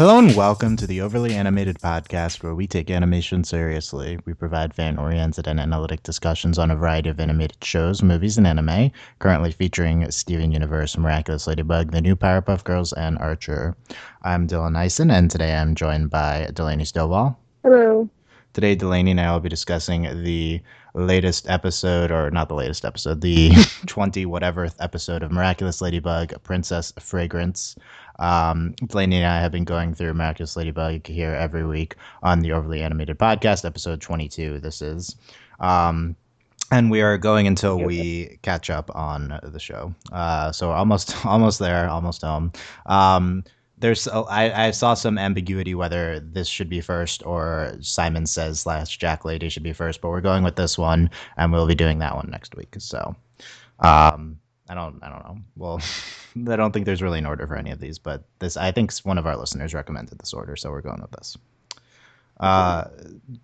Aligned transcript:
Hello 0.00 0.18
and 0.18 0.34
welcome 0.34 0.78
to 0.78 0.86
the 0.86 1.02
Overly 1.02 1.34
Animated 1.34 1.78
Podcast, 1.78 2.42
where 2.42 2.54
we 2.54 2.66
take 2.66 2.90
animation 2.90 3.44
seriously. 3.44 4.18
We 4.24 4.32
provide 4.32 4.72
fan 4.72 4.96
oriented 4.96 5.46
and 5.46 5.60
analytic 5.60 6.04
discussions 6.04 6.58
on 6.58 6.70
a 6.70 6.74
variety 6.74 7.10
of 7.10 7.20
animated 7.20 7.62
shows, 7.62 8.02
movies, 8.02 8.38
and 8.38 8.46
anime, 8.46 8.92
currently 9.18 9.52
featuring 9.52 10.10
Steven 10.10 10.52
Universe, 10.52 10.96
Miraculous 10.96 11.46
Ladybug, 11.46 11.90
The 11.90 12.00
New 12.00 12.16
Powerpuff 12.16 12.64
Girls, 12.64 12.94
and 12.94 13.18
Archer. 13.18 13.76
I'm 14.22 14.48
Dylan 14.48 14.74
Eisen, 14.74 15.10
and 15.10 15.30
today 15.30 15.54
I'm 15.54 15.74
joined 15.74 16.08
by 16.08 16.48
Delaney 16.54 16.84
Stovall. 16.84 17.36
Hello. 17.62 18.08
Today, 18.54 18.74
Delaney 18.74 19.12
and 19.12 19.20
I 19.20 19.30
will 19.32 19.40
be 19.40 19.48
discussing 19.48 20.24
the 20.24 20.60
latest 20.94 21.48
episode, 21.48 22.10
or 22.10 22.30
not 22.30 22.48
the 22.48 22.54
latest 22.54 22.84
episode, 22.84 23.20
the 23.20 23.52
20 23.86 24.26
whatever 24.26 24.68
episode 24.80 25.22
of 25.22 25.30
Miraculous 25.30 25.80
Ladybug, 25.80 26.32
Princess 26.42 26.92
Fragrance. 26.98 27.76
Um, 28.20 28.74
Delaney 28.86 29.16
and 29.16 29.26
I 29.26 29.40
have 29.40 29.50
been 29.50 29.64
going 29.64 29.94
through 29.94 30.14
Miraculous 30.14 30.56
Ladybug 30.56 31.06
here 31.06 31.34
every 31.34 31.66
week 31.66 31.96
on 32.22 32.40
the 32.40 32.52
Overly 32.52 32.82
Animated 32.82 33.18
Podcast, 33.18 33.64
episode 33.64 34.00
22. 34.00 34.60
This 34.60 34.82
is. 34.82 35.16
Um, 35.58 36.14
and 36.70 36.90
we 36.90 37.00
are 37.00 37.18
going 37.18 37.48
until 37.48 37.80
we 37.80 38.38
catch 38.42 38.70
up 38.70 38.94
on 38.94 39.40
the 39.42 39.58
show. 39.58 39.92
Uh, 40.12 40.52
so 40.52 40.70
almost, 40.70 41.14
almost 41.26 41.58
there, 41.58 41.88
almost 41.88 42.22
home. 42.22 42.52
Um, 42.86 43.42
there's 43.80 44.06
I, 44.06 44.66
I 44.66 44.70
saw 44.70 44.94
some 44.94 45.18
ambiguity 45.18 45.74
whether 45.74 46.20
this 46.20 46.46
should 46.46 46.68
be 46.68 46.82
first 46.82 47.24
or 47.24 47.72
Simon 47.80 48.26
Says 48.26 48.60
slash 48.60 48.98
Jack 48.98 49.24
Lady 49.24 49.48
should 49.48 49.62
be 49.62 49.72
first, 49.72 50.02
but 50.02 50.10
we're 50.10 50.20
going 50.20 50.44
with 50.44 50.56
this 50.56 50.76
one, 50.76 51.10
and 51.38 51.50
we'll 51.50 51.66
be 51.66 51.74
doing 51.74 51.98
that 51.98 52.14
one 52.14 52.28
next 52.30 52.54
week. 52.56 52.74
So, 52.78 53.16
um, 53.78 54.38
I 54.70 54.74
don't 54.74 55.02
I 55.02 55.08
don't 55.08 55.24
know. 55.24 55.38
Well, 55.56 55.80
I 56.48 56.56
don't 56.56 56.72
think 56.72 56.86
there's 56.86 57.02
really 57.02 57.18
an 57.18 57.26
order 57.26 57.46
for 57.46 57.56
any 57.56 57.72
of 57.72 57.80
these, 57.80 57.98
but 57.98 58.22
this 58.38 58.56
I 58.56 58.70
think 58.70 58.96
one 59.00 59.18
of 59.18 59.26
our 59.26 59.36
listeners 59.36 59.74
recommended 59.74 60.18
this 60.18 60.32
order, 60.32 60.54
so 60.54 60.70
we're 60.70 60.80
going 60.80 61.02
with 61.02 61.10
this. 61.10 61.36
Uh, 62.38 62.84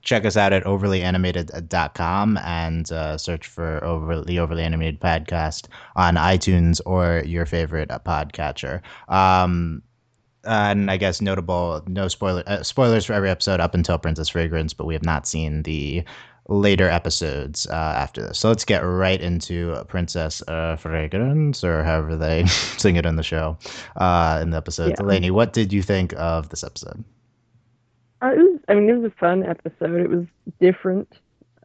check 0.00 0.24
us 0.24 0.38
out 0.38 0.54
at 0.54 0.64
overlyanimated.com 0.64 2.38
and 2.38 2.90
uh, 2.92 3.18
search 3.18 3.46
for 3.46 3.84
over 3.84 4.22
the 4.22 4.38
overly 4.38 4.62
animated 4.62 4.98
podcast 5.00 5.66
on 5.96 6.14
iTunes 6.14 6.80
or 6.86 7.22
your 7.26 7.44
favorite 7.44 7.90
uh, 7.90 7.98
podcatcher. 7.98 8.80
Um, 9.08 9.82
and 10.44 10.90
I 10.90 10.96
guess 10.96 11.20
notable 11.20 11.82
no 11.88 12.08
spoiler 12.08 12.44
uh, 12.46 12.62
spoilers 12.62 13.04
for 13.04 13.12
every 13.12 13.28
episode 13.28 13.60
up 13.60 13.74
until 13.74 13.98
Princess 13.98 14.28
Fragrance, 14.28 14.72
but 14.72 14.86
we 14.86 14.94
have 14.94 15.04
not 15.04 15.26
seen 15.26 15.64
the 15.64 16.04
later 16.48 16.88
episodes 16.88 17.66
uh, 17.68 17.94
after 17.96 18.22
this. 18.22 18.38
So 18.38 18.48
let's 18.48 18.64
get 18.64 18.78
right 18.80 19.20
into 19.20 19.84
Princess 19.88 20.42
uh, 20.48 20.76
Fragrance, 20.76 21.64
or 21.64 21.82
however 21.82 22.16
they 22.16 22.46
sing 22.46 22.96
it 22.96 23.06
in 23.06 23.16
the 23.16 23.22
show, 23.22 23.58
uh, 23.96 24.40
in 24.42 24.50
the 24.50 24.56
episode. 24.56 24.90
Yeah. 24.90 24.96
Delaney, 24.96 25.30
what 25.30 25.52
did 25.52 25.72
you 25.72 25.82
think 25.82 26.14
of 26.16 26.48
this 26.50 26.62
episode? 26.62 27.04
Uh, 28.22 28.28
it 28.28 28.38
was, 28.38 28.60
I 28.68 28.74
mean, 28.74 28.88
it 28.88 28.94
was 28.94 29.10
a 29.12 29.14
fun 29.16 29.44
episode. 29.44 30.00
It 30.00 30.08
was 30.08 30.26
different. 30.60 31.18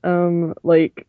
Um, 0.04 0.54
like, 0.64 1.08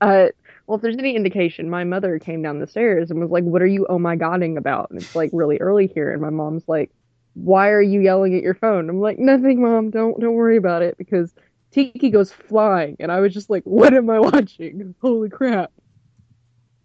uh, 0.00 0.26
well, 0.66 0.76
if 0.76 0.82
there's 0.82 0.98
any 0.98 1.14
indication, 1.14 1.70
my 1.70 1.84
mother 1.84 2.18
came 2.18 2.42
down 2.42 2.58
the 2.58 2.66
stairs 2.66 3.10
and 3.10 3.20
was 3.20 3.30
like, 3.30 3.44
"What 3.44 3.62
are 3.62 3.66
you 3.66 3.86
oh 3.88 3.98
my 3.98 4.16
godding 4.16 4.56
about?" 4.56 4.90
And 4.90 5.00
it's 5.00 5.14
like 5.14 5.30
really 5.32 5.58
early 5.58 5.86
here, 5.86 6.12
and 6.12 6.20
my 6.20 6.30
mom's 6.30 6.64
like, 6.66 6.90
"Why 7.34 7.68
are 7.70 7.80
you 7.80 8.00
yelling 8.00 8.34
at 8.34 8.42
your 8.42 8.54
phone?" 8.54 8.90
I'm 8.90 9.00
like, 9.00 9.18
"Nothing, 9.18 9.62
mom. 9.62 9.90
Don't 9.90 10.18
don't 10.20 10.34
worry 10.34 10.56
about 10.56 10.82
it." 10.82 10.98
Because 10.98 11.32
Tikki 11.76 12.08
goes 12.08 12.32
flying, 12.32 12.96
and 13.00 13.12
I 13.12 13.20
was 13.20 13.34
just 13.34 13.50
like, 13.50 13.62
"What 13.64 13.92
am 13.92 14.08
I 14.08 14.18
watching? 14.18 14.94
Holy 15.02 15.28
crap!" 15.28 15.70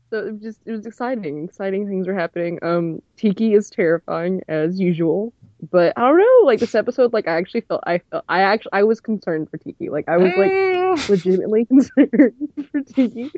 So 0.10 0.20
it 0.20 0.34
was 0.34 0.42
just 0.42 0.60
it 0.66 0.74
was 0.74 0.86
exciting. 0.86 1.46
Exciting 1.46 1.88
things 1.88 2.08
were 2.08 2.14
happening. 2.14 2.60
Um, 2.62 3.02
Tikki 3.16 3.54
is 3.54 3.70
terrifying 3.70 4.42
as 4.50 4.82
usual, 4.82 5.32
but 5.72 5.94
I 5.96 6.02
don't 6.02 6.18
know. 6.18 6.40
Like 6.44 6.60
this 6.60 6.76
episode, 6.76 7.14
like 7.14 7.26
I 7.26 7.38
actually 7.38 7.62
felt 7.62 7.82
I 7.88 8.00
felt 8.00 8.26
I 8.28 8.42
actually 8.42 8.74
I 8.74 8.84
was 8.84 9.00
concerned 9.00 9.50
for 9.50 9.58
Tikki. 9.60 9.90
Like 9.90 10.10
I 10.10 10.18
was 10.18 10.34
like 10.36 11.10
legitimately 11.10 11.66
concerned 11.68 12.34
for 12.70 12.82
Tikki. 12.82 13.32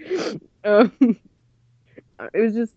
Um, 0.64 0.92
it 2.34 2.40
was 2.40 2.56
just 2.56 2.74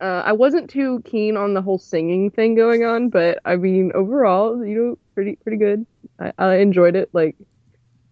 uh, 0.00 0.22
I 0.24 0.32
wasn't 0.32 0.70
too 0.70 1.02
keen 1.04 1.36
on 1.36 1.52
the 1.52 1.60
whole 1.60 1.78
singing 1.78 2.30
thing 2.30 2.54
going 2.54 2.82
on, 2.82 3.10
but 3.10 3.40
I 3.44 3.56
mean 3.56 3.92
overall, 3.94 4.64
you 4.64 4.74
know, 4.74 4.98
pretty 5.14 5.36
pretty 5.36 5.58
good. 5.58 5.84
I, 6.18 6.32
I 6.38 6.56
enjoyed 6.56 6.96
it. 6.96 7.10
Like 7.12 7.36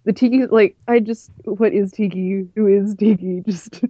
the 0.04 0.12
Tikki, 0.12 0.46
like 0.46 0.76
I 0.86 1.00
just 1.00 1.30
what 1.44 1.72
is 1.72 1.92
Tikki? 1.92 2.46
Who 2.54 2.66
is 2.66 2.94
Tikki? 2.94 3.42
Just 3.46 3.84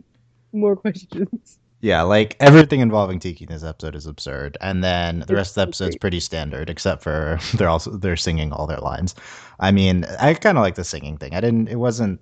more 0.53 0.77
questions. 0.77 1.59
Yeah, 1.81 2.03
like 2.03 2.37
everything 2.41 2.81
involving 2.81 3.21
Tikki 3.21 3.45
in 3.45 3.53
this 3.53 3.63
episode 3.63 3.95
is 3.95 4.07
absurd, 4.07 4.59
and 4.61 4.83
then 4.83 5.25
the 5.29 5.35
rest 5.35 5.53
of 5.53 5.55
the 5.57 5.63
episode's 5.63 5.97
pretty 5.97 6.19
standard, 6.19 6.69
except 6.69 7.03
for 7.03 7.39
they're 7.55 7.69
also 7.69 7.93
they're 7.93 8.17
singing 8.17 8.53
all 8.53 8.67
their 8.67 8.79
lines. 8.79 9.15
I 9.61 9.71
mean, 9.71 10.05
I 10.19 10.35
kind 10.35 10.59
of 10.59 10.63
like 10.63 10.75
the 10.75 10.85
singing 10.85 11.19
thing. 11.19 11.35
I 11.35 11.41
didn't. 11.41 11.69
It 11.69 11.77
wasn't 11.77 12.21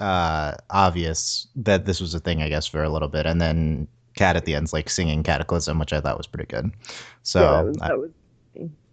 uh, 0.00 0.54
obvious 0.70 1.46
that 1.54 1.86
this 1.86 2.00
was 2.00 2.14
a 2.14 2.20
thing, 2.20 2.42
I 2.42 2.48
guess, 2.48 2.66
for 2.66 2.82
a 2.82 2.90
little 2.90 3.08
bit, 3.08 3.24
and 3.24 3.40
then 3.40 3.86
Cat 4.16 4.34
at 4.34 4.46
the 4.46 4.56
end's 4.56 4.72
like 4.72 4.90
singing 4.90 5.22
Cataclysm, 5.22 5.78
which 5.78 5.92
I 5.92 6.00
thought 6.00 6.18
was 6.18 6.26
pretty 6.26 6.46
good. 6.46 6.72
So 7.22 7.40
yeah, 7.40 7.50
that 7.50 7.66
was, 7.66 7.76
that 7.76 7.98
was 7.98 8.10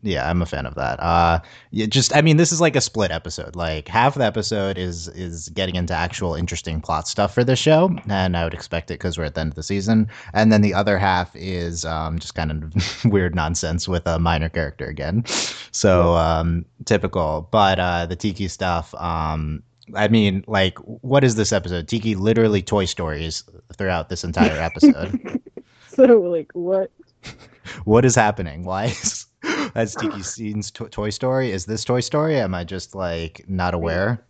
yeah, 0.05 0.29
I'm 0.29 0.41
a 0.41 0.45
fan 0.45 0.65
of 0.65 0.75
that. 0.75 0.99
Uh, 0.99 1.39
yeah, 1.71 1.87
just 1.87 2.15
I 2.15 2.21
mean, 2.21 2.37
this 2.37 2.51
is 2.51 2.61
like 2.61 2.75
a 2.75 2.81
split 2.81 3.11
episode. 3.11 3.55
Like 3.55 3.87
half 3.87 4.13
the 4.15 4.23
episode 4.23 4.77
is 4.77 5.07
is 5.09 5.49
getting 5.49 5.75
into 5.75 5.93
actual 5.93 6.35
interesting 6.35 6.79
plot 6.79 7.07
stuff 7.07 7.33
for 7.33 7.43
the 7.43 7.55
show, 7.55 7.95
and 8.07 8.37
I 8.37 8.43
would 8.43 8.53
expect 8.53 8.91
it 8.91 8.95
because 8.95 9.17
we're 9.17 9.25
at 9.25 9.33
the 9.33 9.41
end 9.41 9.51
of 9.51 9.55
the 9.55 9.63
season. 9.63 10.07
And 10.33 10.51
then 10.51 10.61
the 10.61 10.73
other 10.73 10.99
half 10.99 11.35
is 11.35 11.85
um, 11.85 12.19
just 12.19 12.35
kind 12.35 12.51
of 12.51 13.05
weird 13.11 13.33
nonsense 13.35 13.87
with 13.87 14.05
a 14.05 14.19
minor 14.19 14.49
character 14.49 14.85
again. 14.85 15.25
So 15.71 16.13
um, 16.13 16.65
typical. 16.85 17.47
But 17.51 17.79
uh, 17.79 18.05
the 18.05 18.15
Tikki 18.15 18.47
stuff. 18.47 18.93
Um, 18.95 19.63
I 19.95 20.07
mean, 20.07 20.43
like, 20.47 20.77
what 20.79 21.23
is 21.23 21.35
this 21.35 21.51
episode? 21.51 21.87
Tikki 21.87 22.15
literally 22.15 22.61
Toy 22.61 22.85
Stories 22.85 23.43
throughout 23.75 24.09
this 24.09 24.23
entire 24.23 24.59
episode. 24.61 25.41
so, 25.87 26.03
like, 26.03 26.51
what? 26.53 26.91
what 27.85 28.05
is 28.05 28.15
happening? 28.15 28.63
Why 28.63 28.85
is 28.85 29.25
that's 29.73 29.95
Tikki 29.95 30.23
Scene's 30.23 30.71
to- 30.71 30.89
Toy 30.89 31.09
Story. 31.09 31.51
Is 31.51 31.65
this 31.65 31.83
Toy 31.83 31.99
Story? 31.99 32.39
Am 32.39 32.53
I 32.53 32.63
just 32.63 32.95
like 32.95 33.43
not 33.47 33.73
aware 33.73 34.23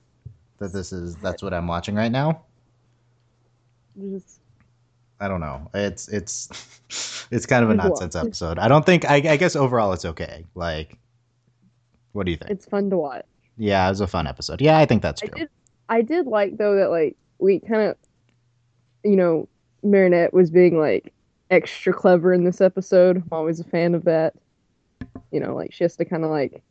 that 0.60 0.74
this 0.74 0.92
is 0.92 1.16
that's 1.18 1.42
what 1.44 1.54
I'm 1.54 1.68
watching 1.68 1.96
right 1.96 2.12
now? 2.12 2.42
I 5.20 5.28
don't 5.28 5.40
know. 5.40 5.70
It's 5.74 6.08
it's 6.10 6.50
it's 7.32 7.46
kind 7.46 7.64
of 7.64 7.70
a 7.70 7.76
nonsense 7.76 8.16
episode. 8.16 8.60
I 8.60 8.68
don't 8.68 8.86
think. 8.86 9.10
I, 9.10 9.16
I 9.16 9.38
guess 9.38 9.56
overall 9.56 9.94
it's 9.94 10.06
okay. 10.06 10.46
Like, 10.56 10.98
what 12.12 12.26
do 12.26 12.32
you 12.32 12.38
think? 12.38 12.52
It's 12.52 12.66
fun 12.66 12.90
to 12.90 12.98
watch. 12.98 13.26
Yeah, 13.58 13.86
it 13.88 13.90
was 13.90 14.02
a 14.02 14.08
fun 14.08 14.28
episode. 14.28 14.62
Yeah, 14.62 14.78
I 14.78 14.86
think 14.86 15.02
that's 15.02 15.22
true. 15.22 15.30
I 15.34 15.40
did, 15.40 15.50
I 15.90 16.02
did 16.02 16.28
like 16.28 16.58
though 16.58 16.76
that 16.76 16.90
like 16.90 17.16
we 17.40 17.60
kind 17.60 17.84
of, 17.84 17.98
you 19.04 19.16
know, 19.16 19.48
Marinette 19.84 20.34
was 20.34 20.50
being 20.50 20.80
like 20.80 21.14
extra 21.50 21.94
clever 21.94 22.34
in 22.34 22.44
this 22.44 22.60
episode. 22.60 23.18
I'm 23.18 23.28
always 23.32 23.60
a 23.60 23.64
fan 23.64 23.96
of 23.96 24.04
that 24.06 24.34
you 25.36 25.42
know, 25.42 25.54
like 25.54 25.74
she 25.74 25.84
has 25.84 25.98
to 25.98 26.06
kind 26.06 26.24
of 26.24 26.32
like 26.32 26.64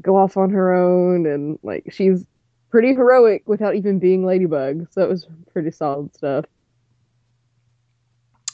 go 0.00 0.16
off 0.16 0.36
on 0.36 0.50
her 0.50 0.72
own 0.72 1.26
and 1.26 1.58
like 1.64 1.92
she's 1.92 2.24
pretty 2.70 2.94
heroic 2.94 3.42
without 3.46 3.74
even 3.74 3.98
being 3.98 4.24
Ladybug. 4.24 4.86
So 4.92 5.02
it 5.02 5.08
was 5.08 5.26
pretty 5.52 5.72
solid 5.72 6.14
stuff. 6.14 6.44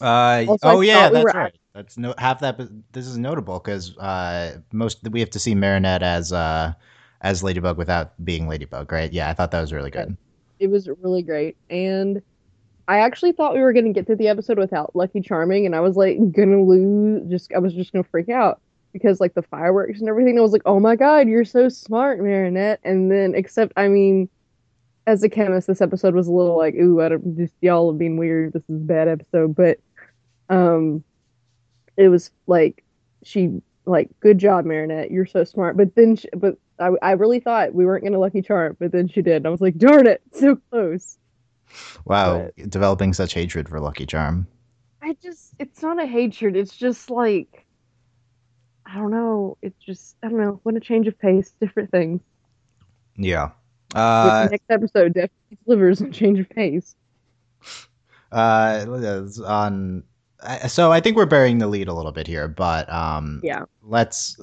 Uh, 0.00 0.46
also, 0.48 0.68
oh 0.68 0.80
yeah, 0.80 1.10
that's 1.10 1.24
we 1.26 1.38
right. 1.38 1.54
That's 1.74 1.98
no 1.98 2.14
half 2.16 2.40
that. 2.40 2.58
This 2.92 3.06
is 3.06 3.18
notable 3.18 3.58
because 3.58 3.96
uh, 3.98 4.60
most 4.72 5.06
we 5.10 5.20
have 5.20 5.30
to 5.30 5.38
see 5.38 5.54
Marinette 5.54 6.02
as 6.02 6.32
uh, 6.32 6.72
as 7.20 7.42
Ladybug 7.42 7.76
without 7.76 8.12
being 8.24 8.48
Ladybug, 8.48 8.90
right? 8.90 9.12
Yeah, 9.12 9.28
I 9.28 9.34
thought 9.34 9.50
that 9.50 9.60
was 9.60 9.74
really 9.74 9.90
good. 9.90 10.16
It 10.58 10.68
was 10.68 10.88
really 11.02 11.22
great, 11.22 11.58
and 11.68 12.22
I 12.88 13.00
actually 13.00 13.32
thought 13.32 13.52
we 13.52 13.60
were 13.60 13.74
gonna 13.74 13.92
get 13.92 14.06
through 14.06 14.16
the 14.16 14.28
episode 14.28 14.58
without 14.58 14.96
Lucky 14.96 15.20
Charming, 15.20 15.66
and 15.66 15.76
I 15.76 15.80
was 15.80 15.96
like 15.96 16.16
gonna 16.32 16.62
lose. 16.62 17.30
Just 17.30 17.52
I 17.52 17.58
was 17.58 17.74
just 17.74 17.92
gonna 17.92 18.04
freak 18.04 18.30
out 18.30 18.60
because 18.94 19.20
like 19.20 19.34
the 19.34 19.42
fireworks 19.42 20.00
and 20.00 20.08
everything. 20.08 20.38
I 20.38 20.40
was 20.40 20.52
like, 20.52 20.62
oh 20.64 20.80
my 20.80 20.96
god, 20.96 21.28
you're 21.28 21.44
so 21.44 21.68
smart, 21.68 22.20
Marinette. 22.20 22.80
And 22.84 23.10
then, 23.10 23.34
except 23.34 23.74
I 23.76 23.88
mean, 23.88 24.30
as 25.06 25.22
a 25.22 25.28
chemist, 25.28 25.66
this 25.66 25.82
episode 25.82 26.14
was 26.14 26.28
a 26.28 26.32
little 26.32 26.56
like, 26.56 26.74
ooh, 26.76 27.02
I 27.02 27.10
don't 27.10 27.36
just 27.36 27.52
y'all 27.60 27.92
have 27.92 27.98
been 27.98 28.16
weird. 28.16 28.54
This 28.54 28.62
is 28.62 28.76
a 28.76 28.84
bad 28.84 29.08
episode, 29.08 29.54
but 29.54 29.78
um, 30.48 31.04
it 31.98 32.08
was 32.08 32.30
like 32.46 32.82
she 33.24 33.60
like, 33.84 34.08
good 34.20 34.38
job, 34.38 34.64
Marinette. 34.64 35.10
You're 35.10 35.26
so 35.26 35.44
smart. 35.44 35.76
But 35.76 35.94
then, 35.94 36.16
she, 36.16 36.28
but 36.34 36.56
I, 36.78 36.90
I 37.02 37.12
really 37.12 37.40
thought 37.40 37.74
we 37.74 37.84
weren't 37.84 38.04
gonna 38.04 38.18
lucky 38.18 38.40
charm, 38.40 38.76
but 38.78 38.92
then 38.92 39.08
she 39.08 39.20
did. 39.20 39.36
And 39.36 39.46
I 39.46 39.50
was 39.50 39.60
like, 39.60 39.76
darn 39.76 40.06
it, 40.06 40.22
so 40.32 40.56
close. 40.70 41.18
Wow, 42.04 42.50
but, 42.56 42.70
developing 42.70 43.12
such 43.12 43.34
hatred 43.34 43.68
for 43.68 43.80
Lucky 43.80 44.06
Charm. 44.06 44.46
I 45.02 45.16
just, 45.22 45.54
it's 45.58 45.82
not 45.82 46.00
a 46.00 46.06
hatred. 46.06 46.56
It's 46.56 46.76
just 46.76 47.10
like 47.10 47.63
I 48.86 48.96
don't 48.96 49.10
know. 49.10 49.56
It's 49.62 49.82
just 49.82 50.16
I 50.22 50.28
don't 50.28 50.38
know. 50.40 50.60
Want 50.64 50.76
a 50.76 50.80
change 50.80 51.06
of 51.06 51.18
pace, 51.18 51.52
different 51.60 51.90
things. 51.90 52.20
Yeah. 53.16 53.50
Uh, 53.94 54.48
next 54.50 54.70
episode 54.70 55.14
definitely 55.14 55.58
delivers 55.64 56.00
a 56.00 56.10
change 56.10 56.38
of 56.40 56.48
pace. 56.50 56.96
Uh, 58.32 58.84
on 59.46 60.02
so 60.68 60.92
I 60.92 61.00
think 61.00 61.16
we're 61.16 61.26
burying 61.26 61.58
the 61.58 61.66
lead 61.66 61.88
a 61.88 61.92
little 61.94 62.12
bit 62.12 62.26
here, 62.26 62.48
but 62.48 62.90
um, 62.92 63.40
Yeah. 63.42 63.64
let's. 63.82 64.36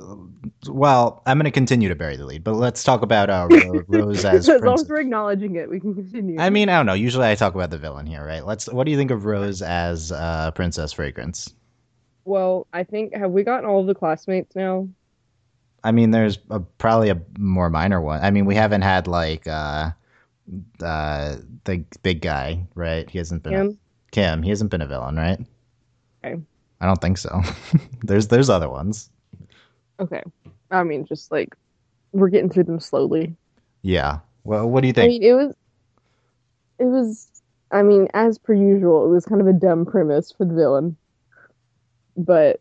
Well, 0.68 1.22
I'm 1.26 1.38
going 1.38 1.46
to 1.46 1.52
continue 1.52 1.90
to 1.90 1.96
bury 1.96 2.16
the 2.16 2.26
lead, 2.26 2.44
but 2.44 2.54
let's 2.54 2.84
talk 2.84 3.02
about 3.02 3.30
uh, 3.30 3.48
Ro- 3.52 3.84
Rose 3.88 4.26
as 4.26 4.50
as 4.50 4.62
long 4.62 4.76
as 4.76 4.88
we're 4.88 5.00
acknowledging 5.00 5.56
it, 5.56 5.70
we 5.70 5.80
can 5.80 5.94
continue. 5.94 6.40
I 6.40 6.50
mean, 6.50 6.70
I 6.70 6.78
don't 6.78 6.86
know. 6.86 6.94
Usually, 6.94 7.28
I 7.28 7.36
talk 7.36 7.56
about 7.56 7.70
the 7.70 7.78
villain 7.78 8.06
here, 8.06 8.26
right? 8.26 8.46
Let's. 8.46 8.68
What 8.72 8.86
do 8.86 8.92
you 8.92 8.98
think 8.98 9.12
of 9.12 9.26
Rose 9.26 9.62
as 9.62 10.12
uh, 10.12 10.52
Princess 10.52 10.94
Fragrance? 10.94 11.54
Well, 12.26 12.68
I 12.74 12.84
think 12.84 13.16
have 13.16 13.32
we 13.32 13.44
gotten 13.44 13.66
all 13.66 13.82
of 13.82 13.88
the 13.88 13.96
classmates 13.96 14.56
now? 14.56 14.88
I 15.84 15.92
mean, 15.92 16.12
there's 16.12 16.38
a, 16.50 16.60
probably 16.60 17.10
a 17.10 17.20
more 17.40 17.70
minor 17.70 18.02
one. 18.02 18.22
I 18.22 18.32
mean, 18.32 18.46
we 18.46 18.56
haven't 18.56 18.84
had 18.84 19.08
like 19.08 19.48
uh, 19.48 19.92
uh, 20.82 21.36
the 21.64 21.84
big 22.04 22.22
guy, 22.22 22.66
right? 22.76 23.10
He 23.10 23.18
hasn't 23.18 23.44
been 23.44 23.54
a, 23.54 23.58
Kim? 23.58 23.80
Kim. 24.12 24.44
He 24.44 24.50
hasn't 24.50 24.70
been 24.70 24.82
a 24.82 24.88
villain, 24.88 25.16
right? 25.16 25.40
Okay. 26.24 26.42
I 26.80 26.86
don't 26.86 27.02
think 27.02 27.18
so. 27.18 27.42
there's 28.04 28.28
there's 28.28 28.50
other 28.50 28.70
ones. 28.70 29.10
Okay. 30.00 30.24
I 30.70 30.84
mean, 30.84 31.06
just 31.06 31.32
like 31.32 31.56
we're 32.12 32.30
getting 32.30 32.50
through 32.50 32.66
them 32.66 32.80
slowly. 32.80 33.36
Yeah. 33.82 34.20
Well, 34.44 34.70
what 34.70 34.82
do 34.82 34.88
you 34.88 34.94
think? 34.94 35.06
I 35.06 35.08
mean, 35.08 35.24
it 35.24 35.34
was, 35.34 35.56
it 36.80 36.86
was. 36.86 37.28
I 37.72 37.84
mean, 37.84 38.08
as 38.14 38.38
per 38.38 38.54
usual, 38.54 39.06
it 39.06 39.10
was 39.10 39.26
kind 39.26 39.40
of 39.40 39.48
a 39.48 39.54
dumb 39.54 39.86
premise 39.86 40.32
for 40.32 40.46
the 40.46 40.54
villain. 40.54 40.98
But 42.18 42.60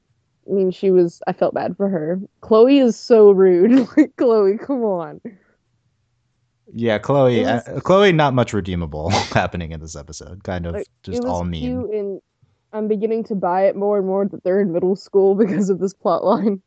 I 0.49 0.53
mean, 0.53 0.71
she 0.71 0.91
was. 0.91 1.23
I 1.27 1.33
felt 1.33 1.55
bad 1.55 1.77
for 1.77 1.89
her. 1.89 2.21
Chloe 2.41 2.79
is 2.79 2.99
so 2.99 3.31
rude. 3.31 3.89
like 3.97 4.17
Chloe, 4.17 4.59
come 4.59 4.83
on. 4.85 5.21
yeah, 6.73 6.99
Chloe. 6.99 7.41
was- 7.41 7.67
uh, 7.69 7.81
Chloe, 7.83 8.13
not 8.13 8.35
much 8.35 8.53
redeemable 8.53 9.11
happening 9.33 9.73
in 9.73 9.81
this 9.81 9.97
episode. 9.97 10.43
Kind 10.45 10.67
of 10.67 10.75
Like, 10.75 10.87
just 11.03 11.25
all 11.25 11.45
mean. 11.45 11.89
and 11.93 12.21
I'm 12.73 12.87
beginning 12.89 13.25
to 13.25 13.35
buy 13.35 13.67
it 13.67 13.75
more 13.77 13.99
and 13.99 14.07
more 14.07 14.27
that 14.27 14.45
they're 14.45 14.61
in 14.61 14.73
middle 14.73 14.97
school 14.97 15.35
because 15.37 15.71
of 15.71 15.79
this 15.79 15.93
plot 15.95 16.25
line. 16.25 16.63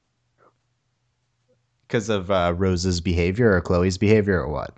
Because 1.87 2.09
of 2.09 2.31
uh, 2.31 2.53
Rose's 2.55 3.01
behavior 3.01 3.53
or 3.53 3.61
Chloe's 3.61 3.97
behavior 3.97 4.41
or 4.41 4.49
what? 4.49 4.71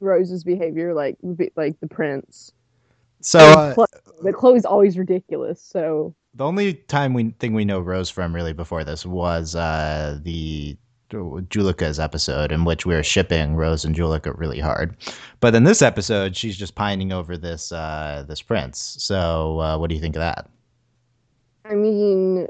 Rose's 0.00 0.44
behavior, 0.44 0.94
like 0.94 1.16
like 1.56 1.78
the 1.80 1.86
prince. 1.86 2.52
So 3.20 3.38
uh, 3.38 3.74
Chlo- 3.74 3.86
but 4.22 4.34
Chloe's 4.34 4.64
always 4.64 4.98
ridiculous. 4.98 5.62
So 5.62 6.14
the 6.34 6.44
only 6.44 6.74
time 6.74 7.14
we 7.14 7.30
thing 7.38 7.54
we 7.54 7.64
know 7.64 7.80
Rose 7.80 8.10
from 8.10 8.34
really 8.34 8.52
before 8.52 8.84
this 8.84 9.04
was 9.04 9.54
uh, 9.54 10.18
the 10.22 10.76
Juleka's 11.10 12.00
episode 12.00 12.52
in 12.52 12.64
which 12.64 12.86
we 12.86 12.94
were 12.94 13.02
shipping 13.02 13.54
Rose 13.54 13.84
and 13.84 13.94
Juleka 13.94 14.36
really 14.38 14.58
hard. 14.58 14.96
But 15.40 15.54
in 15.54 15.64
this 15.64 15.82
episode, 15.82 16.34
she's 16.34 16.56
just 16.56 16.74
pining 16.74 17.12
over 17.12 17.36
this 17.36 17.70
uh, 17.70 18.24
this 18.26 18.40
prince. 18.40 18.96
So 18.98 19.60
uh, 19.60 19.78
what 19.78 19.90
do 19.90 19.94
you 19.94 20.00
think 20.00 20.16
of 20.16 20.20
that? 20.20 20.48
I 21.64 21.74
mean, 21.74 22.48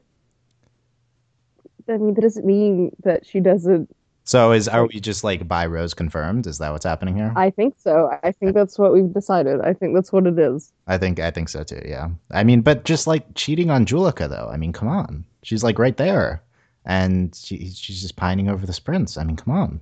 I 1.89 1.97
mean 1.97 2.15
that 2.15 2.21
doesn't 2.21 2.47
mean 2.47 2.93
that 3.03 3.27
she 3.27 3.41
doesn't. 3.41 3.95
So 4.25 4.53
is 4.53 4.69
are 4.69 4.87
we 4.87 5.01
just 5.01 5.25
like 5.25 5.49
by 5.49 5.67
Rose 5.67 5.95
confirmed? 5.95 6.47
Is 6.47 6.59
that 6.59 6.71
what's 6.71 6.85
happening 6.85 7.17
here? 7.17 7.33
I 7.35 7.51
think 7.51 7.75
so. 7.79 8.11
I 8.23 8.33
think 8.33 8.55
that's 8.55 8.79
what 8.79 8.93
we've 8.93 9.13
decided. 9.13 9.61
I 9.61 9.73
think 9.73 9.95
that's 9.95 10.13
what 10.13 10.27
it 10.27 10.39
is. 10.39 10.73
I 10.87 10.99
think 10.99 11.19
I 11.19 11.31
think 11.31 11.49
so 11.49 11.65
too. 11.65 11.83
Yeah. 11.85 12.11
I 12.31 12.45
mean, 12.45 12.61
but 12.61 12.85
just 12.85 13.07
like 13.07 13.27
cheating 13.35 13.71
on 13.71 13.85
Juleka 13.85 14.29
though. 14.29 14.49
I 14.53 14.57
mean, 14.57 14.73
come 14.73 14.89
on. 14.89 15.25
She's 15.43 15.65
like 15.65 15.79
right 15.79 15.97
there, 15.97 16.41
and 16.85 17.35
she, 17.35 17.69
she's 17.71 18.01
just 18.01 18.15
pining 18.15 18.49
over 18.49 18.65
this 18.65 18.79
prince. 18.79 19.17
I 19.17 19.25
mean, 19.25 19.37
come 19.37 19.55
on. 19.55 19.81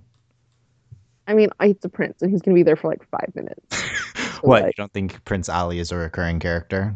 I 1.27 1.35
mean, 1.35 1.51
it's 1.61 1.85
a 1.85 1.91
prince, 1.91 2.23
and 2.23 2.31
he's 2.31 2.41
gonna 2.41 2.55
be 2.55 2.63
there 2.63 2.77
for 2.77 2.89
like 2.89 3.07
five 3.11 3.31
minutes. 3.35 3.83
what? 4.41 4.63
like- 4.63 4.77
you 4.77 4.83
don't 4.83 4.93
think 4.93 5.23
Prince 5.27 5.51
Ali 5.51 5.79
is 5.79 5.93
a 5.93 5.97
recurring 5.97 6.39
character? 6.41 6.95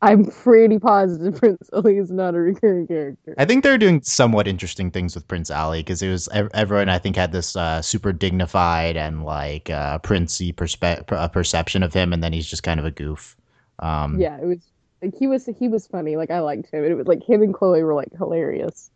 I'm 0.00 0.24
pretty 0.26 0.78
positive 0.78 1.34
Prince 1.40 1.68
Ali 1.72 1.98
is 1.98 2.10
not 2.10 2.34
a 2.34 2.38
recurring 2.38 2.86
character. 2.86 3.34
I 3.36 3.44
think 3.44 3.64
they're 3.64 3.78
doing 3.78 4.02
somewhat 4.02 4.46
interesting 4.46 4.90
things 4.90 5.14
with 5.14 5.26
Prince 5.26 5.50
Ali 5.50 5.80
because 5.80 6.02
it 6.02 6.10
was 6.10 6.28
everyone 6.54 6.88
I 6.88 6.98
think 6.98 7.16
had 7.16 7.32
this 7.32 7.56
uh, 7.56 7.82
super 7.82 8.12
dignified 8.12 8.96
and 8.96 9.24
like 9.24 9.70
uh, 9.70 9.98
princey 9.98 10.52
perspe- 10.52 11.06
per- 11.06 11.16
uh, 11.16 11.28
perception 11.28 11.82
of 11.82 11.92
him, 11.92 12.12
and 12.12 12.22
then 12.22 12.32
he's 12.32 12.46
just 12.48 12.62
kind 12.62 12.78
of 12.78 12.86
a 12.86 12.90
goof. 12.90 13.36
Um, 13.80 14.20
Yeah, 14.20 14.38
it 14.40 14.46
was 14.46 14.58
like 15.02 15.14
he 15.16 15.26
was 15.26 15.46
he 15.58 15.68
was 15.68 15.86
funny. 15.86 16.16
Like 16.16 16.30
I 16.30 16.40
liked 16.40 16.70
him. 16.70 16.84
It 16.84 16.94
was 16.94 17.06
like 17.08 17.22
him 17.24 17.42
and 17.42 17.54
Chloe 17.54 17.82
were 17.82 17.94
like 17.94 18.12
hilarious. 18.16 18.90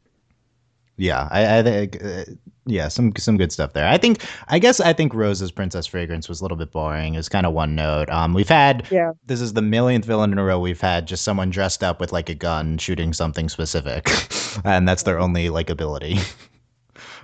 Yeah, 1.02 1.26
I, 1.32 1.58
I 1.58 1.62
think 1.64 2.04
uh, 2.04 2.24
yeah, 2.66 2.86
some 2.86 3.12
some 3.16 3.36
good 3.36 3.50
stuff 3.50 3.72
there. 3.72 3.88
I 3.88 3.98
think 3.98 4.22
I 4.46 4.60
guess 4.60 4.78
I 4.80 4.92
think 4.92 5.14
Rose's 5.14 5.50
Princess 5.50 5.84
Fragrance 5.84 6.28
was 6.28 6.40
a 6.40 6.44
little 6.44 6.56
bit 6.56 6.70
boring. 6.70 7.14
It 7.14 7.16
was 7.16 7.28
kind 7.28 7.44
of 7.44 7.52
one 7.54 7.74
note. 7.74 8.08
Um, 8.08 8.34
we've 8.34 8.48
had 8.48 8.86
Yeah. 8.88 9.10
this 9.26 9.40
is 9.40 9.54
the 9.54 9.62
millionth 9.62 10.04
villain 10.04 10.30
in 10.30 10.38
a 10.38 10.44
row 10.44 10.60
we've 10.60 10.80
had 10.80 11.06
just 11.08 11.24
someone 11.24 11.50
dressed 11.50 11.82
up 11.82 11.98
with 11.98 12.12
like 12.12 12.28
a 12.28 12.34
gun 12.34 12.78
shooting 12.78 13.12
something 13.12 13.48
specific, 13.48 14.08
and 14.64 14.86
that's 14.86 15.02
their 15.02 15.18
only 15.18 15.50
like 15.50 15.70
ability. 15.70 16.18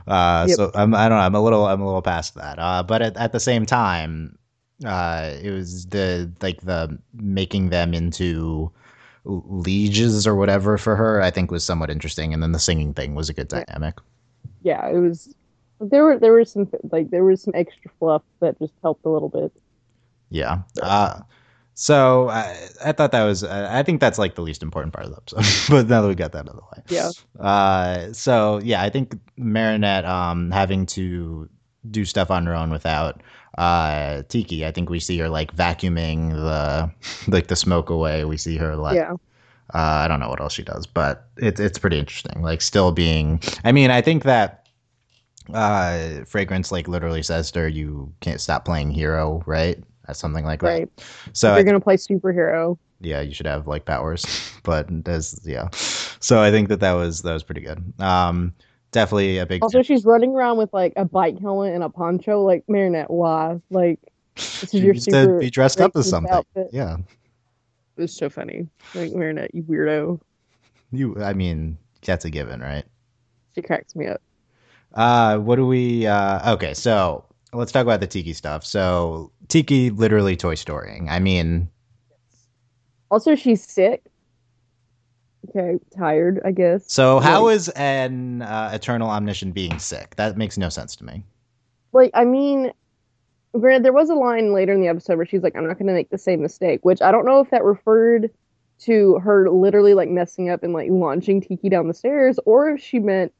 Uh, 0.07 0.47
Yep. 0.49 0.57
so 0.57 0.71
I'm 0.75 0.95
I 0.95 1.09
don't 1.09 1.19
know 1.19 1.25
I'm 1.25 1.35
a 1.35 1.41
little 1.43 1.67
I'm 1.67 1.83
a 1.83 1.87
little 1.87 2.01
past 2.03 2.35
that. 2.35 2.59
Uh, 2.59 2.83
but 2.83 3.03
at, 3.03 3.17
at 3.19 3.33
the 3.33 3.41
same 3.41 3.67
time, 3.67 4.39
uh, 4.87 5.35
it 5.43 5.51
was 5.51 5.85
the 5.87 6.33
like 6.41 6.63
the 6.63 6.99
making 7.15 7.69
them 7.69 7.93
into 7.93 8.73
lieges 9.29 10.27
or 10.27 10.35
whatever 10.35 10.79
for 10.79 10.97
her. 10.97 11.21
I 11.23 11.31
think 11.31 11.51
was 11.51 11.65
somewhat 11.65 11.91
interesting, 11.91 12.33
and 12.33 12.43
then 12.43 12.53
the 12.53 12.59
singing 12.59 12.95
thing 12.95 13.15
was 13.15 13.29
a 13.29 13.35
good 13.35 13.49
dynamic. 13.49 13.99
Yeah, 14.63 14.87
it 14.89 14.99
was. 14.99 15.35
There 15.81 16.03
were 16.03 16.19
there 16.19 16.33
were 16.33 16.45
some 16.45 16.69
like 16.91 17.11
there 17.11 17.25
was 17.25 17.43
some 17.43 17.55
extra 17.55 17.91
fluff 17.99 18.23
that 18.41 18.59
just 18.59 18.73
helped 18.83 19.05
a 19.05 19.09
little 19.09 19.29
bit. 19.29 19.53
Yeah. 20.31 20.63
Uh, 20.83 21.21
so 21.75 22.29
I, 22.29 22.57
I 22.85 22.93
thought 22.93 23.13
that 23.13 23.23
was, 23.23 23.45
uh, 23.45 23.69
I 23.71 23.85
think 23.85 24.01
that's 24.01 24.19
like 24.19 24.35
the 24.35 24.43
least 24.43 24.65
important 24.65 24.93
part 24.93 25.07
of 25.07 25.13
the 25.13 25.19
episode. 25.19 25.71
but 25.73 25.89
now 25.89 26.03
that 26.03 26.09
we 26.09 26.17
got 26.17 26.33
that 26.33 26.41
out 26.41 26.49
of 26.49 26.57
the 26.57 26.63
way. 26.63 26.83
Yeah. 26.89 27.11
Uh, 27.41 28.13
so 28.13 28.61
yeah, 28.65 28.83
I 28.83 28.91
think 28.91 29.15
Marinette 29.37 30.05
um, 30.05 30.51
having 30.51 30.87
to 30.87 31.49
do 31.89 32.05
stuff 32.05 32.31
on 32.31 32.47
her 32.47 32.55
own 32.55 32.71
without 32.71 33.23
uh, 33.59 34.23
Tikki, 34.29 34.65
I 34.65 34.71
think 34.71 34.89
we 34.89 35.01
see 35.01 35.19
her 35.19 35.29
like 35.29 35.55
vacuuming 35.55 36.31
the 36.31 36.91
like 37.31 37.49
the 37.49 37.57
smoke 37.57 37.91
away. 37.91 38.25
We 38.25 38.37
see 38.37 38.57
her 38.57 38.77
like 38.77 38.95
yeah, 38.95 39.13
uh, 39.75 40.03
I 40.05 40.09
don't 40.09 40.21
know 40.21 40.29
what 40.29 40.41
else 40.41 40.53
she 40.53 40.63
does, 40.63 40.87
but 40.87 41.29
it's 41.37 41.61
it's 41.61 41.77
pretty 41.77 41.99
interesting. 41.99 42.41
Like 42.41 42.63
still 42.63 42.93
being, 42.93 43.41
I 43.65 43.73
mean, 43.73 43.91
I 43.91 44.01
think 44.01 44.23
that 44.23 44.69
uh, 45.53 46.25
fragrance 46.25 46.71
like 46.71 46.87
literally 46.87 47.23
says 47.23 47.51
to 47.51 47.61
her, 47.61 47.69
"You 47.69 48.13
can't 48.21 48.41
stop 48.41 48.65
playing 48.65 48.93
hero," 48.93 49.43
right? 49.45 49.83
That's 50.07 50.21
something 50.21 50.45
like 50.45 50.61
that. 50.61 50.69
right. 50.69 50.89
So 51.33 51.51
if 51.51 51.57
you're 51.57 51.65
gonna 51.65 51.81
play 51.81 51.97
superhero, 51.97 52.79
yeah, 53.01 53.21
you 53.21 53.35
should 53.35 53.47
have 53.47 53.67
like 53.67 53.85
powers, 53.85 54.25
but 54.63 54.87
there's 55.05 55.41
yeah. 55.45 55.69
So 55.73 56.41
I 56.41 56.53
think 56.53 56.69
that 56.69 56.79
that 56.79 56.93
was 56.93 57.23
that 57.23 57.33
was 57.33 57.43
pretty 57.43 57.63
good. 57.63 57.83
Um, 58.01 58.55
definitely 58.93 59.39
a 59.39 59.47
big. 59.47 59.63
also 59.63 59.83
she's 59.83 60.05
running 60.05 60.35
around 60.35 60.59
with 60.59 60.73
like 60.73 60.93
a 60.97 61.05
bike 61.05 61.39
helmet 61.41 61.75
and 61.75 61.83
a 61.83 61.89
poncho. 61.89 62.43
Like 62.43 62.65
Marinette, 62.69 63.11
why? 63.11 63.61
Like 63.71 64.01
this 64.37 64.65
is 64.65 64.71
she 64.71 64.79
your 64.79 64.93
needs 64.95 65.05
to 65.07 65.11
super 65.13 65.39
be 65.39 65.51
dressed 65.51 65.81
up 65.81 65.97
as 65.97 66.09
something. 66.09 66.33
outfit. 66.33 66.69
Yeah, 66.73 66.97
It 67.97 68.01
was 68.03 68.15
so 68.17 68.29
funny. 68.31 68.69
Like 68.95 69.13
Marinette, 69.13 69.55
you 69.55 69.63
weirdo. 69.65 70.21
you. 70.93 71.23
I 71.23 71.33
mean, 71.35 71.77
that's 72.05 72.25
a 72.25 72.31
given, 72.31 72.61
right? 72.61 72.85
She 73.55 73.63
cracks 73.63 73.95
me 73.97 74.07
up. 74.07 74.21
Uh, 74.95 75.39
what 75.39 75.57
do 75.57 75.67
we? 75.67 76.07
Uh, 76.07 76.55
okay, 76.55 76.73
so 76.75 77.25
let's 77.53 77.73
talk 77.73 77.83
about 77.83 78.01
the 78.01 78.07
Tikki 78.07 78.33
stuff. 78.33 78.65
So 78.65 79.33
Tikki 79.49 79.91
literally 79.91 80.37
Toy 80.37 80.55
Storying. 80.55 81.09
I 81.09 81.19
mean, 81.19 81.69
Also, 83.11 83.35
she's 83.35 83.63
sick. 83.63 84.03
Okay, 85.49 85.79
tired, 85.97 86.41
I 86.45 86.51
guess. 86.51 86.91
so 86.93 87.21
how 87.21 87.45
Like- 87.47 87.57
is 87.57 87.69
an 87.71 88.43
uh, 88.43 88.71
eternal 88.73 89.09
omniscient 89.09 89.55
being 89.55 89.79
sick? 89.79 90.17
That 90.17 90.37
makes 90.37 90.59
no 90.59 90.69
sense 90.69 90.97
to 90.97 91.05
me. 91.05 91.25
like 91.93 92.11
I 92.15 92.25
mean, 92.25 92.73
granted, 93.59 93.85
there 93.85 93.93
was 93.93 94.11
a 94.11 94.15
line 94.15 94.53
later 94.53 94.73
in 94.73 94.81
the 94.81 94.89
episode 94.89 95.17
where 95.17 95.25
she's 95.27 95.43
like, 95.43 95.57
"I'm 95.57 95.67
not 95.67 95.79
going 95.79 95.87
to 95.87 95.93
make 95.95 96.11
the 96.11 96.19
same 96.19 96.43
mistake," 96.43 96.85
which 96.85 97.01
I 97.01 97.11
don't 97.13 97.25
know 97.25 97.41
if 97.41 97.51
that 97.51 97.65
referred 97.65 98.31
to 98.81 99.19
her 99.21 99.51
literally 99.51 99.95
like 99.95 100.09
messing 100.09 100.51
up 100.51 100.63
and 100.63 100.73
like 100.73 100.89
launching 100.91 101.41
Tikki 101.41 101.69
down 101.69 101.89
the 101.89 101.95
stairs, 101.95 102.39
or 102.45 102.71
if 102.71 102.81
she 102.83 102.99
meant 102.99 103.33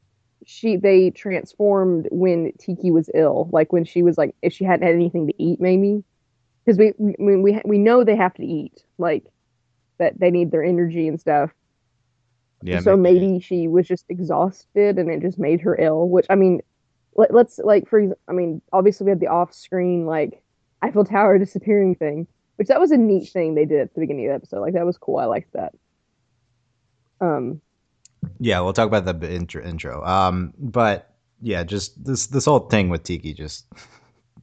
she 0.45 0.77
they 0.77 1.11
transformed 1.11 2.07
when 2.11 2.51
Tikki 2.59 2.91
was 2.91 3.09
ill, 3.13 3.49
like 3.51 3.71
when 3.73 3.83
she 3.85 4.01
was 4.03 4.17
like 4.17 4.33
if 4.41 4.51
she 4.53 4.63
hadn't 4.63 4.85
had 4.87 4.95
anything 4.95 5.27
to 5.27 5.33
eat, 5.37 5.59
maybe 5.61 6.03
because 6.65 6.77
we 6.79 6.93
we 6.97 7.35
we 7.37 7.61
we 7.65 7.77
know 7.77 8.03
they 8.03 8.15
have 8.15 8.33
to 8.35 8.45
eat, 8.45 8.83
like 8.97 9.25
that 9.99 10.17
they 10.19 10.31
need 10.31 10.49
their 10.51 10.63
energy 10.63 11.07
and 11.07 11.19
stuff. 11.19 11.51
Yeah. 12.61 12.79
so 12.81 12.97
maybe 12.97 13.39
she 13.39 13.67
was 13.67 13.87
just 13.87 14.05
exhausted 14.09 14.97
and 14.97 15.09
it 15.09 15.21
just 15.21 15.39
made 15.39 15.61
her 15.61 15.75
ill 15.79 16.09
which 16.09 16.25
i 16.29 16.35
mean 16.35 16.61
let, 17.15 17.33
let's 17.33 17.57
like 17.59 17.87
for 17.87 18.15
i 18.27 18.31
mean 18.33 18.61
obviously 18.73 19.05
we 19.05 19.11
had 19.11 19.19
the 19.19 19.27
off-screen 19.27 20.05
like 20.05 20.41
eiffel 20.81 21.05
tower 21.05 21.37
disappearing 21.45 21.95
thing 21.95 22.27
which 22.57 22.67
that 22.67 22.79
was 22.79 22.91
a 22.91 22.97
neat 22.97 23.29
thing 23.29 23.55
they 23.55 23.65
did 23.65 23.79
at 23.79 23.93
the 23.93 24.01
beginning 24.01 24.25
of 24.25 24.31
the 24.31 24.35
episode 24.35 24.59
like 24.61 24.73
that 24.73 24.85
was 24.85 24.97
cool 24.97 25.17
i 25.17 25.25
liked 25.25 25.51
that 25.53 25.73
um 27.21 27.61
Yeah, 28.39 28.59
we'll 28.59 28.73
talk 28.73 28.87
about 28.87 29.05
the 29.05 29.31
intro. 29.33 29.63
intro. 29.63 30.03
Um, 30.03 30.53
but 30.59 31.13
yeah, 31.41 31.63
just 31.63 32.03
this 32.03 32.27
this 32.27 32.45
whole 32.45 32.67
thing 32.67 32.89
with 32.89 33.03
Tikki 33.03 33.33
just 33.33 33.65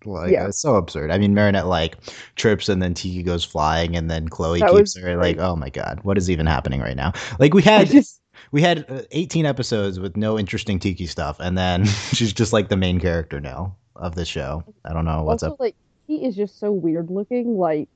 Like 0.07 0.31
Yeah. 0.33 0.47
it's 0.49 0.59
so 0.61 0.77
absurd. 0.77 1.11
I 1.11 1.19
mean, 1.19 1.35
Marinette 1.35 1.67
like 1.67 1.97
trips 2.37 2.69
and 2.69 2.81
then 2.83 2.95
Tikki 2.95 3.23
goes 3.23 3.45
flying 3.45 3.97
and 3.97 4.11
then 4.11 4.29
Chloe 4.29 4.61
That 4.61 4.71
keeps 4.71 4.97
her 4.99 5.17
like, 5.17 5.39
oh 5.39 5.57
my 5.57 5.69
god, 5.71 6.01
what 6.03 6.17
is 6.19 6.31
even 6.31 6.47
happening 6.47 6.81
right 6.81 6.97
now? 6.97 7.13
Like 7.39 7.55
we 7.55 7.63
had 7.63 7.89
just 7.89 8.21
we 8.53 8.63
had 8.63 8.85
uh, 8.91 9.03
18 9.13 9.47
episodes 9.47 9.99
with 9.99 10.17
no 10.17 10.39
interesting 10.39 10.79
Tikki 10.79 11.07
stuff, 11.07 11.39
and 11.41 11.57
then 11.59 11.85
she's 12.13 12.33
just 12.33 12.53
like 12.53 12.69
the 12.69 12.77
main 12.77 13.01
character 13.01 13.41
now 13.41 13.77
of 13.97 14.15
the 14.15 14.25
show. 14.25 14.63
I 14.85 14.93
don't 14.93 15.05
know 15.05 15.23
what's 15.25 15.43
also 15.43 15.55
up. 15.55 15.61
like 15.61 15.75
he 16.07 16.25
is 16.25 16.37
just 16.37 16.59
so 16.61 16.71
weird 16.71 17.11
looking. 17.11 17.57
Like 17.59 17.89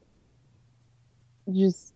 just 1.53 1.93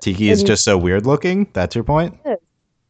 Tikki 0.00 0.30
is 0.30 0.40
and- 0.40 0.46
just 0.46 0.64
so 0.64 0.76
weird 0.78 1.06
looking. 1.06 1.48
That's 1.52 1.74
your 1.74 1.84
point. 1.84 2.18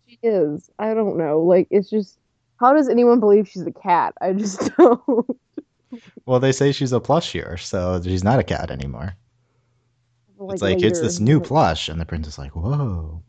she 0.07 0.19
is. 0.23 0.71
I 0.79 0.95
don't 0.95 1.17
know. 1.17 1.41
Like 1.41 1.69
it's 1.71 1.89
just 1.91 2.19
how 2.59 2.73
does 2.73 2.89
anyone 2.89 3.21
believe 3.21 3.49
she's 3.49 3.67
a 3.67 3.73
cat? 3.73 4.15
I 4.21 4.33
just 4.33 4.75
don't. 4.79 5.39
Well, 6.25 6.41
they 6.41 6.53
say 6.53 6.73
she's 6.73 6.93
a 6.93 7.01
plush 7.01 7.33
here, 7.33 7.57
so 7.57 8.01
she's 8.03 8.25
not 8.25 8.39
a 8.39 8.43
cat 8.43 8.71
anymore. 8.71 9.17
it's 10.51 10.63
like 10.63 10.83
it's 10.83 11.01
this 11.01 11.21
new 11.21 11.41
plush, 11.41 11.89
and 11.89 12.01
the 12.01 12.05
prince 12.05 12.27
is 12.27 12.39
like, 12.39 12.55
whoa. 12.57 13.23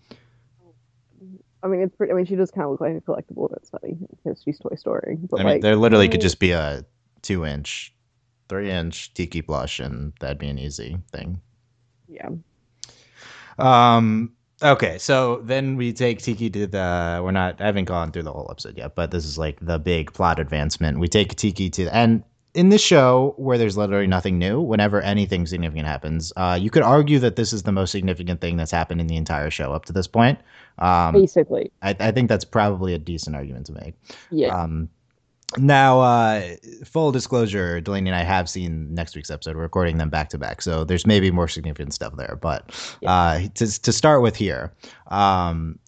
I 1.63 1.67
mean, 1.67 1.81
it's 1.81 1.95
pretty. 1.95 2.13
I 2.13 2.15
mean, 2.15 2.25
she 2.25 2.35
does 2.35 2.51
kind 2.51 2.65
of 2.65 2.71
look 2.71 2.81
like 2.81 2.95
a 2.95 3.01
collectible. 3.01 3.49
That's 3.49 3.69
funny 3.69 3.97
because 4.09 4.41
she's 4.43 4.59
Toy 4.59 4.75
Story. 4.75 5.17
But 5.29 5.39
I 5.39 5.43
mean, 5.43 5.53
like, 5.53 5.61
there 5.61 5.75
literally 5.75 6.07
could 6.09 6.21
just 6.21 6.39
be 6.39 6.51
a 6.51 6.85
two 7.21 7.45
inch, 7.45 7.93
three 8.47 8.71
inch 8.71 9.13
Tikki 9.13 9.41
plush, 9.41 9.79
and 9.79 10.13
that'd 10.19 10.37
be 10.37 10.49
an 10.49 10.59
easy 10.59 10.97
thing. 11.11 11.41
yeah. 12.07 12.29
Um. 13.59 14.33
Okay, 14.63 14.97
so 14.97 15.41
then 15.43 15.75
we 15.75 15.93
take 15.93 16.19
Tikki 16.19 16.49
to 16.49 16.65
the. 16.67 17.21
We're 17.23 17.31
not. 17.31 17.61
I 17.61 17.65
haven't 17.67 17.85
gone 17.85 18.11
through 18.11 18.23
the 18.23 18.33
whole 18.33 18.47
episode 18.49 18.77
yet, 18.77 18.95
but 18.95 19.11
this 19.11 19.23
is 19.25 19.37
like 19.37 19.59
the 19.61 19.77
big 19.77 20.13
plot 20.13 20.39
advancement. 20.39 20.99
We 20.99 21.07
take 21.07 21.35
Tikki 21.35 21.69
to 21.71 21.87
and. 21.95 22.23
In 22.53 22.69
this 22.69 22.81
show, 22.81 23.35
where 23.37 23.59
there's 23.59 23.77
literally 23.77 24.07
nothing 24.07 24.39
new, 24.39 24.59
whenever 24.59 24.99
anything 24.99 25.45
significant 25.45 25.85
happens, 25.85 26.33
uh, 26.37 26.57
you 26.59 26.71
could 26.71 26.81
argue 26.81 27.19
that 27.19 27.35
this 27.35 27.53
is 27.53 27.61
the 27.61 27.71
most 27.71 27.91
significant 27.91 28.41
thing 28.41 28.57
that's 28.57 28.71
happened 28.71 28.99
in 28.99 29.05
the 29.05 29.15
entire 29.15 29.51
show 29.51 29.73
up 29.73 29.85
to 29.85 29.93
this 29.93 30.07
point. 30.07 30.39
Um, 30.79 31.13
Basically, 31.13 31.71
I, 31.83 31.95
I 31.99 32.09
think 32.09 32.29
that's 32.29 32.45
probably 32.45 32.95
a 32.95 32.97
decent 32.97 33.35
argument 33.35 33.67
to 33.67 33.73
make. 33.73 33.93
yeah. 34.31 34.47
Um, 34.47 34.89
now, 35.55 36.01
uh, 36.01 36.55
full 36.83 37.11
disclosure, 37.11 37.79
Delaney 37.79 38.09
and 38.09 38.15
I 38.15 38.23
have 38.23 38.49
seen 38.49 38.93
next 38.93 39.15
week's 39.15 39.29
episode. 39.29 39.55
We're 39.55 39.61
recording 39.61 39.97
them 39.97 40.09
back 40.09 40.29
to 40.29 40.37
back, 40.37 40.61
so 40.61 40.83
there's 40.83 41.07
maybe 41.07 41.31
more 41.31 41.47
significant 41.47 41.93
stuff 41.93 42.17
there. 42.17 42.37
But 42.41 42.69
uh, 43.05 43.41
to 43.55 43.81
to 43.81 43.93
start 43.93 44.21
with 44.21 44.35
here, 44.35 44.73
um, 45.07 45.79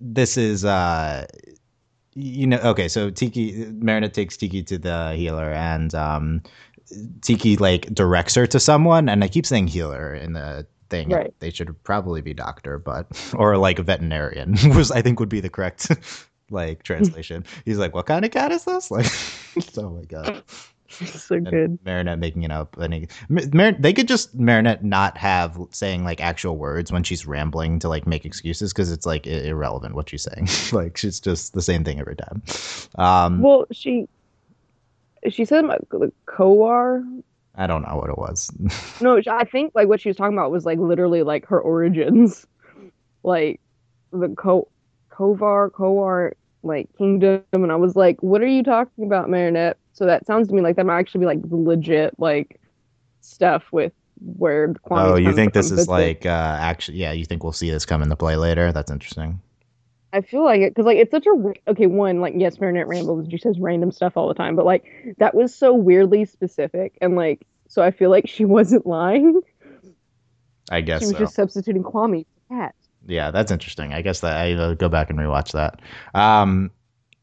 this 0.00 0.36
is 0.36 0.64
uh, 0.64 1.26
you 2.14 2.46
know 2.46 2.58
okay. 2.58 2.88
So 2.88 3.08
Tikki 3.10 3.66
Marinette 3.70 4.14
takes 4.14 4.36
Tikki 4.36 4.64
to 4.64 4.78
the 4.78 5.14
healer, 5.14 5.52
and 5.52 5.94
um, 5.94 6.42
Tikki 7.22 7.56
like 7.56 7.94
directs 7.94 8.34
her 8.34 8.48
to 8.48 8.58
someone, 8.58 9.08
and 9.08 9.22
I 9.22 9.28
keep 9.28 9.46
saying 9.46 9.68
healer 9.68 10.12
in 10.12 10.32
the 10.32 10.66
thing. 10.90 11.08
Right. 11.08 11.34
They 11.38 11.50
should 11.50 11.82
probably 11.84 12.20
be 12.20 12.34
doctor, 12.34 12.78
but 12.78 13.06
or 13.34 13.56
like 13.56 13.78
a 13.78 13.82
veterinarian 13.82 14.56
was 14.74 14.90
I 14.90 15.02
think 15.02 15.20
would 15.20 15.28
be 15.28 15.40
the 15.40 15.50
correct 15.50 15.88
like 16.50 16.82
translation. 16.84 17.44
He's 17.64 17.78
like, 17.78 17.94
"What 17.94 18.06
kind 18.06 18.24
of 18.24 18.30
cat 18.30 18.52
is 18.52 18.64
this?" 18.64 18.90
Like, 18.90 19.06
oh 19.78 19.90
my 19.90 20.04
god. 20.04 20.42
so 20.88 21.36
And 21.36 21.46
good. 21.50 21.78
Marinette 21.84 22.18
making 22.18 22.42
it 22.44 22.50
up. 22.52 22.76
And 22.78 22.94
he, 22.94 23.08
Mar- 23.28 23.72
they 23.72 23.92
could 23.92 24.06
just 24.08 24.34
Marinette 24.34 24.84
not 24.84 25.16
have 25.18 25.58
saying 25.70 26.04
like 26.04 26.20
actual 26.20 26.56
words 26.56 26.92
when 26.92 27.02
she's 27.02 27.26
rambling 27.26 27.78
to 27.80 27.88
like 27.88 28.06
make 28.06 28.24
excuses 28.24 28.72
because 28.72 28.92
it's 28.92 29.06
like 29.06 29.26
i- 29.26 29.30
irrelevant 29.30 29.94
what 29.94 30.08
she's 30.10 30.22
saying. 30.22 30.48
like 30.72 30.96
she's 30.96 31.18
just 31.20 31.54
the 31.54 31.62
same 31.62 31.82
thing 31.84 31.98
every 32.00 32.16
time. 32.16 32.42
Um, 32.96 33.40
Well, 33.42 33.66
she 33.72 34.08
she 35.30 35.44
said 35.44 35.64
the 35.90 36.12
Kowar. 36.26 37.22
I 37.56 37.66
don't 37.66 37.82
know 37.82 37.96
what 37.96 38.10
it 38.10 38.18
was. 38.18 38.50
No, 39.00 39.20
I 39.30 39.44
think 39.44 39.72
like 39.74 39.88
what 39.88 40.00
she 40.00 40.08
was 40.08 40.16
talking 40.16 40.36
about 40.36 40.50
was 40.50 40.64
like 40.66 40.78
literally 40.78 41.22
like 41.22 41.46
her 41.46 41.60
origins, 41.60 42.46
like 43.22 43.60
the 44.12 44.28
Ko 44.30 44.68
Kovar 45.14 45.70
Kowar 45.70 46.32
like 46.62 46.88
kingdom, 46.96 47.42
and 47.52 47.70
I 47.70 47.76
was 47.76 47.94
like, 47.94 48.22
what 48.22 48.40
are 48.40 48.46
you 48.46 48.62
talking 48.62 49.04
about, 49.04 49.28
Marinette? 49.28 49.76
So 49.92 50.06
that 50.06 50.26
sounds 50.26 50.48
to 50.48 50.54
me 50.54 50.62
like 50.62 50.76
that 50.76 50.86
might 50.86 50.98
actually 50.98 51.20
be 51.20 51.26
like 51.26 51.38
legit 51.50 52.18
like 52.18 52.60
stuff 53.20 53.64
with 53.70 53.92
where 54.36 54.68
the 54.68 54.78
Kwami's 54.80 55.12
oh, 55.12 55.16
you 55.16 55.32
think 55.32 55.52
this 55.52 55.70
is 55.70 55.88
like 55.88 56.26
uh, 56.26 56.58
actually? 56.60 56.98
Yeah, 56.98 57.12
you 57.12 57.24
think 57.24 57.42
we'll 57.42 57.52
see 57.52 57.70
this 57.70 57.86
come 57.86 58.02
into 58.02 58.16
play 58.16 58.36
later? 58.36 58.72
That's 58.72 58.90
interesting. 58.90 59.40
I 60.14 60.20
feel 60.20 60.44
like 60.44 60.60
it 60.60 60.70
because 60.70 60.86
like 60.86 60.96
it's 60.96 61.10
such 61.10 61.26
a 61.26 61.52
okay 61.70 61.86
one 61.86 62.20
like 62.20 62.34
yes 62.36 62.60
Marinette 62.60 62.86
rambles 62.86 63.26
she 63.28 63.36
says 63.36 63.58
random 63.58 63.90
stuff 63.90 64.16
all 64.16 64.28
the 64.28 64.34
time 64.34 64.54
but 64.54 64.64
like 64.64 64.84
that 65.18 65.34
was 65.34 65.52
so 65.52 65.74
weirdly 65.74 66.24
specific 66.24 66.96
and 67.00 67.16
like 67.16 67.44
so 67.66 67.82
I 67.82 67.90
feel 67.90 68.10
like 68.10 68.28
she 68.28 68.44
wasn't 68.56 68.86
lying 68.86 69.40
I 70.70 70.82
guess 70.82 71.00
she 71.00 71.06
was 71.06 71.14
so. 71.14 71.18
just 71.18 71.34
substituting 71.34 71.82
Kwami 71.82 72.26
for 72.48 72.54
cat 72.54 72.76
yeah, 73.06 73.30
that's 73.30 73.50
interesting. 73.50 73.92
I 73.92 74.02
guess 74.02 74.20
that 74.20 74.36
I 74.36 74.52
uh, 74.52 74.74
go 74.74 74.88
back 74.88 75.10
and 75.10 75.18
rewatch 75.18 75.52
that. 75.52 75.80
Um, 76.14 76.70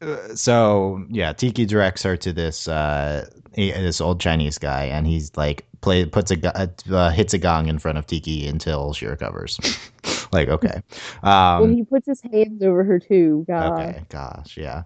uh, 0.00 0.34
so 0.34 1.04
yeah, 1.08 1.32
Tikki 1.32 1.64
directs 1.64 2.02
her 2.02 2.16
to 2.16 2.32
this 2.32 2.68
uh, 2.68 3.26
this 3.54 4.00
old 4.00 4.20
Chinese 4.20 4.58
guy, 4.58 4.84
and 4.84 5.06
he's 5.06 5.36
like 5.36 5.66
play 5.80 6.04
puts 6.04 6.30
a 6.30 6.70
uh, 6.90 7.10
hits 7.10 7.34
a 7.34 7.38
gong 7.38 7.68
in 7.68 7.78
front 7.78 7.98
of 7.98 8.06
Tikki 8.06 8.46
until 8.46 8.92
she 8.92 9.06
recovers. 9.06 9.58
like 10.32 10.48
okay, 10.48 10.82
well 11.22 11.62
um, 11.64 11.72
he 11.72 11.84
puts 11.84 12.06
his 12.06 12.20
hands 12.22 12.62
over 12.62 12.84
her 12.84 12.98
too 12.98 13.44
God 13.46 13.72
okay, 13.72 14.02
gosh, 14.08 14.56
yeah. 14.56 14.82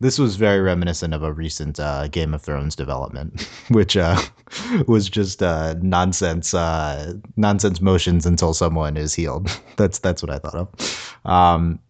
This 0.00 0.18
was 0.18 0.36
very 0.36 0.60
reminiscent 0.60 1.12
of 1.12 1.22
a 1.22 1.32
recent 1.32 1.78
uh, 1.78 2.08
Game 2.08 2.32
of 2.32 2.40
Thrones 2.40 2.74
development, 2.74 3.42
which 3.68 3.96
uh, 3.96 4.18
was 4.86 5.10
just 5.10 5.42
uh, 5.42 5.74
nonsense, 5.82 6.54
uh, 6.54 7.14
nonsense 7.36 7.82
motions 7.82 8.24
until 8.24 8.54
someone 8.54 8.96
is 8.96 9.14
healed. 9.14 9.50
that's 9.76 9.98
that's 9.98 10.22
what 10.22 10.30
I 10.30 10.38
thought 10.38 10.54
of. 10.54 11.18
Um, 11.24 11.80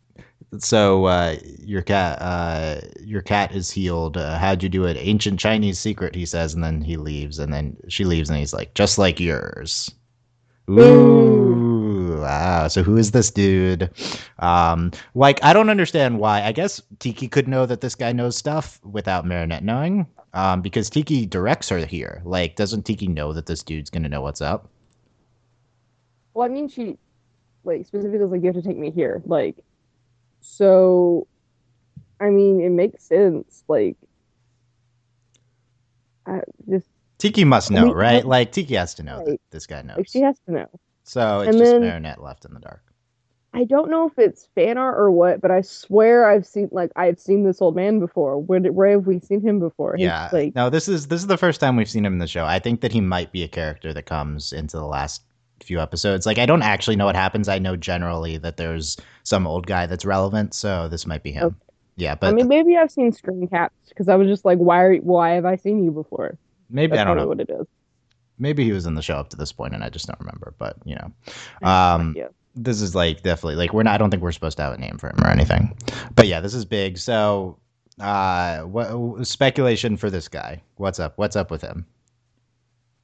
so 0.58 1.04
uh, 1.04 1.36
your 1.60 1.82
cat, 1.82 2.20
uh, 2.20 2.80
your 3.00 3.22
cat 3.22 3.54
is 3.54 3.70
healed. 3.70 4.16
How'd 4.16 4.64
you 4.64 4.68
do 4.68 4.84
it? 4.84 4.96
Ancient 4.96 5.38
Chinese 5.38 5.78
secret, 5.78 6.16
he 6.16 6.26
says, 6.26 6.52
and 6.54 6.64
then 6.64 6.80
he 6.80 6.96
leaves, 6.96 7.38
and 7.38 7.54
then 7.54 7.76
she 7.86 8.04
leaves, 8.04 8.28
and 8.28 8.40
he's 8.40 8.52
like, 8.52 8.74
just 8.74 8.98
like 8.98 9.20
yours. 9.20 9.88
Ooh, 10.68 11.69
wow. 12.20 12.68
So 12.68 12.82
who 12.82 12.96
is 12.96 13.10
this 13.12 13.30
dude? 13.30 13.90
Um, 14.38 14.90
like 15.14 15.42
I 15.44 15.52
don't 15.52 15.70
understand 15.70 16.18
why. 16.18 16.42
I 16.42 16.52
guess 16.52 16.80
Tikki 16.98 17.28
could 17.28 17.48
know 17.48 17.66
that 17.66 17.80
this 17.80 17.94
guy 17.94 18.12
knows 18.12 18.36
stuff 18.36 18.80
without 18.84 19.26
Marinette 19.26 19.64
knowing. 19.64 20.06
Um, 20.32 20.62
because 20.62 20.88
Tikki 20.90 21.26
directs 21.26 21.68
her 21.70 21.78
here. 21.84 22.22
Like, 22.24 22.54
doesn't 22.56 22.84
Tikki 22.84 23.08
know 23.08 23.32
that 23.32 23.46
this 23.46 23.62
dude's 23.64 23.90
gonna 23.90 24.08
know 24.08 24.20
what's 24.22 24.40
up? 24.40 24.68
well 26.34 26.46
I 26.46 26.48
mean 26.48 26.68
she 26.68 26.96
like 27.64 27.84
specifically 27.86 28.20
was 28.20 28.30
like 28.30 28.40
you 28.42 28.46
have 28.46 28.54
to 28.54 28.62
take 28.62 28.76
me 28.76 28.90
here 28.90 29.20
like 29.26 29.56
so 30.40 31.26
I 32.20 32.30
mean 32.30 32.60
it 32.60 32.70
makes 32.70 33.02
sense 33.04 33.64
like 33.68 33.96
I 36.26 36.40
just 36.68 36.86
Tikki 37.18 37.44
must 37.44 37.70
I 37.70 37.74
know, 37.74 37.86
mean, 37.86 37.94
right? 37.94 38.24
Like 38.24 38.52
Tikki 38.52 38.76
has 38.76 38.94
to 38.94 39.02
know 39.02 39.22
that 39.26 39.40
this 39.50 39.66
guy 39.66 39.82
knows. 39.82 39.96
like 39.98 40.08
she 40.08 40.20
has 40.22 40.38
to 40.46 40.52
know 40.52 40.66
so 41.10 41.40
it's 41.40 41.48
and 41.50 41.58
just 41.58 41.72
then- 41.72 41.80
Marinette 41.82 42.22
left 42.22 42.44
in 42.44 42.54
the 42.54 42.60
dark. 42.60 42.82
I 43.52 43.64
don't 43.64 43.90
know 43.90 44.06
if 44.06 44.16
it's 44.16 44.46
fan 44.54 44.78
art 44.78 44.96
or 44.96 45.10
what, 45.10 45.40
but 45.40 45.50
I 45.50 45.60
swear 45.62 46.30
I've 46.30 46.46
seen 46.46 46.68
like 46.70 46.92
I've 46.94 47.18
seen 47.18 47.42
this 47.42 47.60
old 47.60 47.74
man 47.74 47.98
before. 47.98 48.38
Where 48.38 48.60
where 48.60 48.90
have 48.92 49.08
we 49.08 49.18
seen 49.18 49.40
him 49.40 49.58
before? 49.58 49.96
He's, 49.96 50.04
Yeah. 50.04 50.28
like 50.32 50.54
no, 50.54 50.70
this 50.70 50.86
is 50.88 51.08
this 51.08 51.20
is 51.20 51.26
the 51.26 51.36
first 51.36 51.60
time 51.60 51.74
we've 51.74 51.90
seen 51.90 52.06
him 52.06 52.12
in 52.12 52.20
the 52.20 52.28
show. 52.28 52.44
I 52.44 52.60
think 52.60 52.80
that 52.82 52.92
he 52.92 53.00
might 53.00 53.32
be 53.32 53.42
a 53.42 53.48
character 53.48 53.92
that 53.92 54.04
comes 54.06 54.52
into 54.52 54.76
the 54.76 54.86
last 54.86 55.22
few 55.64 55.80
episodes. 55.80 56.26
Like 56.26 56.38
I 56.38 56.46
don't 56.46 56.62
actually 56.62 56.94
know 56.94 57.06
what 57.06 57.16
happens. 57.16 57.48
I 57.48 57.58
know 57.58 57.74
generally 57.74 58.38
that 58.38 58.56
there's 58.56 58.96
some 59.24 59.48
old 59.48 59.66
guy 59.66 59.84
that's 59.86 60.04
relevant, 60.04 60.54
so 60.54 60.86
this 60.86 61.04
might 61.04 61.24
be 61.24 61.32
him. 61.32 61.46
Okay. 61.46 61.56
Yeah, 61.96 62.14
but 62.14 62.28
I 62.28 62.32
mean, 62.32 62.46
maybe 62.46 62.76
I've 62.76 62.92
seen 62.92 63.10
screen 63.10 63.48
caps 63.48 63.74
because 63.88 64.08
I 64.08 64.14
was 64.14 64.28
just 64.28 64.44
like, 64.44 64.58
why 64.58 64.80
are 64.80 64.96
why 64.98 65.30
have 65.30 65.44
I 65.44 65.56
seen 65.56 65.82
you 65.82 65.90
before? 65.90 66.38
maybe 66.70 66.90
That's 66.92 67.00
I 67.00 67.04
don't 67.04 67.16
know. 67.16 67.26
what 67.26 67.40
it 67.40 67.50
is. 67.50 67.66
Maybe 68.40 68.64
he 68.64 68.72
was 68.72 68.86
in 68.86 68.94
the 68.94 69.02
show 69.02 69.16
up 69.16 69.28
to 69.30 69.36
this 69.36 69.52
point 69.52 69.74
and 69.74 69.84
I 69.84 69.90
just 69.90 70.06
don't 70.06 70.18
remember. 70.18 70.54
But 70.58 70.76
you 70.84 70.96
know, 70.96 71.12
um, 71.62 72.14
yeah. 72.16 72.28
this 72.56 72.80
is 72.80 72.94
like 72.94 73.22
definitely 73.22 73.56
like 73.56 73.72
we're 73.72 73.84
not. 73.84 73.94
I 73.94 73.98
don't 73.98 74.10
think 74.10 74.22
we're 74.22 74.32
supposed 74.32 74.56
to 74.56 74.64
have 74.64 74.72
a 74.72 74.78
name 74.78 74.98
for 74.98 75.10
him 75.10 75.18
or 75.22 75.28
anything. 75.28 75.76
But 76.16 76.26
yeah, 76.26 76.40
this 76.40 76.54
is 76.54 76.64
big. 76.64 76.98
So, 76.98 77.58
uh, 78.00 78.62
what 78.62 79.26
speculation 79.26 79.96
for 79.96 80.10
this 80.10 80.26
guy? 80.26 80.62
What's 80.76 80.98
up? 80.98 81.12
What's 81.16 81.36
up 81.36 81.50
with 81.50 81.60
him? 81.60 81.86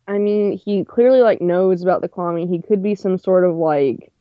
I 0.08 0.18
mean, 0.18 0.56
he 0.56 0.84
clearly 0.84 1.20
like 1.20 1.40
knows 1.40 1.82
about 1.82 2.00
the 2.00 2.08
Kwami. 2.08 2.48
He 2.48 2.62
could 2.62 2.82
be 2.82 2.94
some 2.94 3.18
sort 3.18 3.44
of 3.44 3.56
like, 3.56 4.12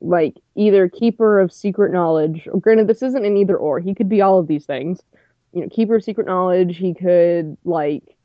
like 0.00 0.36
either 0.56 0.88
keeper 0.88 1.38
of 1.38 1.52
secret 1.52 1.92
knowledge. 1.92 2.48
Granted, 2.60 2.88
this 2.88 3.02
isn't 3.02 3.24
an 3.24 3.36
either 3.36 3.56
or. 3.56 3.78
He 3.78 3.94
could 3.94 4.08
be 4.08 4.20
all 4.20 4.38
of 4.38 4.48
these 4.48 4.66
things. 4.66 5.00
You 5.52 5.62
know, 5.62 5.68
keeper 5.68 5.96
of 5.96 6.04
secret 6.04 6.26
knowledge. 6.26 6.76
He 6.76 6.94
could 6.94 7.56
like 7.64 8.16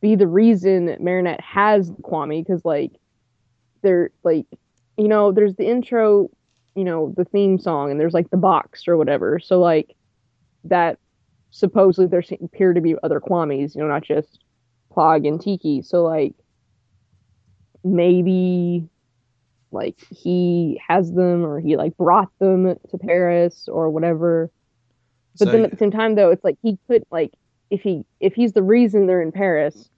be 0.00 0.14
the 0.14 0.26
reason 0.26 0.86
that 0.86 1.00
Marinette 1.00 1.40
has 1.40 1.88
the 1.90 2.02
Kwami 2.02 2.44
because 2.44 2.64
like 2.64 2.92
they're 3.82 4.10
like 4.22 4.46
you 4.96 5.08
know 5.08 5.32
there's 5.32 5.54
the 5.56 5.66
intro, 5.68 6.30
you 6.74 6.84
know 6.84 7.12
the 7.16 7.24
theme 7.24 7.58
song, 7.58 7.90
and 7.90 8.00
there's 8.00 8.14
like 8.14 8.30
the 8.30 8.36
box 8.36 8.86
or 8.88 8.96
whatever. 8.96 9.38
So 9.38 9.60
like 9.60 9.94
that 10.64 10.98
supposedly 11.50 12.08
there 12.08 12.22
appear 12.42 12.72
to 12.72 12.80
be 12.80 12.96
other 13.02 13.20
Kwamis, 13.20 13.74
you 13.74 13.80
know, 13.80 13.88
not 13.88 14.02
just 14.02 14.42
Plagg 14.94 15.26
and 15.28 15.40
Tikki. 15.40 15.82
So 15.82 16.02
like 16.02 16.34
maybe 17.84 18.88
like 19.70 19.98
he 20.10 20.80
has 20.86 21.12
them 21.12 21.44
or 21.44 21.60
he 21.60 21.76
like 21.76 21.96
brought 21.96 22.30
them 22.38 22.74
to 22.90 22.98
Paris 22.98 23.68
or 23.70 23.90
whatever. 23.90 24.50
But 25.38 25.46
So- 25.46 25.52
then 25.52 25.64
at 25.64 25.70
the 25.72 25.76
same 25.76 25.90
time 25.90 26.14
though, 26.14 26.30
it's 26.30 26.44
like 26.44 26.56
he 26.62 26.78
could 26.88 27.04
like 27.10 27.32
if 27.70 27.80
he 27.82 28.04
if 28.20 28.34
he's 28.34 28.52
the 28.52 28.62
reason 28.62 29.06
they're 29.06 29.22
in 29.22 29.32
Paris, 29.32 29.88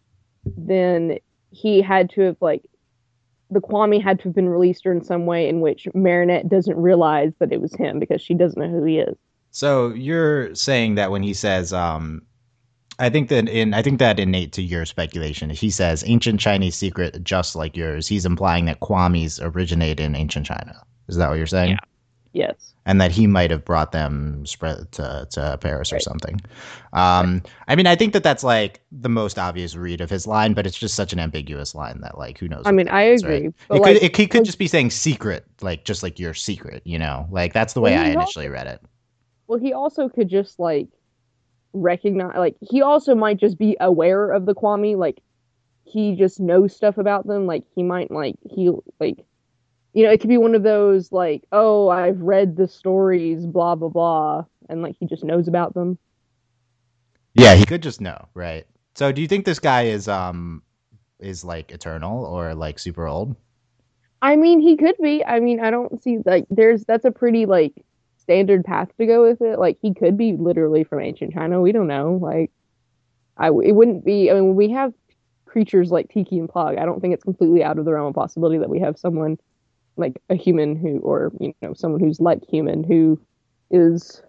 then 0.57 1.19
he 1.51 1.81
had 1.81 2.11
to 2.11 2.23
have 2.23 2.37
like 2.41 2.63
the 3.51 3.61
Kwami 3.61 4.03
had 4.03 4.19
to 4.19 4.25
have 4.25 4.35
been 4.35 4.49
released 4.49 4.87
or 4.87 4.93
in 4.93 5.05
some 5.05 5.27
way 5.27 5.49
in 5.49 5.61
which 5.61 5.87
Marinette 5.95 6.49
doesn't 6.49 6.77
realize 6.77 7.33
that 7.39 7.53
it 7.53 7.61
was 7.61 7.75
him 7.75 8.01
because 8.01 8.21
she 8.21 8.35
doesn't 8.35 8.61
know 8.61 8.69
who 8.69 8.85
he 8.85 8.99
is. 8.99 9.17
So 9.51 9.89
you're 9.91 10.55
saying 10.55 10.97
that 10.97 11.11
when 11.11 11.23
he 11.23 11.33
says, 11.33 11.73
um, 11.73 12.23
I 12.99 13.09
think 13.09 13.29
that 13.29 13.49
in 13.49 13.75
I 13.75 13.83
think 13.83 13.99
that 14.01 14.19
innate 14.19 14.53
to 14.53 14.63
your 14.63 14.85
speculation, 14.85 15.51
he 15.51 15.71
says 15.71 16.03
ancient 16.07 16.41
Chinese 16.41 16.75
secret 16.75 17.23
just 17.23 17.55
like 17.55 17.77
yours. 17.77 18.09
He's 18.09 18.27
implying 18.27 18.65
that 18.67 18.81
Kwamis 18.81 19.41
originate 19.43 20.01
in 20.01 20.17
ancient 20.17 20.47
China. 20.47 20.83
Is 21.09 21.17
that 21.17 21.29
what 21.29 21.39
you're 21.39 21.47
saying? 21.47 21.71
Yeah. 21.71 21.79
Yes. 22.37 22.75
And 22.85 23.00
that 23.00 23.11
he 23.11 23.26
might 23.26 23.50
have 23.50 23.64
brought 23.64 23.93
them 23.93 24.45
spread 24.45 24.93
to, 24.93 25.26
to 25.31 25.59
Paris 25.59 25.90
or 25.90 25.99
something. 26.00 26.38
Um, 26.93 27.43
I 27.66 27.75
mean, 27.75 27.87
I 27.87 27.97
think 27.97 28.12
that 28.12 28.23
that's 28.23 28.45
like 28.45 28.83
the 28.93 29.09
most 29.09 29.38
obvious 29.38 29.75
read 29.75 30.02
of 30.02 30.11
his 30.11 30.26
line, 30.26 30.52
but 30.52 30.66
it's 30.66 30.76
just 30.76 30.95
such 30.95 31.14
an 31.14 31.19
ambiguous 31.19 31.75
line 31.75 32.02
that 32.02 32.19
like 32.19 32.37
who 32.38 32.47
knows? 32.47 32.64
I 32.66 32.73
mean, 32.73 32.88
I 32.88 33.02
agree. 33.02 33.45
right? 33.47 33.55
But 33.69 33.76
It 33.76 33.81
like, 33.81 33.95
could 33.95 34.02
it, 34.02 34.16
he 34.16 34.26
could 34.26 34.45
just 34.45 34.59
be 34.59 34.66
saying 34.69 34.90
secret, 34.90 35.47
like 35.62 35.85
just 35.85 36.02
like 36.02 36.19
your 36.19 36.35
secret, 36.35 36.83
you 36.85 36.99
know? 36.99 37.26
Like 37.31 37.55
that's 37.55 37.73
the 37.73 37.81
way 37.81 37.97
I 37.97 38.09
he's 38.09 38.16
also- 38.16 38.21
initially 38.21 38.49
read 38.50 38.66
it. 38.66 38.83
Well, 39.47 39.59
he 39.59 39.73
also 39.73 40.09
could 40.11 40.28
just 40.28 40.59
like 40.59 40.88
recognize, 41.73 42.37
like 42.37 42.57
he 42.61 42.83
also 42.83 43.14
might 43.14 43.38
just 43.38 43.57
be 43.59 43.76
aware 43.81 44.31
of 44.31 44.45
the 44.45 44.55
Kwami, 44.55 44.95
like 44.97 45.21
he 45.85 46.16
just 46.16 46.38
knows 46.38 46.76
stuff 46.76 46.99
about 46.99 47.26
them. 47.26 47.47
Like 47.47 47.64
he 47.75 47.83
might 47.83 48.11
like 48.11 48.35
he 48.50 48.71
like, 49.00 49.25
you 49.97 50.05
know, 50.05 50.11
it 50.11 50.21
could 50.21 50.29
be 50.29 50.37
one 50.37 50.55
of 50.55 50.62
those 50.62 51.11
like, 51.11 51.45
oh, 51.53 51.88
I've 51.88 52.21
read 52.21 52.55
the 52.55 52.69
stories, 52.69 53.47
blah 53.47 53.75
blah 53.76 53.88
blah, 53.88 54.45
and 54.69 54.83
like 54.83 54.95
he 55.00 55.07
just 55.07 55.25
knows 55.25 55.49
about 55.49 55.73
them. 55.73 55.99
Yeah, 57.33 57.55
he 57.55 57.65
could 57.65 57.83
just 57.83 58.03
know, 58.03 58.29
right? 58.35 58.67
So 58.95 59.11
do 59.11 59.23
you 59.23 59.26
think 59.26 59.47
this 59.47 59.59
guy 59.59 59.85
is 59.85 60.07
um 60.07 60.62
is 61.19 61.47
like 61.47 61.73
eternal 61.73 62.26
or 62.26 62.55
like 62.55 62.79
super 62.79 63.07
old? 63.07 63.37
I 64.21 64.37
mean, 64.37 64.61
he 64.61 64.76
could 64.76 64.97
be. 65.03 65.25
I 65.25 65.41
mean, 65.41 65.61
I 65.61 65.71
don't 65.71 66.03
see 66.03 66.19
like 66.26 66.45
there's 66.50 66.85
that's 66.85 67.07
a 67.07 67.11
pretty 67.11 67.47
like 67.47 67.73
standard 68.19 68.67
path 68.67 68.91
to 68.99 69.07
go 69.07 69.23
with 69.23 69.41
it. 69.41 69.59
Like 69.59 69.79
he 69.81 69.95
could 69.95 70.19
be 70.19 70.35
literally 70.35 70.85
from 70.85 71.00
ancient 71.00 71.33
China. 71.33 71.62
We 71.62 71.73
don't 71.73 71.87
know. 71.87 72.19
Like 72.21 72.50
I 73.38 73.47
it 73.47 73.73
wouldn't 73.73 74.05
be. 74.05 74.31
I 74.31 74.35
mean, 74.35 74.57
we 74.57 74.73
have 74.73 74.93
creatures 75.47 75.91
like 75.91 76.11
Tikki 76.11 76.38
and 76.38 76.50
Plagg. 76.50 76.79
I 76.79 76.85
don't 76.85 77.00
think 77.00 77.15
it's 77.15 77.25
completely 77.25 77.65
out 77.65 77.79
of 77.79 77.87
the 77.87 77.95
realm 77.95 78.09
of 78.09 78.15
possibility 78.15 78.59
that 78.59 78.69
we 78.69 78.81
have 78.81 78.99
someone 78.99 79.38
like 79.97 80.21
a 80.31 80.35
human 80.35 80.76
who, 80.76 80.99
or 81.00 81.33
you 81.41 81.55
know, 81.62 81.75
someone 81.75 82.00
who's 82.00 82.21
like 82.21 82.45
human 82.49 82.85
who 82.85 83.21
is 83.71 84.23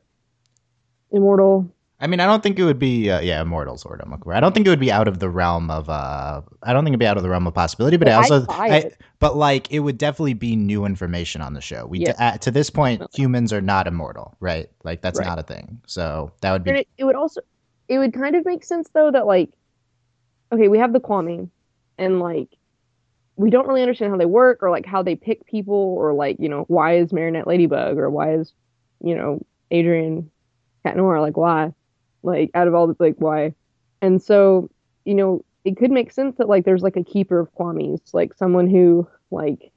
immortal. 1.12 1.70
I 2.00 2.06
mean, 2.06 2.20
I 2.20 2.28
don't 2.28 2.44
think 2.44 2.60
it 2.60 2.64
would 2.64 2.78
be 2.78 3.10
uh, 3.10 3.22
yeah, 3.22 3.42
immortal 3.42 3.76
sort 3.78 4.02
of. 4.02 4.14
I 4.28 4.40
don't 4.40 4.54
think 4.54 4.68
it 4.68 4.70
would 4.70 4.80
be 4.80 4.92
out 4.92 5.08
of 5.08 5.18
the 5.20 5.30
realm 5.30 5.72
of 5.72 5.90
uh 5.90 6.42
I 6.62 6.74
don't 6.74 6.84
think 6.84 6.92
it'd 6.94 7.00
be 7.00 7.08
out 7.08 7.18
of 7.18 7.24
the 7.24 7.30
realm 7.30 7.48
of 7.48 7.56
possibility, 7.56 7.98
but 7.98 8.06
But 8.06 8.14
I 8.14 8.14
also 8.14 8.46
I, 8.50 8.92
but 9.20 9.36
like 9.36 9.72
it 9.72 9.80
would 9.80 9.98
definitely 9.98 10.36
be 10.36 10.56
new 10.56 10.86
information 10.86 11.42
on 11.42 11.54
the 11.54 11.62
show. 11.62 11.88
We 11.88 12.00
Yeah. 12.00 12.14
uh, 12.20 12.38
to 12.40 12.52
this 12.52 12.70
point 12.70 13.00
Definitely. 13.00 13.24
humans 13.24 13.52
are 13.54 13.62
not 13.62 13.88
immortal, 13.88 14.36
right? 14.40 14.70
Like 14.84 15.02
that's 15.02 15.18
Right. 15.18 15.26
not 15.26 15.40
a 15.40 15.44
thing. 15.44 15.82
So 15.88 16.32
that 16.42 16.52
would 16.52 16.64
be 16.64 16.72
it, 16.72 16.88
it 16.98 17.04
would 17.04 17.16
also 17.16 17.42
it 17.88 17.98
would 18.00 18.14
kind 18.14 18.36
of 18.36 18.46
make 18.46 18.64
sense 18.64 18.90
though 18.94 19.12
that 19.12 19.26
like 19.26 19.50
okay, 20.52 20.68
we 20.68 20.78
have 20.80 20.94
the 20.94 21.00
Kwami 21.00 21.50
and 21.98 22.20
like 22.20 22.50
we 23.38 23.52
don't 23.52 23.68
really 23.68 23.82
understand 23.82 24.12
how 24.12 24.18
they 24.18 24.26
work 24.26 24.60
or 24.62 24.72
like 24.72 24.86
how 24.86 25.04
they 25.04 25.16
pick 25.16 25.46
people 25.46 25.96
or 25.98 26.14
like, 26.14 26.38
you 26.40 26.50
know, 26.50 26.66
why 26.68 26.98
is 26.98 27.14
Marinette 27.14 27.48
Ladybug 27.48 27.98
or 27.98 28.10
why 28.10 28.34
is, 28.34 28.52
you 29.04 29.16
know, 29.16 29.40
Adrien 29.72 30.30
Cat 30.84 30.98
Noir, 30.98 31.22
like 31.22 31.38
why? 31.38 31.74
Like 32.24 32.50
out 32.56 32.68
of 32.68 32.74
all 32.74 32.88
the 32.88 32.96
like 33.00 33.16
why? 33.20 33.54
And 34.02 34.22
so, 34.22 34.70
you 35.06 35.14
know, 35.14 35.46
it 35.64 35.78
could 35.78 35.92
make 35.92 36.12
sense 36.12 36.38
that 36.38 36.50
like 36.50 36.66
there's 36.66 36.82
like 36.82 36.98
a 36.98 37.04
keeper 37.04 37.40
of 37.40 37.54
Kwamis, 37.54 38.14
like 38.14 38.34
someone 38.34 38.68
who 38.68 39.08
like 39.30 39.72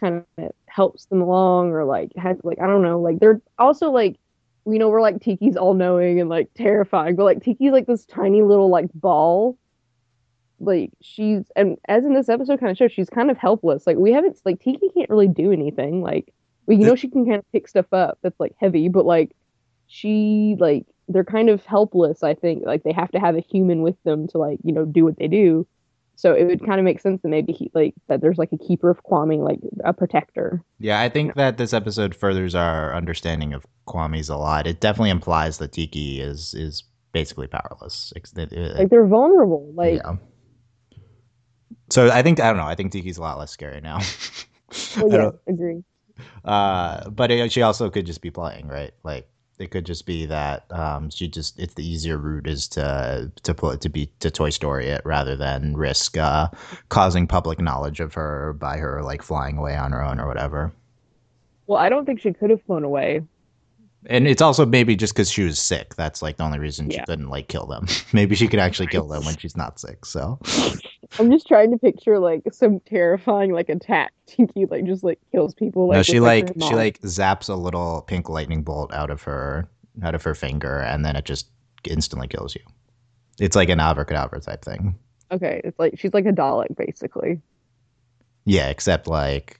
kind 0.00 0.24
of 0.38 0.52
helps 0.66 1.06
them 1.06 1.22
along 1.22 1.70
or 1.70 1.84
like 1.84 2.12
has 2.16 2.36
like 2.44 2.60
I 2.60 2.66
don't 2.66 2.82
know, 2.82 3.00
like 3.00 3.20
they're 3.20 3.40
also 3.58 3.90
like 3.90 4.16
you 4.66 4.78
know, 4.78 4.88
we're 4.88 5.00
like 5.00 5.20
Tikki's 5.20 5.56
all 5.56 5.74
knowing 5.74 6.20
and 6.20 6.28
like 6.28 6.50
terrifying, 6.54 7.16
but 7.16 7.24
like 7.24 7.42
Tikki's 7.42 7.72
like 7.72 7.86
this 7.86 8.04
tiny 8.04 8.42
little 8.42 8.68
like 8.68 8.92
ball. 8.94 9.56
Like 10.60 10.90
she's 11.02 11.50
and 11.54 11.76
as 11.88 12.04
in 12.04 12.14
this 12.14 12.28
episode 12.28 12.60
kind 12.60 12.70
of 12.70 12.76
shows, 12.78 12.92
she's 12.92 13.10
kind 13.10 13.30
of 13.30 13.36
helpless. 13.38 13.86
Like 13.86 13.96
we 13.96 14.12
haven't 14.12 14.38
like 14.44 14.60
Tikki 14.60 14.88
can't 14.94 15.10
really 15.10 15.28
do 15.28 15.52
anything. 15.52 16.02
Like 16.02 16.32
we 16.66 16.76
you 16.76 16.86
know 16.86 16.96
she 16.96 17.08
can 17.08 17.24
kind 17.26 17.38
of 17.38 17.52
pick 17.52 17.68
stuff 17.68 17.92
up 17.92 18.18
that's 18.22 18.40
like 18.40 18.54
heavy, 18.58 18.88
but 18.88 19.04
like 19.06 19.32
she 19.86 20.56
like 20.58 20.86
they're 21.08 21.24
kind 21.24 21.48
of 21.50 21.64
helpless, 21.64 22.22
I 22.22 22.34
think. 22.34 22.64
Like 22.64 22.82
they 22.82 22.92
have 22.92 23.10
to 23.12 23.20
have 23.20 23.36
a 23.36 23.40
human 23.40 23.82
with 23.82 24.02
them 24.02 24.26
to 24.28 24.38
like, 24.38 24.58
you 24.64 24.72
know, 24.72 24.84
do 24.84 25.04
what 25.04 25.18
they 25.18 25.28
do. 25.28 25.66
So 26.18 26.32
it 26.32 26.44
would 26.44 26.64
kind 26.64 26.80
of 26.80 26.84
make 26.84 26.98
sense 27.00 27.20
that 27.22 27.28
maybe 27.28 27.52
he 27.52 27.70
like 27.74 27.94
that 28.08 28.22
there's 28.22 28.38
like 28.38 28.50
a 28.52 28.58
keeper 28.58 28.88
of 28.88 29.02
Kwami, 29.04 29.38
like 29.38 29.60
a 29.84 29.92
protector. 29.92 30.62
Yeah, 30.78 31.00
I 31.00 31.10
think 31.10 31.34
that 31.34 31.58
this 31.58 31.74
episode 31.74 32.14
furthers 32.16 32.54
our 32.54 32.94
understanding 32.94 33.52
of 33.52 33.66
Kwamis 33.86 34.30
a 34.30 34.36
lot. 34.36 34.66
It 34.66 34.80
definitely 34.80 35.10
implies 35.10 35.58
that 35.58 35.72
Tikki 35.72 36.20
is 36.22 36.54
is 36.54 36.84
basically 37.12 37.46
powerless. 37.46 38.12
It- 38.16 38.52
uh, 38.52 38.78
Like 38.78 38.88
they're 38.88 39.06
vulnerable. 39.06 39.70
Like 39.74 39.96
yeah. 40.02 40.16
So 41.90 42.10
I 42.10 42.22
think 42.22 42.40
I 42.40 42.48
don't 42.48 42.56
know. 42.56 42.66
I 42.66 42.74
think 42.74 42.92
Tikki's 42.92 43.18
a 43.18 43.22
lot 43.22 43.38
less 43.38 43.50
scary 43.50 43.80
now. 43.80 44.00
well, 44.96 45.06
I 45.12 45.16
yeah, 45.16 45.16
don't- 45.16 45.38
agree. 45.46 45.82
uh, 46.44 47.08
but 47.10 47.30
it, 47.30 47.52
she 47.52 47.62
also 47.62 47.90
could 47.90 48.06
just 48.06 48.20
be 48.22 48.30
playing, 48.30 48.68
right? 48.68 48.92
Like 49.02 49.28
it 49.58 49.70
could 49.70 49.86
just 49.86 50.04
be 50.06 50.26
that 50.26 50.70
um, 50.72 51.10
she 51.10 51.28
just 51.28 51.58
it's 51.58 51.74
the 51.74 51.86
easier 51.86 52.18
route 52.18 52.46
is 52.46 52.68
to 52.68 53.30
to 53.42 53.54
put 53.54 53.80
to 53.82 53.88
be 53.88 54.10
to 54.20 54.30
Toy 54.30 54.50
Story 54.50 54.88
it 54.88 55.02
rather 55.04 55.36
than 55.36 55.76
risk 55.76 56.16
uh, 56.18 56.48
causing 56.88 57.26
public 57.26 57.60
knowledge 57.60 58.00
of 58.00 58.14
her 58.14 58.52
by 58.54 58.76
her 58.78 59.02
like 59.02 59.22
flying 59.22 59.56
away 59.58 59.76
on 59.76 59.92
her 59.92 60.02
own 60.04 60.20
or 60.20 60.26
whatever. 60.26 60.72
Well, 61.66 61.78
I 61.78 61.88
don't 61.88 62.04
think 62.06 62.20
she 62.20 62.32
could 62.32 62.50
have 62.50 62.62
flown 62.62 62.84
away. 62.84 63.22
And 64.08 64.28
it's 64.28 64.40
also 64.42 64.64
maybe 64.64 64.94
just 64.94 65.14
because 65.14 65.30
she 65.30 65.42
was 65.42 65.58
sick. 65.58 65.94
That's 65.96 66.22
like 66.22 66.36
the 66.36 66.44
only 66.44 66.58
reason 66.58 66.88
she 66.90 66.96
Yeah. 66.96 67.04
couldn't 67.04 67.28
like 67.28 67.48
kill 67.48 67.66
them. 67.66 67.86
maybe 68.12 68.36
she 68.36 68.46
could 68.46 68.60
actually 68.60 68.86
kill 68.86 69.08
them 69.08 69.24
when 69.24 69.36
she's 69.36 69.56
not 69.56 69.80
sick. 69.80 70.06
So 70.06 70.38
I'm 71.18 71.30
just 71.30 71.46
trying 71.48 71.72
to 71.72 71.78
picture 71.78 72.18
like 72.18 72.42
some 72.52 72.80
terrifying 72.80 73.52
like 73.52 73.68
attack. 73.68 74.12
Tikki 74.26 74.66
like 74.66 74.84
just 74.86 75.02
like 75.04 75.18
kills 75.32 75.54
people. 75.54 75.88
Like 75.88 75.96
no, 75.96 76.02
she 76.02 76.20
with, 76.20 76.26
like 76.26 76.46
she 76.68 76.74
like 76.74 77.00
zaps 77.02 77.48
a 77.48 77.54
little 77.54 78.02
pink 78.02 78.28
lightning 78.28 78.62
bolt 78.62 78.92
out 78.92 79.10
of 79.10 79.22
her 79.22 79.68
out 80.02 80.14
of 80.14 80.22
her 80.22 80.34
finger, 80.34 80.80
and 80.80 81.04
then 81.04 81.16
it 81.16 81.24
just 81.24 81.48
instantly 81.88 82.28
kills 82.28 82.54
you. 82.54 82.60
It's 83.40 83.56
like 83.56 83.68
an 83.70 83.80
abracadabra 83.80 84.40
type 84.40 84.64
thing. 84.64 84.94
okay, 85.32 85.60
it's 85.64 85.78
like 85.78 85.98
she's 85.98 86.14
like 86.14 86.26
a 86.26 86.32
Dalek 86.32 86.76
basically. 86.76 87.40
Yeah, 88.44 88.68
except 88.68 89.08
like 89.08 89.58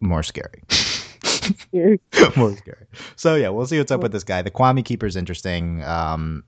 more 0.00 0.22
scary. 0.22 0.62
More 2.36 2.56
scary. 2.56 2.86
So 3.16 3.36
yeah, 3.36 3.48
we'll 3.48 3.66
see 3.66 3.78
what's 3.78 3.92
up 3.92 4.02
with 4.02 4.12
this 4.12 4.24
guy. 4.24 4.42
The 4.42 4.50
Kwami 4.50 4.84
Keeper's 4.84 5.16
interesting. 5.16 5.82
Um, 5.84 6.44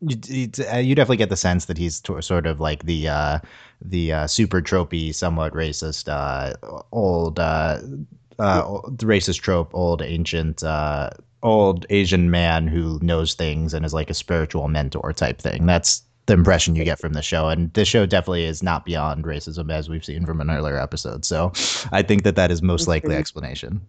you, 0.00 0.16
you, 0.26 0.50
uh, 0.72 0.78
you 0.78 0.94
definitely 0.94 1.18
get 1.18 1.28
the 1.28 1.36
sense 1.36 1.66
that 1.66 1.78
he's 1.78 2.00
to, 2.02 2.20
sort 2.22 2.46
of 2.46 2.60
like 2.60 2.84
the 2.84 3.08
uh, 3.08 3.38
the 3.80 4.12
uh, 4.12 4.26
super 4.26 4.60
tropey, 4.60 5.14
somewhat 5.14 5.52
racist, 5.52 6.08
uh, 6.08 6.54
old 6.90 7.38
uh, 7.38 7.78
uh, 8.38 8.62
racist 8.98 9.40
trope, 9.40 9.74
old 9.74 10.02
ancient. 10.02 10.62
Uh, 10.62 11.10
old 11.42 11.84
asian 11.90 12.30
man 12.30 12.68
who 12.68 13.00
knows 13.02 13.34
things 13.34 13.74
and 13.74 13.84
is 13.84 13.92
like 13.92 14.08
a 14.08 14.14
spiritual 14.14 14.68
mentor 14.68 15.12
type 15.12 15.40
thing 15.40 15.66
that's 15.66 16.02
the 16.26 16.34
impression 16.34 16.76
you 16.76 16.84
get 16.84 17.00
from 17.00 17.14
the 17.14 17.22
show 17.22 17.48
and 17.48 17.72
this 17.72 17.88
show 17.88 18.06
definitely 18.06 18.44
is 18.44 18.62
not 18.62 18.84
beyond 18.84 19.24
racism 19.24 19.68
as 19.72 19.88
we've 19.88 20.04
seen 20.04 20.24
from 20.24 20.40
an 20.40 20.50
earlier 20.50 20.78
episode 20.78 21.24
so 21.24 21.50
i 21.90 22.00
think 22.00 22.22
that 22.22 22.36
that 22.36 22.52
is 22.52 22.62
most 22.62 22.86
likely 22.86 23.16
explanation 23.16 23.80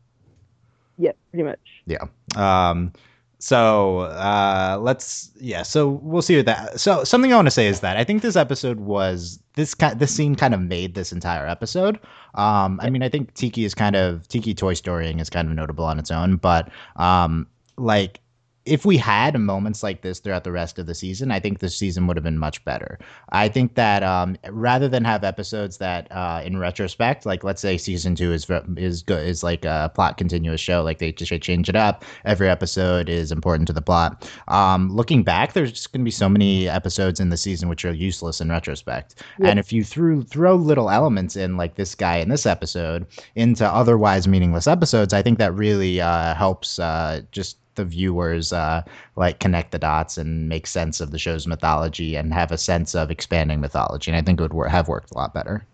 pretty 1.33 1.43
much. 1.43 1.59
yeah. 1.85 2.05
Um, 2.35 2.93
so 3.39 3.99
uh, 3.99 4.77
let's 4.81 5.31
yeah. 5.39 5.63
So 5.63 5.89
we'll 5.89 6.21
see 6.21 6.37
what 6.37 6.45
that. 6.45 6.79
So 6.79 7.03
something 7.03 7.33
I 7.33 7.35
want 7.35 7.47
to 7.47 7.51
say 7.51 7.67
is 7.67 7.81
that 7.81 7.97
I 7.97 8.03
think 8.05 8.21
this 8.21 8.37
episode 8.37 8.79
was 8.79 9.39
this 9.55 9.73
kind 9.73 9.99
this 9.99 10.15
scene 10.15 10.35
kind 10.35 10.53
of 10.53 10.61
made 10.61 10.95
this 10.95 11.11
entire 11.11 11.45
episode. 11.45 11.99
Um, 12.35 12.79
I 12.81 12.89
mean, 12.89 13.03
I 13.03 13.09
think 13.09 13.33
Tikki 13.33 13.65
is 13.65 13.75
kind 13.75 13.97
of 13.97 14.27
Tikki 14.29 14.53
Toy 14.53 14.75
Storying 14.75 15.19
is 15.19 15.29
kind 15.29 15.49
of 15.49 15.55
notable 15.55 15.83
on 15.83 15.99
its 15.99 16.09
own, 16.09 16.37
but 16.37 16.71
um, 16.95 17.47
like 17.77 18.21
if 18.65 18.85
we 18.85 18.97
had 18.97 19.37
moments 19.37 19.83
like 19.83 20.01
this 20.01 20.19
throughout 20.19 20.43
the 20.43 20.51
rest 20.51 20.79
of 20.79 20.85
the 20.85 20.95
season, 20.95 21.31
I 21.31 21.39
think 21.39 21.59
the 21.59 21.69
season 21.69 22.07
would 22.07 22.15
have 22.15 22.23
been 22.23 22.37
much 22.37 22.63
better. 22.63 22.97
I 23.29 23.49
think 23.49 23.75
that 23.75 24.03
um, 24.03 24.37
rather 24.49 24.87
than 24.87 25.03
have 25.03 25.23
episodes 25.23 25.77
that, 25.77 26.09
uh, 26.11 26.41
in 26.45 26.57
retrospect, 26.57 27.25
like 27.25 27.43
let's 27.43 27.61
say 27.61 27.77
season 27.77 28.15
two 28.15 28.31
is 28.31 28.47
is 28.77 29.03
good 29.03 29.27
is 29.27 29.43
like 29.43 29.65
a 29.65 29.91
plot 29.93 30.17
continuous 30.17 30.61
show, 30.61 30.81
like 30.81 30.99
they 30.99 31.11
just 31.11 31.33
change 31.41 31.67
it 31.67 31.75
up. 31.75 32.05
Every 32.25 32.49
episode 32.49 33.09
is 33.09 33.31
important 33.31 33.67
to 33.67 33.73
the 33.73 33.81
plot. 33.81 34.29
Um, 34.47 34.89
looking 34.89 35.23
back, 35.23 35.53
there's 35.53 35.71
just 35.71 35.91
going 35.91 36.01
to 36.01 36.05
be 36.05 36.11
so 36.11 36.29
many 36.29 36.69
episodes 36.69 37.19
in 37.19 37.29
the 37.29 37.37
season 37.37 37.69
which 37.69 37.83
are 37.83 37.93
useless 37.93 38.39
in 38.39 38.49
retrospect. 38.49 39.15
Yeah. 39.39 39.49
And 39.49 39.59
if 39.59 39.73
you 39.73 39.83
threw 39.83 40.23
throw 40.23 40.55
little 40.55 40.89
elements 40.89 41.35
in, 41.35 41.57
like 41.57 41.75
this 41.75 41.95
guy 41.95 42.17
in 42.17 42.29
this 42.29 42.45
episode, 42.45 43.07
into 43.35 43.67
otherwise 43.67 44.27
meaningless 44.27 44.67
episodes, 44.67 45.13
I 45.13 45.21
think 45.21 45.37
that 45.39 45.53
really 45.53 45.99
uh, 45.99 46.33
helps 46.35 46.79
uh, 46.79 47.21
just 47.31 47.57
the 47.75 47.85
viewers 47.85 48.53
uh, 48.53 48.83
like 49.15 49.39
connect 49.39 49.71
the 49.71 49.79
dots 49.79 50.17
and 50.17 50.49
make 50.49 50.67
sense 50.67 51.01
of 51.01 51.11
the 51.11 51.19
show's 51.19 51.47
mythology 51.47 52.15
and 52.15 52.33
have 52.33 52.51
a 52.51 52.57
sense 52.57 52.95
of 52.95 53.11
expanding 53.11 53.59
mythology. 53.61 54.11
And 54.11 54.17
I 54.17 54.21
think 54.21 54.39
it 54.39 54.43
would 54.43 54.53
wor- 54.53 54.67
have 54.67 54.87
worked 54.87 55.11
a 55.11 55.17
lot 55.17 55.33
better. 55.33 55.65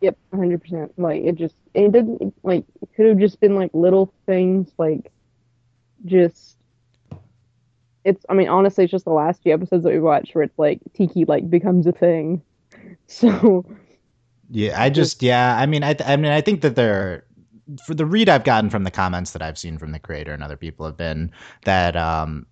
Yep, 0.00 0.16
hundred 0.32 0.62
percent. 0.62 0.92
Like 0.98 1.22
it 1.22 1.34
just 1.34 1.54
it 1.74 1.90
didn't 1.92 2.34
like 2.42 2.64
it 2.82 2.88
could 2.94 3.06
have 3.06 3.18
just 3.18 3.40
been 3.40 3.56
like 3.56 3.70
little 3.74 4.12
things 4.26 4.70
like 4.78 5.10
just 6.04 6.56
it's 8.04 8.24
I 8.28 8.34
mean 8.34 8.48
honestly 8.48 8.84
it's 8.84 8.90
just 8.92 9.04
the 9.04 9.10
last 9.10 9.42
few 9.42 9.52
episodes 9.52 9.82
that 9.84 9.92
we 9.92 9.98
watched 9.98 10.34
where 10.34 10.44
it's 10.44 10.58
like 10.58 10.80
Tikki 10.94 11.24
like 11.24 11.50
becomes 11.50 11.86
a 11.86 11.92
thing. 11.92 12.42
So 13.10 13.64
yeah, 14.50 14.80
I 14.80 14.90
just 14.90 15.22
yeah, 15.22 15.56
I 15.58 15.66
mean 15.66 15.82
I 15.82 15.94
th- 15.94 16.08
I 16.08 16.16
mean 16.16 16.30
I 16.30 16.42
think 16.42 16.60
that 16.60 16.76
there 16.76 17.24
for 17.84 17.94
the 17.94 18.06
read 18.06 18.28
I've 18.28 18.44
gotten 18.44 18.70
from 18.70 18.84
the 18.84 18.90
comments 18.90 19.32
that 19.32 19.42
I've 19.42 19.58
seen 19.58 19.78
from 19.78 19.92
the 19.92 19.98
creator 19.98 20.32
and 20.32 20.42
other 20.42 20.56
people 20.56 20.86
have 20.86 20.96
been 20.96 21.30
that 21.64 21.96
um, 21.96 22.46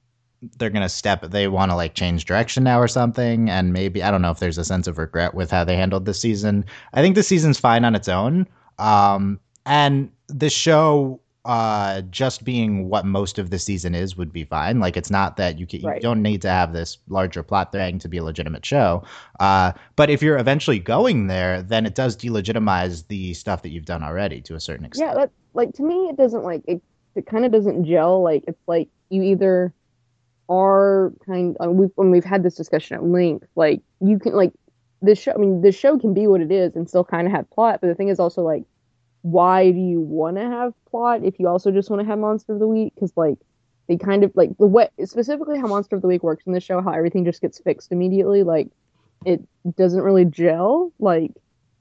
they're 0.59 0.71
gonna 0.71 0.89
step 0.89 1.23
they 1.23 1.49
want 1.49 1.71
to 1.71 1.77
like 1.77 1.95
change 1.95 2.25
direction 2.25 2.65
now 2.65 2.79
or 2.79 2.89
something 2.89 3.49
and 3.49 3.73
maybe 3.73 4.03
i 4.03 4.11
don't 4.11 4.23
know 4.23 4.31
if 4.31 4.39
there's 4.39 4.59
a 4.59 4.65
sense 4.65 4.87
of 4.87 4.99
regret 4.99 5.35
with 5.35 5.51
how 5.51 5.65
they 5.65 5.77
handled 5.77 6.05
this 6.05 6.21
season. 6.21 6.65
I 6.93 7.03
think 7.03 7.15
the 7.15 7.23
season's 7.23 7.59
fine 7.59 7.85
on 7.85 7.95
its 7.95 8.09
own 8.09 8.47
um, 8.79 9.41
and 9.65 10.11
the 10.29 10.51
show 10.51 11.21
uh, 11.47 12.03
just 12.03 12.45
being 12.45 12.89
what 12.89 13.07
most 13.07 13.39
of 13.39 13.51
the 13.51 13.59
season 13.59 13.95
is 13.95 14.17
would 14.17 14.33
be 14.33 14.45
fine. 14.45 14.81
Like 14.81 14.97
it's 14.97 15.11
not 15.11 15.37
that 15.37 15.59
you 15.59 15.67
can, 15.67 15.83
right. 15.83 15.97
you 15.97 16.03
don't 16.03 16.21
need 16.21 16.43
to 16.43 16.51
have 16.51 16.73
this 16.73 16.99
larger 17.09 17.43
plot 17.43 17.73
thing 17.73 17.99
to 18.01 18.09
be 18.09 18.19
a 18.19 18.25
legitimate 18.25 18.67
show. 18.67 19.05
Uh, 19.39 19.73
but 19.95 20.11
if 20.11 20.23
you're 20.23 20.39
eventually 20.39 20.81
going 20.81 21.29
there, 21.29 21.63
then 21.63 21.87
it 21.87 21.95
does 21.95 22.17
delegitimize 22.17 23.07
the 23.07 23.33
stuff 23.35 23.63
that 23.63 23.71
you've 23.71 23.85
done 23.85 24.03
already 24.03 24.41
to 24.43 24.57
a 24.57 24.61
certain 24.61 24.85
extent. 24.85 25.11
Yeah, 25.11 25.15
that 25.15 25.31
like 25.55 25.73
to 25.75 25.83
me, 25.83 26.09
it 26.09 26.17
doesn't 26.17 26.43
like 26.43 26.63
it. 26.67 26.83
It 27.15 27.27
kind 27.27 27.45
of 27.45 27.53
doesn't 27.53 27.85
gel. 27.85 28.23
Like 28.23 28.45
it's 28.49 28.63
like 28.67 28.89
you 29.09 29.23
either 29.23 29.73
are 30.49 31.13
kind. 31.25 31.57
We've 31.61 31.91
when 31.95 32.11
we've 32.11 32.25
had 32.25 32.43
this 32.43 32.57
discussion 32.57 32.97
at 32.97 33.05
length. 33.05 33.47
Like 33.55 33.83
you 34.01 34.19
can 34.19 34.35
like 34.35 34.53
this 35.01 35.21
show. 35.21 35.33
I 35.33 35.37
mean, 35.37 35.63
the 35.63 35.71
show 35.73 35.97
can 35.99 36.13
be 36.13 36.27
what 36.27 36.41
it 36.41 36.51
is 36.51 36.75
and 36.75 36.89
still 36.89 37.05
kind 37.05 37.27
of 37.27 37.33
have 37.33 37.49
plot. 37.51 37.81
But 37.81 37.87
the 37.87 37.95
thing 37.95 38.09
is 38.09 38.19
also 38.19 38.43
like 38.43 38.65
why 39.27 39.73
do 39.73 39.79
you 39.81 40.01
want 40.01 40.37
to 40.37 40.43
have 40.43 40.73
plot 40.89 41.25
if 41.25 41.41
you 41.41 41.49
also 41.49 41.73
just 41.73 41.91
want 41.91 42.01
to 42.01 42.07
have 42.07 42.17
monster 42.17 42.53
of 42.53 42.61
the 42.61 42.69
week? 42.69 42.95
Because 42.95 43.13
like 43.17 43.37
they 43.89 43.97
kind 43.97 44.23
of 44.23 44.31
like 44.37 44.57
the 44.59 44.69
way 44.69 44.89
specifically 45.05 45.59
how 45.59 45.67
monster 45.67 45.97
of 45.97 46.03
the 46.03 46.07
week 46.07 46.23
works 46.23 46.45
in 46.47 46.53
the 46.53 46.61
show 46.61 46.81
how 46.81 46.93
everything 46.93 47.25
just 47.25 47.41
gets 47.41 47.59
fixed 47.59 47.91
immediately 47.91 48.45
like 48.45 48.69
it 49.25 49.43
doesn't 49.77 50.03
really 50.03 50.25
gel. 50.25 50.93
Like 51.01 51.33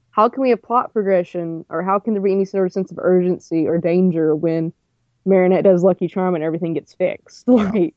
how 0.09 0.27
can 0.27 0.41
we 0.41 0.49
have 0.49 0.63
plot 0.63 0.91
progression 0.91 1.65
or 1.69 1.83
how 1.83 1.99
can 1.99 2.13
there 2.13 2.21
be 2.21 2.31
any 2.31 2.45
sort 2.45 2.65
of 2.65 2.73
sense 2.73 2.91
of 2.91 2.97
urgency 2.97 3.67
or 3.67 3.77
danger 3.77 4.35
when 4.35 4.73
marinette 5.25 5.65
does 5.65 5.83
lucky 5.83 6.07
charm 6.07 6.33
and 6.33 6.43
everything 6.43 6.73
gets 6.73 6.95
fixed? 6.95 7.47
Like 7.47 7.93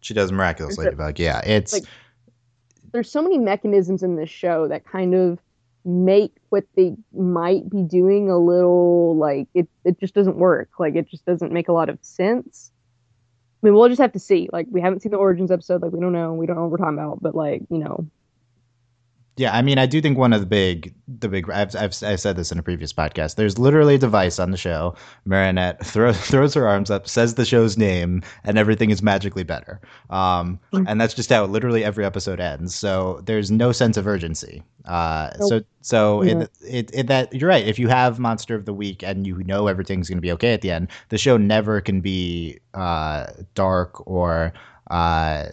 she 0.00 0.14
does 0.14 0.30
miraculous 0.30 0.78
ladybug 0.78 1.18
yeah 1.18 1.40
it's 1.40 1.72
like 1.72 1.82
there's 2.92 3.10
so 3.10 3.20
many 3.22 3.38
mechanisms 3.38 4.04
in 4.04 4.14
this 4.14 4.30
show 4.30 4.68
that 4.68 4.84
kind 4.84 5.16
of 5.16 5.40
make 5.88 6.34
what 6.50 6.64
they 6.76 6.94
might 7.14 7.68
be 7.70 7.82
doing 7.82 8.30
a 8.30 8.36
little 8.36 9.16
like 9.16 9.48
it 9.54 9.66
it 9.84 9.98
just 9.98 10.14
doesn't 10.14 10.36
work. 10.36 10.68
Like 10.78 10.94
it 10.94 11.08
just 11.08 11.24
doesn't 11.24 11.50
make 11.50 11.68
a 11.68 11.72
lot 11.72 11.88
of 11.88 11.98
sense. 12.02 12.70
I 13.62 13.66
mean, 13.66 13.74
we'll 13.74 13.88
just 13.88 14.00
have 14.00 14.12
to 14.12 14.18
see. 14.18 14.48
Like 14.52 14.66
we 14.70 14.82
haven't 14.82 15.00
seen 15.00 15.12
the 15.12 15.18
origins 15.18 15.50
episode. 15.50 15.82
Like 15.82 15.92
we 15.92 16.00
don't 16.00 16.12
know. 16.12 16.34
We 16.34 16.46
don't 16.46 16.56
know 16.56 16.62
what 16.62 16.72
we're 16.72 16.76
talking 16.76 16.98
about. 16.98 17.22
But 17.22 17.34
like 17.34 17.62
you 17.70 17.78
know, 17.78 18.06
yeah, 19.38 19.56
I 19.56 19.62
mean, 19.62 19.78
I 19.78 19.86
do 19.86 20.00
think 20.00 20.18
one 20.18 20.32
of 20.32 20.40
the 20.40 20.46
big, 20.46 20.92
the 21.06 21.28
big. 21.28 21.48
I've, 21.48 21.74
I've, 21.76 21.94
I've 22.02 22.20
said 22.20 22.36
this 22.36 22.50
in 22.50 22.58
a 22.58 22.62
previous 22.62 22.92
podcast. 22.92 23.36
There's 23.36 23.56
literally 23.56 23.94
a 23.94 23.98
device 23.98 24.40
on 24.40 24.50
the 24.50 24.56
show. 24.56 24.96
Marinette 25.24 25.84
throw, 25.86 26.12
throws 26.12 26.54
her 26.54 26.66
arms 26.66 26.90
up, 26.90 27.08
says 27.08 27.34
the 27.34 27.44
show's 27.44 27.78
name, 27.78 28.22
and 28.42 28.58
everything 28.58 28.90
is 28.90 29.00
magically 29.00 29.44
better. 29.44 29.80
Um, 30.10 30.58
mm. 30.72 30.84
and 30.88 31.00
that's 31.00 31.14
just 31.14 31.30
how 31.30 31.44
literally 31.44 31.84
every 31.84 32.04
episode 32.04 32.40
ends. 32.40 32.74
So 32.74 33.22
there's 33.26 33.50
no 33.50 33.70
sense 33.70 33.96
of 33.96 34.06
urgency. 34.06 34.62
Uh, 34.86 35.30
so 35.38 35.60
so 35.82 36.22
yeah. 36.22 36.40
it, 36.40 36.50
it, 36.60 36.90
it, 36.92 37.06
that 37.06 37.32
you're 37.32 37.48
right. 37.48 37.66
If 37.66 37.78
you 37.78 37.88
have 37.88 38.18
Monster 38.18 38.56
of 38.56 38.64
the 38.64 38.74
Week 38.74 39.04
and 39.04 39.26
you 39.26 39.36
know 39.44 39.68
everything's 39.68 40.08
going 40.08 40.18
to 40.18 40.22
be 40.22 40.32
okay 40.32 40.52
at 40.52 40.62
the 40.62 40.72
end, 40.72 40.88
the 41.10 41.18
show 41.18 41.36
never 41.36 41.80
can 41.80 42.00
be 42.00 42.58
uh, 42.74 43.26
dark 43.54 44.04
or 44.06 44.52
uh, 44.90 45.46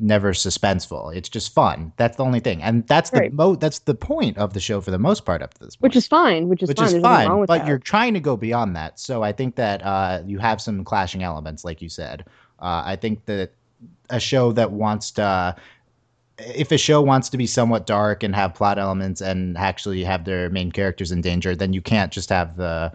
never 0.00 0.32
suspenseful. 0.32 1.14
It's 1.14 1.28
just 1.28 1.52
fun. 1.52 1.92
That's 1.96 2.16
the 2.16 2.24
only 2.24 2.40
thing, 2.40 2.62
and 2.62 2.86
that's 2.86 3.10
the 3.10 3.30
mo. 3.32 3.54
That's 3.54 3.80
the 3.80 3.94
point 3.94 4.38
of 4.38 4.54
the 4.54 4.60
show 4.60 4.80
for 4.80 4.90
the 4.90 4.98
most 4.98 5.24
part 5.24 5.42
up 5.42 5.54
to 5.54 5.64
this 5.64 5.76
point. 5.76 5.82
Which 5.82 5.96
is 5.96 6.06
fine. 6.06 6.48
Which 6.48 6.62
is 6.62 6.68
which 6.68 6.78
fine. 6.78 6.96
is 6.96 7.02
fine. 7.02 7.46
But 7.46 7.58
that. 7.58 7.66
you're 7.66 7.78
trying 7.78 8.14
to 8.14 8.20
go 8.20 8.36
beyond 8.36 8.74
that. 8.76 8.98
So 8.98 9.22
I 9.22 9.32
think 9.32 9.56
that 9.56 9.84
uh, 9.84 10.22
you 10.26 10.38
have 10.38 10.60
some 10.60 10.84
clashing 10.84 11.22
elements, 11.22 11.64
like 11.64 11.82
you 11.82 11.88
said. 11.88 12.24
Uh, 12.58 12.82
I 12.84 12.96
think 12.96 13.24
that 13.26 13.52
a 14.10 14.20
show 14.20 14.52
that 14.52 14.70
wants 14.70 15.10
to 15.12 15.56
if 16.38 16.72
a 16.72 16.78
show 16.78 17.00
wants 17.00 17.28
to 17.30 17.36
be 17.36 17.46
somewhat 17.46 17.86
dark 17.86 18.22
and 18.22 18.34
have 18.34 18.54
plot 18.54 18.78
elements 18.78 19.20
and 19.20 19.56
actually 19.58 20.02
have 20.04 20.24
their 20.24 20.48
main 20.50 20.72
characters 20.72 21.12
in 21.12 21.20
danger, 21.20 21.54
then 21.54 21.72
you 21.72 21.82
can't 21.82 22.12
just 22.12 22.30
have 22.30 22.56
the 22.56 22.92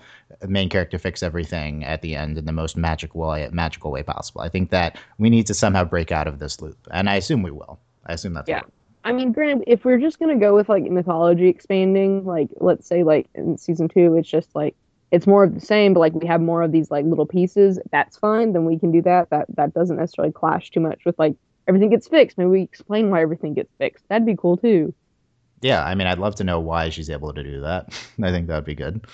main 0.47 0.69
character 0.69 0.97
fix 0.97 1.23
everything 1.23 1.84
at 1.84 2.02
the 2.02 2.15
end 2.15 2.38
in 2.38 2.45
the 2.45 2.52
most 2.52 2.78
magical 2.78 3.21
way, 3.21 3.47
magical 3.52 3.91
way 3.91 4.04
possible. 4.04 4.41
I 4.41 4.50
think 4.50 4.69
that 4.71 4.97
we 5.17 5.30
need 5.30 5.47
to 5.47 5.54
somehow 5.54 5.84
break 5.84 6.12
out 6.12 6.28
of 6.28 6.39
this 6.39 6.62
loop, 6.62 6.78
and 6.91 7.10
I 7.10 7.15
assume 7.15 7.43
we 7.43 7.52
will. 7.52 7.80
I 8.06 8.13
assume 8.13 8.34
that's 8.34 8.50
yeah. 8.50 8.62
I 9.04 9.13
mean, 9.13 9.32
granted, 9.32 9.63
if 9.67 9.86
we're 9.86 10.00
just 10.00 10.19
gonna 10.19 10.38
go 10.38 10.56
with 10.56 10.69
like 10.69 10.84
mythology 10.84 11.47
expanding, 11.47 12.26
like 12.26 12.50
let's 12.58 12.88
say 12.88 13.04
like 13.04 13.28
in 13.36 13.58
season 13.58 13.88
two, 13.88 14.15
it's 14.15 14.30
just 14.30 14.56
like 14.56 14.76
it's 15.12 15.26
more 15.28 15.43
of 15.43 15.54
the 15.54 15.62
same, 15.62 15.93
but 15.93 16.02
like 16.02 16.13
we 16.13 16.28
have 16.28 16.41
more 16.41 16.62
of 16.62 16.71
these 16.71 16.91
like 16.91 17.06
little 17.06 17.26
pieces. 17.26 17.80
That's 17.91 18.17
fine. 18.17 18.54
Then 18.54 18.65
we 18.65 18.78
can 18.78 18.91
do 18.91 19.02
that. 19.04 19.30
That 19.30 19.45
that 19.56 19.73
doesn't 19.73 19.97
necessarily 19.97 20.34
clash 20.34 20.71
too 20.71 20.82
much 20.82 21.06
with 21.06 21.17
like 21.17 21.36
everything 21.68 21.90
gets 21.90 22.08
fixed. 22.08 22.38
Maybe 22.38 22.50
we 22.50 22.62
explain 22.62 23.10
why 23.10 23.22
everything 23.22 23.54
gets 23.54 23.74
fixed. 23.78 24.08
That'd 24.10 24.26
be 24.26 24.36
cool 24.36 24.58
too. 24.58 24.94
Yeah, 25.62 25.84
I 25.84 25.96
mean, 25.96 26.08
I'd 26.08 26.20
love 26.20 26.36
to 26.36 26.44
know 26.44 26.60
why 26.60 26.90
she's 26.90 27.10
able 27.10 27.34
to 27.34 27.44
do 27.44 27.62
that. 27.62 27.88
I 28.24 28.32
think 28.32 28.48
that'd 28.48 28.66
be 28.66 28.76
good. 28.76 29.06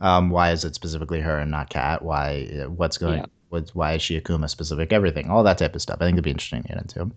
Um, 0.00 0.30
why 0.30 0.52
is 0.52 0.64
it 0.64 0.74
specifically 0.74 1.20
her 1.20 1.38
and 1.38 1.50
not 1.50 1.70
Cat? 1.70 2.02
Why? 2.02 2.46
What's 2.68 2.98
going? 2.98 3.20
Yeah. 3.20 3.26
What's, 3.50 3.74
why 3.74 3.94
is 3.94 4.02
she 4.02 4.20
Akuma 4.20 4.50
specific? 4.50 4.92
Everything, 4.92 5.30
all 5.30 5.42
that 5.42 5.56
type 5.56 5.74
of 5.74 5.80
stuff. 5.80 5.96
I 6.00 6.04
think 6.04 6.16
it'd 6.16 6.24
be 6.24 6.30
interesting 6.30 6.62
to 6.62 6.68
get 6.68 6.78
into. 6.78 7.10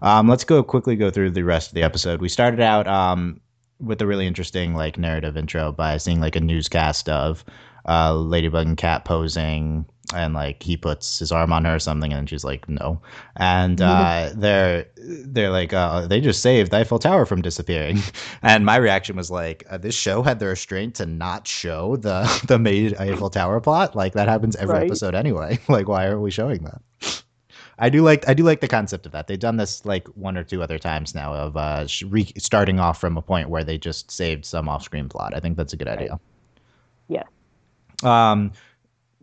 Um, 0.00 0.28
let's 0.28 0.44
go 0.44 0.62
quickly 0.62 0.94
go 0.94 1.10
through 1.10 1.32
the 1.32 1.42
rest 1.42 1.70
of 1.70 1.74
the 1.74 1.82
episode. 1.82 2.20
We 2.20 2.28
started 2.28 2.60
out 2.60 2.86
um, 2.86 3.40
with 3.80 4.00
a 4.00 4.06
really 4.06 4.28
interesting 4.28 4.74
like 4.74 4.96
narrative 4.96 5.36
intro 5.36 5.72
by 5.72 5.96
seeing 5.96 6.20
like 6.20 6.36
a 6.36 6.40
newscast 6.40 7.08
of 7.08 7.44
uh, 7.88 8.14
Ladybug 8.14 8.68
and 8.68 8.76
Cat 8.76 9.04
posing 9.04 9.84
and 10.12 10.34
like 10.34 10.62
he 10.62 10.76
puts 10.76 11.18
his 11.18 11.32
arm 11.32 11.52
on 11.52 11.64
her 11.64 11.76
or 11.76 11.78
something 11.78 12.12
and 12.12 12.28
she's 12.28 12.44
like 12.44 12.68
no 12.68 13.00
and 13.36 13.80
uh, 13.80 14.30
they're 14.34 14.86
they're 14.96 15.50
like 15.50 15.72
uh, 15.72 16.06
they 16.06 16.20
just 16.20 16.42
saved 16.42 16.72
eiffel 16.74 16.98
tower 16.98 17.26
from 17.26 17.42
disappearing 17.42 17.98
and 18.42 18.64
my 18.64 18.76
reaction 18.76 19.16
was 19.16 19.30
like 19.30 19.64
uh, 19.70 19.78
this 19.78 19.94
show 19.94 20.22
had 20.22 20.38
the 20.38 20.46
restraint 20.46 20.94
to 20.94 21.06
not 21.06 21.46
show 21.46 21.96
the 21.96 22.22
the 22.46 22.58
made 22.58 22.94
eiffel 22.96 23.30
tower 23.30 23.60
plot 23.60 23.94
like 23.94 24.12
that 24.12 24.28
happens 24.28 24.56
every 24.56 24.74
right. 24.74 24.86
episode 24.86 25.14
anyway 25.14 25.58
like 25.68 25.88
why 25.88 26.06
are 26.06 26.20
we 26.20 26.30
showing 26.30 26.62
that 26.64 26.82
I 27.78 27.88
do 27.88 28.02
like 28.02 28.28
I 28.28 28.34
do 28.34 28.44
like 28.44 28.60
the 28.60 28.68
concept 28.68 29.06
of 29.06 29.12
that. 29.12 29.26
They've 29.26 29.38
done 29.38 29.56
this 29.56 29.84
like 29.84 30.06
one 30.08 30.36
or 30.36 30.44
two 30.44 30.62
other 30.62 30.78
times 30.78 31.16
now 31.16 31.34
of 31.34 31.56
uh, 31.56 31.88
re- 32.06 32.32
starting 32.36 32.78
off 32.78 33.00
from 33.00 33.16
a 33.16 33.22
point 33.22 33.48
where 33.48 33.64
they 33.64 33.76
just 33.76 34.10
saved 34.10 34.44
some 34.44 34.68
off-screen 34.68 35.08
plot. 35.08 35.34
I 35.34 35.40
think 35.40 35.56
that's 35.56 35.72
a 35.72 35.76
good 35.76 35.88
idea. 35.88 36.20
Yeah. 37.08 37.24
Um, 38.02 38.52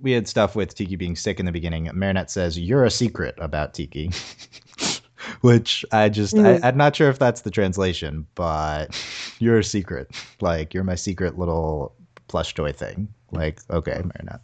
we 0.01 0.11
had 0.11 0.27
stuff 0.27 0.55
with 0.55 0.75
Tikki 0.75 0.95
being 0.95 1.15
sick 1.15 1.39
in 1.39 1.45
the 1.45 1.51
beginning. 1.51 1.89
Marinette 1.93 2.31
says, 2.31 2.57
You're 2.57 2.85
a 2.85 2.91
secret 2.91 3.35
about 3.37 3.73
Tikki. 3.73 4.11
Which 5.41 5.85
I 5.91 6.09
just, 6.09 6.35
mm-hmm. 6.35 6.63
I, 6.63 6.69
am 6.69 6.77
not 6.77 6.95
sure 6.95 7.09
if 7.09 7.19
that's 7.19 7.41
the 7.41 7.51
translation, 7.51 8.25
but 8.35 8.87
you're 9.39 9.59
a 9.59 9.63
secret. 9.63 10.09
Like, 10.41 10.73
you're 10.73 10.83
my 10.83 10.95
secret 10.95 11.37
little 11.37 11.93
plush 12.27 12.53
toy 12.53 12.71
thing. 12.71 13.13
Like, 13.31 13.59
okay, 13.69 14.01
Marinette. 14.03 14.41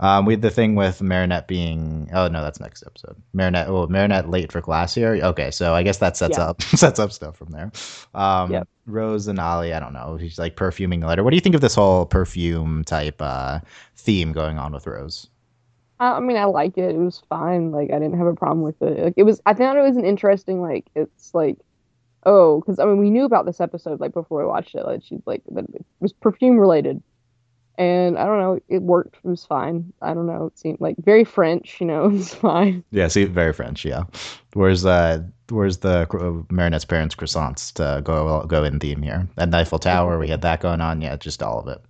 Um, 0.00 0.24
we 0.24 0.32
had 0.32 0.42
the 0.42 0.50
thing 0.50 0.74
with 0.74 1.02
Marinette 1.02 1.46
being. 1.46 2.08
Oh 2.12 2.28
no, 2.28 2.42
that's 2.42 2.58
next 2.58 2.82
episode. 2.86 3.16
Marinette. 3.34 3.68
Oh, 3.68 3.86
Marinette 3.86 4.30
late 4.30 4.50
for 4.50 4.60
class 4.62 4.94
here. 4.94 5.14
Okay, 5.22 5.50
so 5.50 5.74
I 5.74 5.82
guess 5.82 5.98
that 5.98 6.16
sets 6.16 6.38
yeah. 6.38 6.44
up 6.44 6.62
sets 6.62 6.98
up 6.98 7.12
stuff 7.12 7.36
from 7.36 7.50
there. 7.50 7.70
Um, 8.14 8.50
yep. 8.50 8.68
Rose 8.86 9.26
and 9.26 9.38
Ali. 9.38 9.74
I 9.74 9.80
don't 9.80 9.92
know. 9.92 10.16
He's 10.16 10.38
like 10.38 10.56
perfuming 10.56 11.00
the 11.00 11.06
letter. 11.06 11.22
What 11.22 11.30
do 11.30 11.36
you 11.36 11.42
think 11.42 11.54
of 11.54 11.60
this 11.60 11.74
whole 11.74 12.06
perfume 12.06 12.84
type 12.84 13.20
uh, 13.20 13.60
theme 13.96 14.32
going 14.32 14.58
on 14.58 14.72
with 14.72 14.86
Rose? 14.86 15.28
I, 16.00 16.16
I 16.16 16.20
mean, 16.20 16.38
I 16.38 16.46
like 16.46 16.78
it. 16.78 16.94
It 16.94 16.98
was 16.98 17.22
fine. 17.28 17.70
Like 17.70 17.90
I 17.90 17.98
didn't 17.98 18.18
have 18.18 18.26
a 18.26 18.34
problem 18.34 18.62
with 18.62 18.80
it. 18.82 18.98
Like 19.04 19.14
it 19.16 19.22
was. 19.22 19.40
I 19.46 19.54
thought 19.54 19.76
it 19.76 19.82
was 19.82 19.96
an 19.96 20.06
interesting. 20.06 20.60
Like 20.62 20.86
it's 20.96 21.34
like, 21.34 21.58
oh, 22.24 22.60
because 22.60 22.78
I 22.78 22.86
mean, 22.86 22.98
we 22.98 23.10
knew 23.10 23.24
about 23.24 23.46
this 23.46 23.60
episode 23.60 24.00
like 24.00 24.14
before 24.14 24.40
we 24.40 24.46
watched 24.46 24.74
it. 24.74 24.84
Like 24.84 25.02
she's 25.04 25.20
like 25.26 25.42
it 25.46 25.84
was 26.00 26.14
perfume 26.14 26.58
related, 26.58 27.02
and 27.80 28.18
I 28.18 28.26
don't 28.26 28.38
know. 28.38 28.60
It 28.68 28.82
worked. 28.82 29.16
It 29.24 29.28
was 29.28 29.46
fine. 29.46 29.90
I 30.02 30.12
don't 30.12 30.26
know. 30.26 30.46
It 30.46 30.58
seemed 30.58 30.82
like 30.82 30.96
very 30.98 31.24
French. 31.24 31.80
You 31.80 31.86
know, 31.86 32.04
it 32.08 32.12
was 32.12 32.34
fine. 32.34 32.84
Yeah, 32.90 33.08
see, 33.08 33.24
very 33.24 33.54
French. 33.54 33.86
Yeah. 33.86 34.04
Where's 34.52 34.84
uh, 34.84 35.22
where's 35.48 35.78
the 35.78 36.06
uh, 36.12 36.52
Marinette's 36.52 36.84
parents' 36.84 37.14
croissants 37.14 37.72
to 37.74 38.02
go 38.02 38.44
go 38.46 38.64
in 38.64 38.78
theme 38.80 39.00
here? 39.00 39.26
At 39.38 39.54
Eiffel 39.54 39.78
Tower, 39.78 40.18
we 40.18 40.28
had 40.28 40.42
that 40.42 40.60
going 40.60 40.82
on. 40.82 41.00
Yeah, 41.00 41.16
just 41.16 41.42
all 41.42 41.60
of 41.60 41.68
it. 41.68 41.80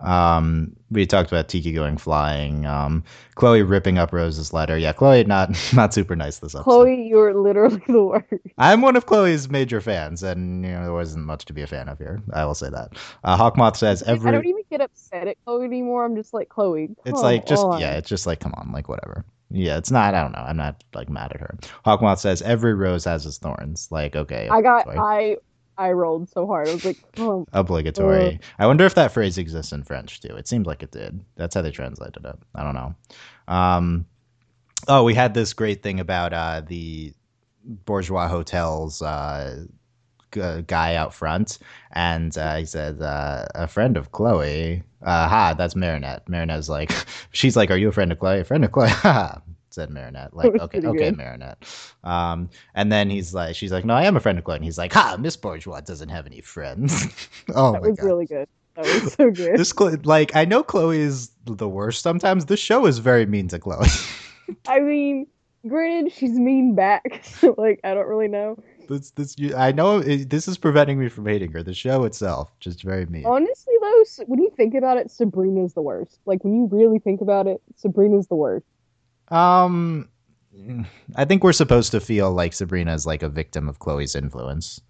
Um, 0.00 0.74
we 0.90 1.06
talked 1.06 1.30
about 1.30 1.48
Tikki 1.48 1.72
going 1.72 1.98
flying. 1.98 2.64
Um, 2.66 3.04
Chloe 3.34 3.62
ripping 3.62 3.98
up 3.98 4.12
Rose's 4.12 4.52
letter. 4.52 4.78
Yeah, 4.78 4.92
Chloe 4.92 5.24
not 5.24 5.50
not 5.74 5.92
super 5.92 6.16
nice 6.16 6.38
this 6.38 6.54
episode. 6.54 6.64
Chloe, 6.64 7.06
you're 7.06 7.34
literally 7.34 7.82
the 7.86 8.02
worst. 8.02 8.26
I'm 8.58 8.80
one 8.80 8.96
of 8.96 9.06
Chloe's 9.06 9.48
major 9.48 9.80
fans, 9.80 10.22
and 10.22 10.64
you 10.64 10.70
know 10.70 10.82
there 10.82 10.92
wasn't 10.92 11.24
much 11.26 11.44
to 11.46 11.52
be 11.52 11.62
a 11.62 11.66
fan 11.66 11.88
of 11.88 11.98
here. 11.98 12.22
I 12.32 12.44
will 12.44 12.54
say 12.54 12.70
that. 12.70 12.92
Uh, 13.24 13.36
Hawkmoth 13.36 13.76
says 13.76 14.02
every. 14.04 14.28
I 14.28 14.32
don't 14.32 14.46
even 14.46 14.64
get 14.70 14.80
upset 14.80 15.28
at 15.28 15.36
Chloe 15.44 15.64
anymore. 15.64 16.04
I'm 16.04 16.16
just 16.16 16.32
like 16.32 16.48
Chloe. 16.48 16.90
It's 17.04 17.20
like 17.20 17.46
just 17.46 17.64
on. 17.64 17.80
yeah, 17.80 17.96
it's 17.96 18.08
just 18.08 18.26
like 18.26 18.40
come 18.40 18.54
on, 18.54 18.72
like 18.72 18.88
whatever. 18.88 19.24
Yeah, 19.50 19.78
it's 19.78 19.90
not. 19.90 20.14
I 20.14 20.22
don't 20.22 20.32
know. 20.32 20.44
I'm 20.46 20.56
not 20.58 20.84
like 20.94 21.08
mad 21.08 21.32
at 21.32 21.40
her. 21.40 21.56
Hawkmoth 21.84 22.18
says 22.18 22.42
every 22.42 22.74
rose 22.74 23.04
has 23.04 23.24
its 23.24 23.38
thorns. 23.38 23.88
Like 23.90 24.14
okay, 24.14 24.48
I 24.50 24.60
got 24.62 24.84
Chloe. 24.84 24.96
I 24.98 25.36
I 25.78 25.92
rolled 25.92 26.28
so 26.28 26.46
hard. 26.46 26.68
I 26.68 26.72
was 26.72 26.84
like, 26.84 26.98
oh, 27.18 27.46
obligatory. 27.52 28.40
I 28.58 28.66
wonder 28.66 28.84
if 28.84 28.94
that 28.96 29.12
phrase 29.12 29.38
exists 29.38 29.72
in 29.72 29.84
French 29.84 30.20
too. 30.20 30.36
It 30.36 30.48
seems 30.48 30.66
like 30.66 30.82
it 30.82 30.90
did. 30.90 31.24
That's 31.36 31.54
how 31.54 31.62
they 31.62 31.70
translated 31.70 32.24
it. 32.24 32.36
I 32.54 32.64
don't 32.64 32.74
know. 32.74 32.94
Um, 33.46 34.06
oh, 34.88 35.04
we 35.04 35.14
had 35.14 35.34
this 35.34 35.52
great 35.52 35.82
thing 35.82 36.00
about 36.00 36.32
uh, 36.32 36.62
the 36.66 37.14
bourgeois 37.64 38.28
hotels 38.28 39.00
uh, 39.02 39.64
g- 40.32 40.62
guy 40.66 40.96
out 40.96 41.14
front, 41.14 41.58
and 41.92 42.36
uh, 42.36 42.56
he 42.56 42.64
said, 42.64 43.00
uh, 43.00 43.46
"A 43.54 43.68
friend 43.68 43.96
of 43.96 44.12
Chloe." 44.12 44.82
Uh, 45.00 45.28
ha, 45.28 45.54
that's 45.56 45.76
Marinette. 45.76 46.28
Marinette's 46.28 46.68
like, 46.68 46.92
she's 47.30 47.56
like, 47.56 47.70
"Are 47.70 47.76
you 47.76 47.88
a 47.88 47.92
friend 47.92 48.10
of 48.10 48.18
Chloe?" 48.18 48.40
A 48.40 48.44
friend 48.44 48.64
of 48.64 48.72
Chloe. 48.72 48.90
Said 49.78 49.90
Marinette, 49.90 50.34
like, 50.34 50.56
okay, 50.60 50.80
okay, 50.80 50.92
good. 50.98 51.16
Marinette. 51.16 51.62
Um, 52.02 52.50
and 52.74 52.90
then 52.90 53.08
he's 53.10 53.32
like, 53.32 53.54
she's 53.54 53.70
like, 53.70 53.84
no, 53.84 53.94
I 53.94 54.06
am 54.06 54.16
a 54.16 54.20
friend 54.20 54.36
of 54.36 54.44
Chloe. 54.44 54.56
And 54.56 54.64
he's 54.64 54.76
like, 54.76 54.92
ha, 54.92 55.16
Miss 55.16 55.36
Bourgeois 55.36 55.80
doesn't 55.82 56.08
have 56.08 56.26
any 56.26 56.40
friends. 56.40 57.06
oh 57.54 57.74
that 57.74 57.82
my 57.82 57.88
was 57.90 57.96
god, 57.96 58.04
really 58.04 58.26
good. 58.26 58.48
That 58.74 58.84
was 58.86 59.12
so 59.12 59.30
good. 59.30 59.56
this 59.56 59.72
like 60.04 60.34
I 60.34 60.44
know 60.46 60.64
Chloe 60.64 60.98
is 60.98 61.30
the 61.44 61.68
worst 61.68 62.02
sometimes. 62.02 62.46
This 62.46 62.58
show 62.58 62.86
is 62.86 62.98
very 62.98 63.24
mean 63.24 63.46
to 63.48 63.60
Chloe. 63.60 63.86
I 64.66 64.80
mean, 64.80 65.28
granted, 65.68 66.12
she's 66.12 66.32
mean 66.32 66.74
back. 66.74 67.24
So 67.24 67.54
like, 67.56 67.78
I 67.84 67.94
don't 67.94 68.08
really 68.08 68.26
know. 68.26 68.60
this 68.88 69.12
this 69.12 69.36
you- 69.38 69.54
I 69.54 69.70
know 69.70 69.98
it, 69.98 70.28
this 70.28 70.48
is 70.48 70.58
preventing 70.58 70.98
me 70.98 71.08
from 71.08 71.24
hating 71.26 71.52
her. 71.52 71.62
The 71.62 71.72
show 71.72 72.02
itself 72.02 72.50
just 72.58 72.82
very 72.82 73.06
mean. 73.06 73.26
Honestly, 73.26 73.74
though, 73.80 74.02
when 74.26 74.42
you 74.42 74.50
think 74.56 74.74
about 74.74 74.96
it, 74.96 75.08
Sabrina's 75.12 75.74
the 75.74 75.82
worst. 75.82 76.18
Like 76.26 76.42
when 76.42 76.52
you 76.56 76.68
really 76.72 76.98
think 76.98 77.20
about 77.20 77.46
it, 77.46 77.62
Sabrina's 77.76 78.26
the 78.26 78.34
worst. 78.34 78.66
Um, 79.30 80.08
I 81.16 81.24
think 81.24 81.44
we're 81.44 81.52
supposed 81.52 81.92
to 81.92 82.00
feel 82.00 82.32
like 82.32 82.52
Sabrina 82.52 82.94
is 82.94 83.06
like 83.06 83.22
a 83.22 83.28
victim 83.28 83.68
of 83.68 83.78
Chloe's 83.78 84.14
influence. 84.14 84.80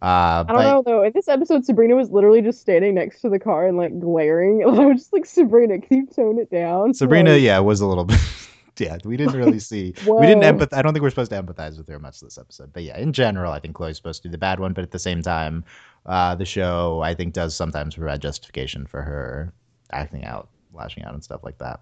Uh, 0.00 0.44
I 0.48 0.52
don't 0.52 0.62
know 0.62 0.82
though. 0.84 1.02
In 1.02 1.12
this 1.12 1.28
episode, 1.28 1.64
Sabrina 1.64 1.96
was 1.96 2.10
literally 2.10 2.40
just 2.40 2.60
standing 2.60 2.94
next 2.94 3.20
to 3.22 3.28
the 3.28 3.38
car 3.38 3.66
and 3.66 3.76
like 3.76 3.98
glaring. 3.98 4.62
I 4.66 4.68
was 4.68 5.00
just 5.00 5.12
like, 5.12 5.26
Sabrina, 5.26 5.80
can 5.80 5.96
you 5.96 6.06
tone 6.06 6.38
it 6.38 6.50
down? 6.50 6.94
Sabrina, 6.94 7.32
Like, 7.32 7.42
yeah, 7.42 7.58
was 7.58 7.80
a 7.80 7.86
little 7.86 8.04
bit. 8.04 8.20
yeah, 8.78 8.98
we 9.04 9.16
didn't 9.16 9.36
really 9.36 9.58
see. 9.58 9.94
we 10.06 10.26
didn't 10.26 10.42
whoa. 10.42 10.52
empath. 10.52 10.76
I 10.76 10.82
don't 10.82 10.92
think 10.92 11.02
we're 11.02 11.10
supposed 11.10 11.32
to 11.32 11.42
empathize 11.42 11.78
with 11.78 11.88
her 11.88 11.98
much 11.98 12.20
this 12.20 12.38
episode. 12.38 12.72
But 12.72 12.84
yeah, 12.84 12.96
in 12.96 13.12
general, 13.12 13.52
I 13.52 13.58
think 13.58 13.74
Chloe's 13.74 13.96
supposed 13.96 14.22
to 14.22 14.28
be 14.28 14.32
the 14.32 14.38
bad 14.38 14.60
one. 14.60 14.72
But 14.72 14.84
at 14.84 14.92
the 14.92 15.00
same 15.00 15.20
time, 15.20 15.64
uh, 16.06 16.36
the 16.36 16.44
show 16.44 17.00
I 17.02 17.14
think 17.14 17.34
does 17.34 17.56
sometimes 17.56 17.96
provide 17.96 18.22
justification 18.22 18.86
for 18.86 19.02
her 19.02 19.52
acting 19.92 20.24
out, 20.24 20.48
lashing 20.72 21.02
out, 21.04 21.14
and 21.14 21.24
stuff 21.24 21.42
like 21.42 21.58
that. 21.58 21.80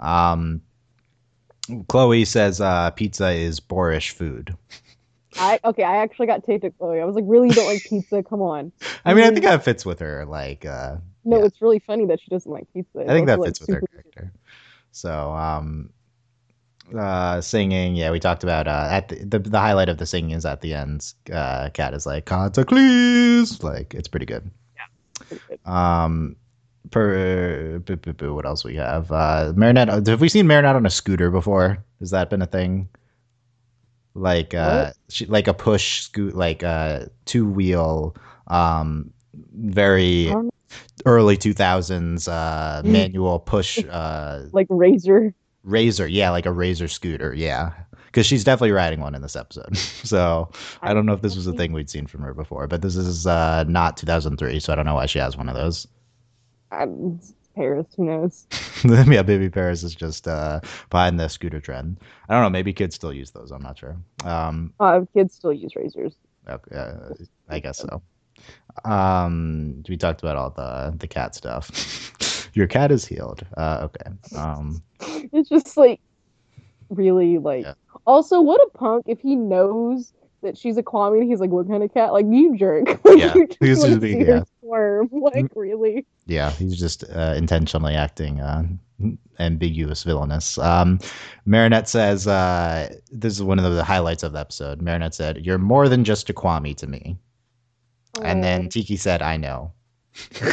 Um, 0.00 0.60
Chloe 1.88 2.24
says 2.24 2.60
uh, 2.60 2.90
pizza 2.90 3.30
is 3.30 3.60
boorish 3.60 4.10
food. 4.10 4.56
I 5.36 5.58
okay. 5.64 5.82
I 5.82 5.96
actually 5.96 6.26
got 6.26 6.44
taped 6.44 6.64
at 6.64 6.76
Chloe. 6.78 7.00
I 7.00 7.04
was 7.04 7.14
like, 7.16 7.24
really, 7.26 7.48
you 7.48 7.54
don't 7.54 7.66
like 7.66 7.82
pizza? 7.84 8.22
Come 8.22 8.40
on. 8.42 8.72
I 9.04 9.14
mean, 9.14 9.24
I 9.24 9.30
think 9.30 9.44
that 9.44 9.64
fits 9.64 9.84
with 9.84 9.98
her. 10.00 10.24
Like, 10.26 10.64
uh, 10.64 10.96
No, 11.24 11.38
Yeah. 11.38 11.46
it's 11.46 11.60
really 11.60 11.80
funny 11.80 12.06
that 12.06 12.20
she 12.20 12.28
doesn't 12.30 12.50
like 12.50 12.66
pizza. 12.72 13.00
I 13.02 13.08
think 13.08 13.26
that 13.26 13.42
fits 13.42 13.60
like, 13.60 13.68
with 13.68 13.80
her 13.80 13.86
character. 14.02 14.32
So, 14.92 15.32
um, 15.32 15.90
uh, 16.96 17.40
singing, 17.40 17.96
yeah, 17.96 18.10
we 18.12 18.20
talked 18.20 18.44
about 18.44 18.68
uh, 18.68 18.88
at 18.90 19.08
the, 19.08 19.16
the 19.24 19.38
the 19.38 19.58
highlight 19.58 19.88
of 19.88 19.98
the 19.98 20.06
singing 20.06 20.32
is 20.32 20.44
at 20.44 20.60
the 20.60 20.74
end. 20.74 21.14
Uh, 21.32 21.70
Cat 21.70 21.94
is 21.94 22.06
like 22.06 22.26
"Cataclysm," 22.26 23.66
like 23.66 23.94
it's 23.94 24.06
pretty 24.08 24.26
good. 24.26 24.50
pretty 25.18 25.42
good. 25.48 25.58
Um, 25.68 26.36
per 26.90 27.78
boo, 27.80 27.96
boo, 27.96 28.12
boo, 28.12 28.34
what 28.34 28.46
else 28.46 28.64
we 28.64 28.76
have? 28.76 29.10
Uh, 29.10 29.52
Marinette. 29.56 30.06
Have 30.06 30.20
we 30.20 30.28
seen 30.28 30.46
Marinette 30.46 30.76
on 30.76 30.86
a 30.86 30.90
scooter 30.90 31.30
before? 31.30 31.84
Has 32.00 32.10
that 32.10 32.30
been 32.30 32.42
a 32.42 32.46
thing? 32.46 32.88
Like 34.14 34.54
uh, 34.54 34.92
she 35.08 35.26
like 35.26 35.48
a 35.48 35.54
push 35.54 36.02
scoot, 36.02 36.34
like 36.34 36.62
a 36.62 37.10
two 37.24 37.48
wheel, 37.48 38.14
um, 38.46 39.10
very 39.54 40.30
Um, 40.30 40.50
early 41.06 41.36
two 41.36 41.52
thousands 41.52 42.26
uh 42.28 42.82
manual 42.84 43.38
push 43.38 43.78
uh 43.90 44.42
like 44.52 44.66
razor. 44.70 45.32
razor 45.62 46.06
yeah 46.06 46.30
like 46.30 46.46
a 46.46 46.52
razor 46.52 46.88
scooter 46.88 47.32
yeah 47.34 47.72
because 48.06 48.26
she's 48.26 48.42
definitely 48.44 48.72
riding 48.72 49.00
one 49.00 49.14
in 49.14 49.22
this 49.22 49.36
episode 49.36 49.76
so 49.76 50.48
i 50.82 50.92
don't 50.94 51.04
know 51.06 51.12
if 51.12 51.20
this 51.22 51.36
was 51.36 51.46
a 51.46 51.52
thing 51.52 51.72
we'd 51.72 51.90
seen 51.90 52.06
from 52.06 52.22
her 52.22 52.32
before 52.34 52.66
but 52.66 52.80
this 52.82 52.96
is 52.96 53.26
uh 53.26 53.64
not 53.68 53.96
2003 53.96 54.58
so 54.60 54.72
i 54.72 54.76
don't 54.76 54.84
know 54.86 54.94
why 54.94 55.06
she 55.06 55.18
has 55.18 55.36
one 55.36 55.48
of 55.48 55.54
those 55.54 55.86
Um, 56.70 57.20
Paris, 57.56 57.86
who 57.96 58.04
knows? 58.04 58.46
yeah 58.84 59.22
baby 59.22 59.48
paris 59.48 59.82
is 59.82 59.94
just 59.94 60.26
uh 60.28 60.60
behind 60.90 61.18
the 61.20 61.28
scooter 61.28 61.60
trend 61.60 61.98
i 62.28 62.34
don't 62.34 62.42
know 62.42 62.50
maybe 62.50 62.72
kids 62.72 62.94
still 62.94 63.12
use 63.12 63.30
those 63.30 63.50
i'm 63.52 63.62
not 63.62 63.78
sure 63.78 63.96
um 64.24 64.72
Uh, 64.80 65.00
kids 65.14 65.34
still 65.34 65.52
use 65.52 65.74
razors. 65.76 66.14
okay, 66.48 66.76
uh, 66.76 67.10
i 67.48 67.58
guess 67.60 67.78
so 67.78 68.02
um 68.84 69.82
we 69.88 69.96
talked 69.96 70.20
about 70.22 70.36
all 70.36 70.50
the 70.50 70.94
the 70.98 71.06
cat 71.06 71.34
stuff 71.34 72.50
your 72.54 72.66
cat 72.66 72.90
is 72.90 73.06
healed 73.06 73.46
uh 73.56 73.86
okay 73.88 74.10
um 74.36 74.82
It's 75.32 75.48
just 75.48 75.76
like 75.76 76.00
really 76.90 77.38
like. 77.38 77.64
Yeah. 77.64 77.74
Also, 78.06 78.40
what 78.40 78.60
a 78.60 78.78
punk 78.78 79.04
if 79.06 79.20
he 79.20 79.36
knows 79.36 80.12
that 80.44 80.56
she's 80.56 80.76
a 80.78 80.82
Kwami 80.82 81.20
and 81.20 81.28
he's 81.28 81.40
like, 81.40 81.50
"What 81.50 81.68
kind 81.68 81.82
of 81.82 81.92
cat?" 81.92 82.12
Like 82.12 82.26
you 82.30 82.56
jerk. 82.56 82.86
Like, 83.04 83.18
Yeah, 83.18 83.34
you 83.34 83.46
just 83.48 83.58
he's 83.60 83.78
wanna 83.78 83.90
just 83.90 84.00
being- 84.00 84.20
see 84.20 84.24
her 84.26 84.36
yeah. 84.36 84.42
squirm. 84.60 85.08
Like 85.12 85.50
really. 85.56 86.06
Yeah, 86.26 86.50
he's 86.52 86.78
just 86.78 87.04
uh, 87.12 87.34
intentionally 87.36 87.94
acting 87.94 88.40
uh, 88.40 88.62
ambiguous, 89.38 90.02
villainous. 90.04 90.56
Um, 90.58 90.98
Marinette 91.44 91.88
says, 91.88 92.26
uh, 92.26 92.94
this 93.10 93.34
is 93.34 93.42
one 93.42 93.58
of 93.58 93.74
the 93.74 93.84
highlights 93.84 94.22
of 94.22 94.32
the 94.32 94.38
episode. 94.38 94.80
Marinette 94.80 95.14
said, 95.14 95.44
You're 95.44 95.58
more 95.58 95.88
than 95.88 96.04
just 96.04 96.30
a 96.30 96.32
Kwami 96.32 96.74
to 96.76 96.86
me. 96.86 97.18
And 98.22 98.42
then 98.44 98.68
Tikki 98.68 98.96
said, 98.96 99.20
I 99.22 99.36
know. 99.36 99.72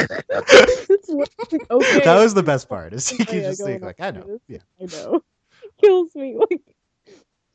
Okay. 1.70 2.00
That 2.04 2.16
was 2.18 2.34
the 2.34 2.42
best 2.42 2.68
part. 2.68 2.92
Is 2.94 3.06
Tikki 3.06 3.22
Okay, 3.24 3.38
I 3.46 3.50
just 3.50 3.62
saying, 3.62 3.80
like, 3.82 4.00
I 4.00 4.10
know. 4.12 4.40
Yeah. 4.48 4.58
I 4.80 4.84
know. 4.86 5.22
Kills 5.80 6.14
me. 6.14 6.36
Like. 6.38 6.62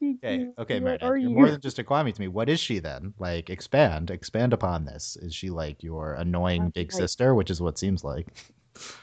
Okay, 0.04 0.48
okay, 0.60 0.80
are 1.02 1.18
You're 1.18 1.30
you? 1.30 1.36
more 1.36 1.50
than 1.52 1.62
just 1.62 1.80
a 1.80 1.84
Kwami 1.84 2.14
to 2.14 2.22
me. 2.22 2.28
What 2.28 2.50
is 2.50 2.60
she 2.60 2.80
then? 2.80 3.14
Like, 3.20 3.50
expand, 3.50 4.12
expand 4.12 4.54
upon 4.54 4.86
this. 4.86 5.18
Is 5.18 5.34
she 5.34 5.50
like 5.50 5.84
your 5.84 6.14
annoying 6.14 6.64
That's 6.64 6.76
big 6.76 6.92
right. 6.94 7.00
sister, 7.00 7.36
which 7.36 7.50
is 7.50 7.62
what 7.62 7.70
it 7.76 7.80
seems 7.80 8.04
like? 8.04 8.28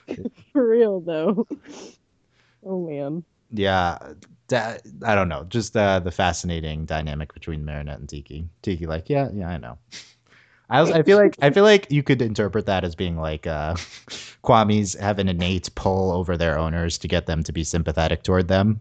For 0.52 0.68
real 0.68 1.00
though. 1.00 1.46
Oh 2.66 2.86
man. 2.88 3.24
yeah 3.50 3.98
that, 4.48 4.82
i 5.04 5.14
don't 5.14 5.28
know 5.28 5.44
just 5.44 5.76
uh, 5.76 6.00
the 6.00 6.10
fascinating 6.10 6.84
dynamic 6.84 7.32
between 7.34 7.64
marinette 7.64 7.98
and 7.98 8.08
tikki 8.08 8.48
tikki 8.62 8.86
like 8.86 9.08
yeah 9.08 9.28
yeah 9.32 9.48
i 9.48 9.56
know 9.58 9.78
I, 10.70 10.80
was, 10.80 10.90
I 10.90 11.02
feel 11.02 11.18
like 11.18 11.36
I 11.42 11.50
feel 11.50 11.64
like 11.64 11.92
you 11.92 12.02
could 12.02 12.22
interpret 12.22 12.66
that 12.66 12.84
as 12.84 12.94
being 12.94 13.18
like 13.18 13.46
uh, 13.46 13.74
Kwami's 14.42 14.94
have 14.94 15.18
an 15.18 15.28
innate 15.28 15.68
pull 15.74 16.10
over 16.10 16.38
their 16.38 16.58
owners 16.58 16.96
to 16.98 17.08
get 17.08 17.26
them 17.26 17.42
to 17.44 17.52
be 17.52 17.64
sympathetic 17.64 18.22
toward 18.22 18.48
them. 18.48 18.80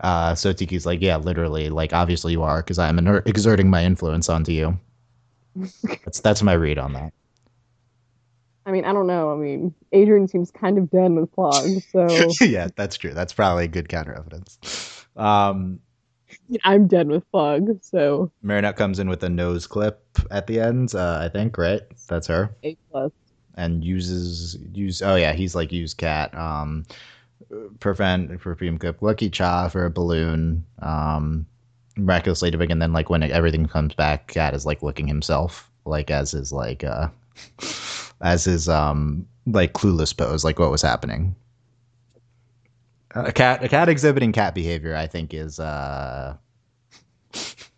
Uh, 0.00 0.34
so 0.34 0.52
Tikki's 0.52 0.86
like, 0.86 1.00
yeah, 1.00 1.16
literally, 1.16 1.68
like 1.68 1.92
obviously 1.92 2.32
you 2.32 2.42
are 2.42 2.62
because 2.62 2.78
I'm 2.78 2.98
iner- 2.98 3.22
exerting 3.26 3.68
my 3.70 3.84
influence 3.84 4.28
onto 4.28 4.52
you. 4.52 4.78
That's 6.04 6.20
that's 6.20 6.42
my 6.42 6.52
read 6.52 6.78
on 6.78 6.92
that. 6.92 7.12
I 8.64 8.70
mean, 8.70 8.84
I 8.84 8.92
don't 8.92 9.06
know. 9.06 9.32
I 9.32 9.34
mean, 9.34 9.74
Adrien 9.94 10.28
seems 10.28 10.50
kind 10.50 10.76
of 10.76 10.90
done 10.90 11.16
with 11.16 11.34
Plagg, 11.34 11.82
so 11.90 12.28
yeah, 12.44 12.68
that's 12.76 12.98
true. 12.98 13.14
That's 13.14 13.32
probably 13.32 13.66
good 13.66 13.88
counter 13.88 14.12
evidence. 14.12 15.06
Um, 15.16 15.80
I'm 16.64 16.86
done 16.86 17.08
with 17.08 17.24
Plagg, 17.32 17.82
so 17.82 18.30
Marinette 18.42 18.76
comes 18.76 18.98
in 18.98 19.08
with 19.08 19.22
a 19.22 19.28
nose 19.30 19.66
clip 19.66 20.04
at 20.30 20.46
the 20.46 20.60
end, 20.60 20.94
uh, 20.94 21.18
I 21.22 21.30
think, 21.30 21.56
right? 21.56 21.80
That's 22.08 22.26
her. 22.26 22.54
A 22.62 22.76
plus. 22.90 23.10
And 23.54 23.82
uses 23.82 24.58
use 24.72 25.00
oh 25.00 25.16
yeah, 25.16 25.32
he's 25.32 25.54
like 25.54 25.72
use 25.72 25.94
cat. 25.94 26.34
Um 26.36 26.84
prevent 27.80 28.40
perfume 28.40 28.78
cook 28.78 29.00
lucky 29.00 29.30
cha 29.30 29.68
for 29.68 29.84
a 29.84 29.90
balloon 29.90 30.64
um 30.80 31.46
miraculous 31.96 32.42
ladybug 32.42 32.70
and 32.70 32.82
then 32.82 32.92
like 32.92 33.10
when 33.10 33.22
everything 33.22 33.66
comes 33.66 33.94
back 33.94 34.28
cat 34.28 34.54
is 34.54 34.66
like 34.66 34.82
looking 34.82 35.06
himself 35.06 35.70
like 35.84 36.10
as 36.10 36.32
his 36.32 36.52
like 36.52 36.84
uh 36.84 37.08
as 38.20 38.44
his 38.44 38.68
um 38.68 39.26
like 39.46 39.72
clueless 39.72 40.16
pose 40.16 40.44
like 40.44 40.58
what 40.58 40.70
was 40.70 40.82
happening. 40.82 41.34
A 43.12 43.32
cat 43.32 43.64
a 43.64 43.68
cat 43.68 43.88
exhibiting 43.88 44.32
cat 44.32 44.54
behavior 44.54 44.94
i 44.94 45.06
think 45.06 45.32
is 45.32 45.58
uh 45.58 46.36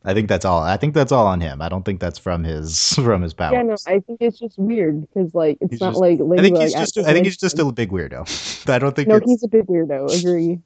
I 0.05 0.15
think 0.15 0.29
that's 0.29 0.45
all. 0.45 0.63
I 0.63 0.77
think 0.77 0.95
that's 0.95 1.13
all 1.13 1.27
on 1.27 1.41
him. 1.41 1.61
I 1.61 1.69
don't 1.69 1.85
think 1.85 2.01
that's 2.01 2.19
from 2.19 2.43
his 2.43 2.95
from 2.95 3.23
his 3.23 3.35
powers. 3.35 3.53
Yeah, 3.53 3.63
no, 3.63 3.77
I 3.87 4.01
think 4.01 4.19
it's 4.21 4.39
just 4.39 4.59
weird 4.59 5.03
because 5.03 5.35
like 5.35 5.59
it's 5.61 5.73
He's 5.73 5.81
not 5.81 5.91
just- 5.91 6.01
like 6.01 6.15
I 6.15 6.17
think 6.17 6.57
Ladybug 6.57 6.63
he's 6.63 6.73
just. 6.73 6.99
I 6.99 7.13
think 7.13 7.27
he's 7.27 7.37
just 7.37 7.59
a 7.59 7.71
big 7.73 7.91
weirdo. 7.91 8.69
I 8.71 8.79
don't 8.79 8.97
think. 8.97 9.09
no, 9.09 9.21
he's 9.25 9.43
a 9.43 9.49
big 9.49 9.67
weirdo. 9.67 10.19
Agree. 10.19 10.61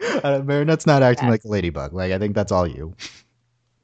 uh, 0.22 0.40
Marinette's 0.42 0.86
not 0.86 1.02
acting 1.02 1.26
Yeah. 1.26 1.32
like 1.32 1.44
a 1.44 1.48
ladybug. 1.48 1.92
Like 1.92 2.12
I 2.12 2.18
think 2.18 2.34
that's 2.34 2.52
all 2.52 2.66
you. 2.66 2.94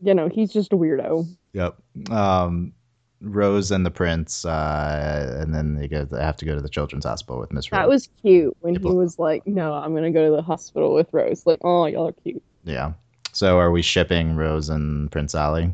Yeah, 0.00 0.12
no, 0.12 0.28
he's 0.28 0.52
just 0.52 0.72
a 0.72 0.76
weirdo. 0.76 1.26
Yep. 1.54 1.76
Um, 2.10 2.72
Rose 3.20 3.70
and 3.70 3.86
the 3.86 3.90
prince, 3.90 4.44
uh, 4.44 5.38
and 5.40 5.54
then 5.54 5.74
they 5.76 5.88
go. 5.88 6.04
They 6.04 6.20
have 6.22 6.36
to 6.36 6.44
go 6.44 6.54
to 6.54 6.60
the 6.60 6.68
children's 6.68 7.04
hospital 7.04 7.40
with 7.40 7.52
Miss 7.52 7.72
Rose. 7.72 7.78
That 7.80 7.88
was 7.88 8.08
cute 8.20 8.54
when 8.60 8.76
he 8.76 8.86
was 8.86 9.18
like, 9.18 9.46
"No, 9.46 9.72
I'm 9.72 9.94
gonna 9.94 10.10
go 10.10 10.28
to 10.30 10.36
the 10.36 10.42
hospital 10.42 10.92
with 10.94 11.08
Rose." 11.12 11.46
Like, 11.46 11.58
oh, 11.64 11.86
y'all 11.86 12.08
are 12.08 12.12
cute. 12.12 12.42
yeah. 12.64 12.92
So 13.34 13.58
are 13.58 13.70
we 13.70 13.82
shipping 13.82 14.36
Rose 14.36 14.68
and 14.68 15.10
Prince 15.10 15.34
Ali? 15.34 15.72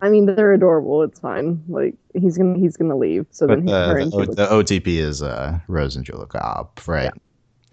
I 0.00 0.08
mean, 0.08 0.26
they're 0.26 0.52
adorable. 0.52 1.02
It's 1.02 1.20
fine. 1.20 1.62
Like, 1.68 1.94
he's 2.14 2.38
gonna 2.38 2.58
he's 2.58 2.76
gonna 2.76 2.96
leave. 2.96 3.26
So 3.30 3.46
But 3.46 3.56
then 3.56 3.66
the, 3.66 3.72
the, 3.72 3.96
and 3.96 4.14
O- 4.14 4.24
Julie, 4.24 4.34
the 4.34 4.46
OTP 4.46 4.86
is 4.86 5.22
uh, 5.22 5.58
Rose 5.68 5.96
and 5.96 6.06
Juleka, 6.06 6.68
right? 6.86 7.10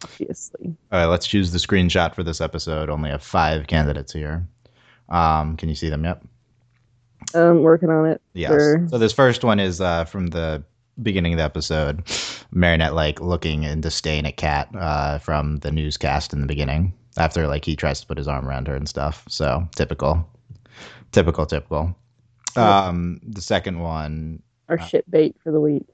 obviously. 0.03 0.75
All 0.91 0.99
right, 0.99 1.05
let's 1.05 1.27
choose 1.27 1.51
the 1.51 1.57
screenshot 1.57 2.15
for 2.15 2.23
this 2.23 2.41
episode. 2.41 2.89
Only 2.89 3.09
have 3.09 3.23
five 3.23 3.67
candidates 3.67 4.13
here. 4.13 4.47
Um, 5.09 5.55
can 5.57 5.69
you 5.69 5.75
see 5.75 5.89
them 5.89 6.03
yet? 6.03 6.21
Um, 7.33 7.61
working 7.61 7.89
on 7.89 8.05
it. 8.05 8.21
Yes. 8.33 8.51
Sure. 8.51 8.87
So 8.89 8.97
this 8.97 9.13
first 9.13 9.43
one 9.43 9.59
is 9.59 9.81
uh, 9.81 10.05
from 10.05 10.27
the 10.27 10.63
beginning 11.01 11.33
of 11.33 11.37
the 11.37 11.43
episode. 11.43 12.03
Marinette 12.51 12.93
like 12.93 13.21
looking 13.21 13.63
in 13.63 13.81
disdain 13.81 14.25
at 14.25 14.37
Cat 14.37 14.69
uh, 14.75 15.19
from 15.19 15.57
the 15.57 15.71
newscast 15.71 16.33
in 16.33 16.41
the 16.41 16.47
beginning. 16.47 16.93
After 17.17 17.47
like 17.47 17.65
he 17.65 17.75
tries 17.75 17.99
to 18.01 18.07
put 18.07 18.17
his 18.17 18.27
arm 18.27 18.47
around 18.47 18.67
her 18.67 18.75
and 18.75 18.87
stuff. 18.87 19.25
So 19.27 19.67
typical, 19.75 20.27
typical, 21.11 21.45
typical. 21.45 21.95
Um, 22.55 23.19
the 23.23 23.41
second 23.41 23.79
one, 23.79 24.41
Our 24.69 24.79
shit 24.79 25.09
bait 25.09 25.35
for 25.43 25.51
the 25.51 25.59
week. 25.59 25.85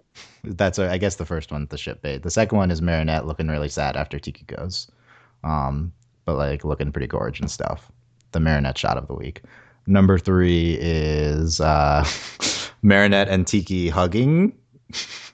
that's 0.44 0.80
uh, 0.80 0.88
I 0.90 0.98
guess 0.98 1.16
the 1.16 1.26
first 1.26 1.52
one, 1.52 1.68
the 1.70 1.78
ship 1.78 2.02
bait. 2.02 2.24
The 2.24 2.30
second 2.32 2.58
one 2.58 2.72
is 2.72 2.82
Marinette 2.82 3.26
looking 3.26 3.48
really 3.48 3.70
sad 3.70 3.96
after 3.98 4.20
Tikki 4.20 4.46
goes, 4.46 4.90
um, 5.44 5.92
but 6.26 6.36
like 6.36 6.64
looking 6.64 6.92
pretty 6.92 7.08
gorge 7.08 7.40
and 7.40 7.52
stuff. 7.52 7.92
The 8.32 8.40
Marinette 8.40 8.78
shot 8.78 8.98
of 8.98 9.08
the 9.08 9.14
week. 9.14 9.42
Number 9.88 10.18
three 10.18 10.78
is 10.80 11.60
uh, 11.60 12.06
Marinette 12.82 13.28
and 13.30 13.46
Tikki 13.46 13.90
hugging. 13.90 14.54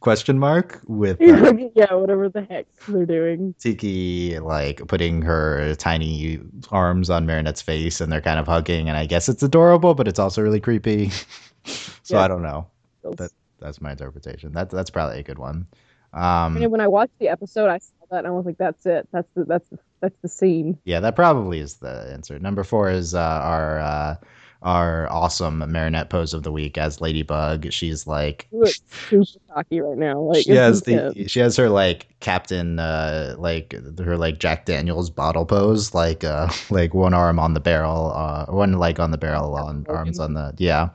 Question 0.00 0.38
mark 0.38 0.80
with 0.86 1.20
uh, 1.20 1.52
yeah, 1.74 1.92
whatever 1.94 2.28
the 2.28 2.42
heck 2.42 2.66
they're 2.86 3.06
doing. 3.06 3.54
Tikki 3.58 4.38
like 4.38 4.86
putting 4.88 5.22
her 5.22 5.74
tiny 5.76 6.40
arms 6.70 7.10
on 7.10 7.26
Marinette's 7.26 7.62
face 7.62 8.00
and 8.00 8.10
they're 8.12 8.20
kind 8.20 8.38
of 8.38 8.46
hugging 8.46 8.88
and 8.88 8.96
I 8.96 9.06
guess 9.06 9.28
it's 9.28 9.42
adorable 9.42 9.94
but 9.94 10.08
it's 10.08 10.18
also 10.18 10.42
really 10.42 10.60
creepy. 10.60 11.10
so 11.64 12.16
Yeah. 12.16 12.20
I 12.20 12.28
don't 12.28 12.42
know. 12.42 12.66
That- 13.02 13.32
That's 13.60 13.80
my 13.80 13.90
interpretation. 13.92 14.52
That 14.52 14.70
that's 14.70 14.90
probably 14.90 15.18
a 15.18 15.22
good 15.24 15.38
one. 15.38 15.66
I 16.12 16.46
Um, 16.46 16.54
mean, 16.54 16.70
when 16.70 16.80
I 16.80 16.86
watched 16.86 17.18
the 17.18 17.28
episode, 17.28 17.68
I 17.68 17.78
saw 17.78 17.92
that 18.12 18.18
and 18.18 18.28
I 18.28 18.30
was 18.30 18.46
like, 18.46 18.56
"That's 18.56 18.86
it. 18.86 19.06
That's 19.12 19.28
the 19.34 19.44
that's 19.44 19.68
the 19.68 19.78
that's 20.00 20.16
the 20.22 20.28
scene." 20.28 20.78
yeah, 20.84 21.00
that 21.00 21.14
probably 21.16 21.58
is 21.58 21.74
the 21.76 22.08
answer. 22.12 22.38
Number 22.38 22.62
four 22.64 22.88
is 22.88 23.14
uh, 23.14 23.18
our 23.20 23.80
uh, 23.80 24.16
our 24.62 25.10
awesome 25.12 25.58
Marinette 25.70 26.10
pose 26.10 26.34
of 26.34 26.42
the 26.42 26.50
week 26.50 26.76
as 26.76 27.00
Ladybug. 27.00 27.72
She's 27.72 28.06
like 28.06 28.48
super 28.74 29.22
cocky 29.54 29.80
right 29.80 29.96
now. 29.96 30.20
Like 30.20 30.42
she 30.44 30.50
has 30.52 30.82
the 30.82 31.26
she 31.28 31.38
has 31.40 31.56
her 31.56 31.68
like 31.68 32.08
captain 32.20 32.78
uh 32.80 33.36
like 33.38 33.72
her 33.98 34.16
like 34.16 34.38
Jack 34.40 34.64
Daniels 34.64 35.10
bottle 35.10 35.46
pose 35.46 35.94
like 35.94 36.24
uh 36.24 36.48
like 36.70 36.92
one 36.92 37.14
arm 37.14 37.38
on 37.38 37.54
the 37.54 37.60
barrel 37.60 38.12
uh 38.14 38.46
one 38.46 38.72
leg 38.78 38.98
on 38.98 39.12
the 39.12 39.18
barrel 39.18 39.54
on 39.54 39.86
arms 39.88 40.18
on 40.18 40.34
the 40.34 40.52
yeah 40.58 40.88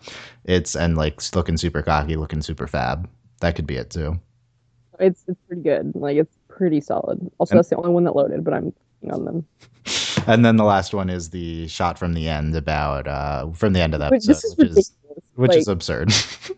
it's 0.44 0.76
and 0.76 0.98
like 0.98 1.22
looking 1.34 1.56
super 1.56 1.82
cocky 1.82 2.18
looking 2.18 2.42
super 2.42 2.68
fab 2.68 3.10
that 3.40 3.56
could 3.56 3.66
be 3.68 3.78
it 3.78 3.90
too 3.90 4.20
It's 5.00 5.24
it's 5.28 5.40
pretty 5.48 5.62
good. 5.62 5.94
Like 5.96 6.18
it's 6.18 6.38
pretty 6.50 6.82
solid. 6.82 7.32
Also, 7.38 7.54
And- 7.54 7.60
that's 7.60 7.70
the 7.70 7.78
only 7.78 7.92
one 7.92 8.04
that 8.04 8.16
loaded, 8.16 8.44
but 8.44 8.54
I'm 8.54 8.74
on 9.10 9.24
them. 9.26 9.48
and 10.28 10.46
then 10.46 10.58
the 10.58 10.64
last 10.64 10.94
one 10.94 11.10
is 11.10 11.30
the 11.30 11.68
shot 11.68 11.98
from 11.98 12.14
the 12.14 12.28
end 12.30 12.56
about 12.56 13.08
uh 13.08 13.50
from 13.52 13.74
the 13.74 13.82
end 13.82 13.94
of 13.94 14.00
that 14.00 14.14
episode 14.14 14.36
is 14.36 14.56
which 14.58 14.70
is 14.70 14.92
which 15.36 15.50
like, 15.50 15.60
is 15.60 15.68
absurd. 15.68 16.12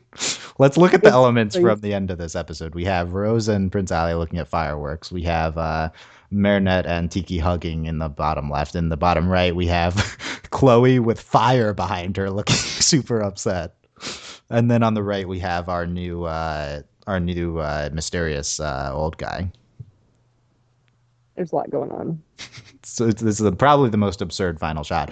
Let's 0.58 0.78
look 0.78 0.93
at 0.93 1.04
the 1.04 1.10
elements 1.10 1.56
from 1.56 1.80
the 1.82 1.93
end 1.93 2.12
of 2.12 2.17
this 2.17 2.36
episode. 2.36 2.75
We 2.75 2.86
have 2.86 3.13
Rose 3.13 3.47
and 3.47 3.71
Prince 3.71 3.91
Ali 3.91 4.13
looking 4.13 4.39
at 4.39 4.47
fireworks. 4.47 5.12
We 5.12 5.23
have 5.23 5.58
uh, 5.58 5.89
Marinette 6.32 6.86
and 6.86 7.12
Tikki 7.12 7.38
hugging 7.38 7.86
in 7.86 7.99
the 7.99 8.10
bottom 8.10 8.49
left. 8.49 8.75
In 8.75 8.89
the 8.89 8.97
bottom 8.97 9.28
right, 9.28 9.56
we 9.56 9.67
have 9.67 9.95
Chloe 10.51 10.99
with 10.99 11.19
fire 11.19 11.73
behind 11.73 12.17
her, 12.17 12.30
looking 12.30 12.56
super 12.56 13.21
upset. 13.21 13.75
And 14.49 14.69
then 14.69 14.84
on 14.84 14.93
the 14.93 15.04
right, 15.04 15.28
we 15.28 15.39
have 15.39 15.69
our 15.69 15.86
new 15.86 16.23
uh, 16.23 16.82
our 17.08 17.19
new 17.19 17.60
uh, 17.60 17.89
mysterious 17.91 18.60
uh, 18.60 18.91
old 18.93 19.17
guy. 19.17 19.51
There's 21.36 21.52
a 21.52 21.56
lot 21.56 21.69
going 21.69 21.91
on. 21.91 22.21
So 22.88 23.08
this 23.08 23.41
is 23.41 23.56
probably 23.56 23.89
the 23.89 23.98
most 23.98 24.21
absurd 24.21 24.60
final 24.60 24.84
shot. 24.84 25.12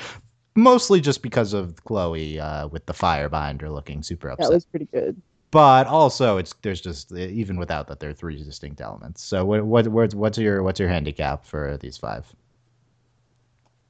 Mostly 0.54 1.02
just 1.02 1.24
because 1.24 1.54
of 1.54 1.84
Chloe 1.86 2.40
uh, 2.40 2.68
with 2.68 2.86
the 2.86 2.94
fire 2.94 3.30
behind 3.30 3.62
her, 3.62 3.70
looking 3.72 4.04
super 4.04 4.30
upset. 4.30 4.50
That 4.50 4.54
was 4.54 4.64
pretty 4.66 4.86
good. 4.94 5.20
but 5.50 5.88
also 5.88 6.38
it's 6.38 6.54
there's 6.62 6.80
just 6.82 7.12
even 7.12 7.58
without 7.58 7.88
that 7.88 8.00
there 8.00 8.12
are 8.12 8.14
three 8.14 8.38
distinct 8.44 8.80
elements 8.80 9.24
so 9.24 9.44
what 9.44 9.64
what 9.66 9.88
what's 9.88 10.14
what's 10.14 10.38
your 10.38 10.62
what's 10.62 10.80
your 10.80 10.88
handicap 10.90 11.44
for 11.46 11.78
these 11.78 11.98
five 11.98 12.26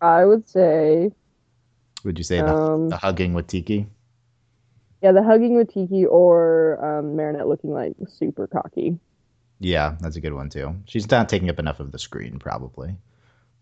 I 0.02 0.26
would 0.26 0.48
say, 0.48 1.12
would 2.04 2.18
you 2.18 2.24
say 2.24 2.38
the, 2.38 2.54
um, 2.54 2.90
the 2.90 2.98
hugging 2.98 3.34
with 3.34 3.48
tikki 3.48 3.88
yeah, 5.02 5.12
the 5.12 5.22
hugging 5.24 5.56
with 5.56 5.74
Tikki 5.74 6.06
or 6.06 6.80
um, 6.84 7.18
Marinette 7.18 7.50
looking 7.50 7.74
like 7.74 7.94
super 8.08 8.48
cocky. 8.48 8.98
Yeah 9.64 9.96
that's 10.02 10.18
a 10.18 10.22
good 10.22 10.34
one 10.34 10.50
too 10.50 10.76
she's 10.86 11.10
not 11.12 11.30
taking 11.30 11.50
up 11.50 11.60
enough 11.60 11.80
of 11.80 11.92
the 11.92 12.00
screen 12.00 12.40
probably 12.40 12.96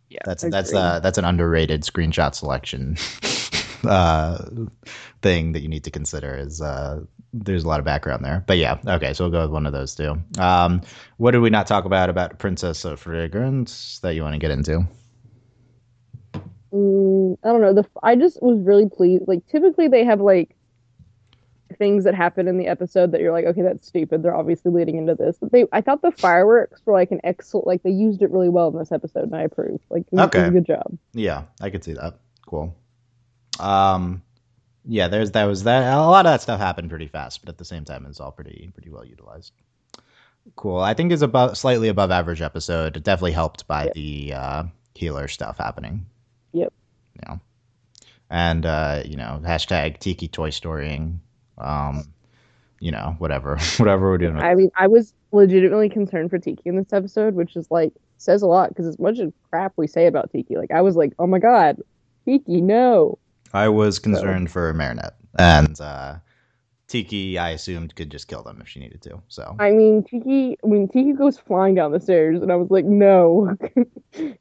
Yeah, 0.10 0.20
that's 0.26 0.44
that's 0.44 0.74
agree. 0.74 0.78
uh 0.80 1.00
that's 1.00 1.18
an 1.18 1.26
underrated 1.26 1.84
screenshot 1.84 2.36
selection 2.36 2.98
uh 3.90 4.44
thing 5.22 5.54
that 5.54 5.62
you 5.62 5.70
need 5.70 5.84
to 5.86 5.92
consider 5.92 6.36
is 6.36 6.62
uh 6.62 7.02
there's 7.34 7.64
a 7.64 7.68
lot 7.70 7.80
of 7.80 7.86
background 7.86 8.26
there 8.26 8.44
but 8.48 8.58
yeah 8.58 8.80
okay 8.88 9.14
so 9.14 9.26
we'll 9.26 9.32
go 9.32 9.42
with 9.44 9.52
one 9.52 9.66
of 9.68 9.74
those 9.74 9.96
two 9.96 10.22
um 10.40 10.82
what 11.18 11.32
did 11.32 11.40
we 11.40 11.50
not 11.50 11.68
talk 11.68 11.86
about 11.86 12.10
about 12.10 12.40
princess 12.40 12.86
of 12.86 13.00
fragrance 13.00 14.00
that 14.00 14.16
you 14.16 14.24
want 14.24 14.34
to 14.34 14.40
get 14.40 14.52
into 14.52 14.86
Mm, 16.74 17.38
I 17.44 17.48
don't 17.50 17.62
know. 17.62 17.74
The 17.74 17.86
I 18.04 18.16
just 18.16 18.42
was 18.42 18.60
really 18.60 18.90
pleased. 18.90 19.28
Like 19.28 19.46
typically 19.48 19.88
they 19.88 20.06
have 20.06 20.22
like 20.22 20.56
things 21.82 22.04
that 22.04 22.13
happen 22.13 22.48
in 22.48 22.58
the 22.60 22.67
episode 22.67 23.12
that 23.12 23.22
you're 23.22 23.32
like, 23.32 23.46
okay, 23.46 23.63
that's 23.63 23.88
stupid. 23.88 24.22
They're 24.22 24.36
obviously 24.36 24.72
leading 24.72 24.98
into 24.98 25.15
this. 25.15 25.38
But 25.41 25.52
they, 25.52 25.65
I 25.72 25.82
thought 25.82 26.04
the 26.04 26.12
fireworks 26.12 26.80
were 26.86 26.94
like 26.94 27.10
an 27.12 27.20
excellent. 27.24 27.65
Like 27.65 27.82
they 27.82 27.89
used 27.89 28.22
it 28.22 28.30
really 28.30 28.50
well 28.50 28.67
in 28.67 28.78
this 28.78 28.91
episode, 28.91 29.24
and 29.24 29.36
I 29.36 29.41
approve. 29.41 29.82
Like 29.89 30.04
it 30.12 30.17
it 30.17 30.22
Okay. 30.22 30.46
a 30.46 30.52
good 30.52 30.65
job. 30.67 30.96
Yeah, 31.13 31.44
I 31.60 31.72
could 31.72 31.84
see 31.84 31.94
that. 31.94 32.20
Cool. 32.46 32.76
Um, 33.60 34.22
yeah, 34.86 35.08
there's 35.08 35.32
that 35.32 35.46
was 35.46 35.63
that. 35.63 35.91
A 35.91 35.98
lot 36.02 36.26
of 36.28 36.32
that 36.32 36.41
stuff 36.44 36.60
happened 36.60 36.89
pretty 36.89 37.08
fast, 37.08 37.41
but 37.41 37.50
at 37.50 37.58
the 37.58 37.65
same 37.65 37.84
time, 37.84 38.06
it's 38.06 38.20
all 38.20 38.32
pretty 38.32 38.70
pretty 38.74 38.89
well 38.91 39.04
utilized. 39.06 39.54
Cool. 40.56 40.80
I 40.80 40.94
think 40.94 41.12
it's 41.12 41.22
about 41.24 41.58
slightly 41.58 41.88
above 41.88 42.12
average 42.12 42.41
episode. 42.41 43.04
Definitely 43.04 43.32
helped 43.34 43.67
by 43.67 43.86
Yeah. 43.86 43.91
the 43.96 44.34
uh, 44.34 44.63
healer 44.94 45.28
stuff 45.28 45.58
happening. 45.58 46.06
Yep. 46.54 46.72
Yeah 47.24 47.38
and 48.34 48.65
uh, 48.65 49.04
you 49.06 49.17
know, 49.17 49.41
hashtag 49.44 50.00
Tikki 50.00 50.30
Toy 50.30 50.52
Storying. 50.52 51.20
Um, 51.58 52.06
you 52.80 52.92
know, 52.92 53.16
whatever, 53.20 53.58
whatever 53.78 54.10
we're 54.10 54.18
doing. 54.18 54.38
I 54.38 54.56
mean, 54.56 54.72
I 54.76 54.88
was 54.88 55.14
legitimately 55.32 55.90
concerned 55.90 56.30
for 56.30 56.40
Tikki 56.40 56.64
in 56.66 56.76
this 56.76 56.92
episode, 56.92 57.36
which 57.36 57.56
is 57.56 57.70
like 57.72 57.94
says 58.18 58.42
a 58.42 58.48
lot 58.48 58.70
because 58.70 58.88
as 58.88 59.00
much 59.00 59.20
as 59.20 59.32
crap 59.50 59.74
we 59.78 59.88
say 59.88 60.08
about 60.08 60.32
Tikki, 60.32 60.58
like 60.58 60.72
I 60.72 60.82
was 60.82 60.96
like, 60.96 61.14
oh 61.20 61.28
my 61.28 61.40
god, 61.40 61.78
Tikki, 62.26 62.62
no. 62.62 63.18
I 63.54 63.70
was 63.70 63.99
concerned 63.99 64.49
for 64.49 64.74
Marinette 64.74 65.16
and 65.38 65.80
uh, 65.82 66.16
Tikki. 66.88 67.38
I 67.38 67.49
assumed 67.52 67.95
could 67.95 68.10
just 68.10 68.28
kill 68.28 68.43
them 68.43 68.60
if 68.62 68.68
she 68.68 68.80
needed 68.80 69.02
to. 69.04 69.22
So 69.28 69.56
I 69.60 69.72
mean, 69.72 70.04
Tikki. 70.04 70.58
When 70.62 70.88
Tikki 70.88 71.14
goes 71.14 71.38
flying 71.38 71.76
down 71.76 71.91
the 71.91 71.99
stairs, 71.99 72.41
and 72.41 72.52
I 72.52 72.56
was 72.56 72.72
like, 72.72 72.86
no. 72.86 73.56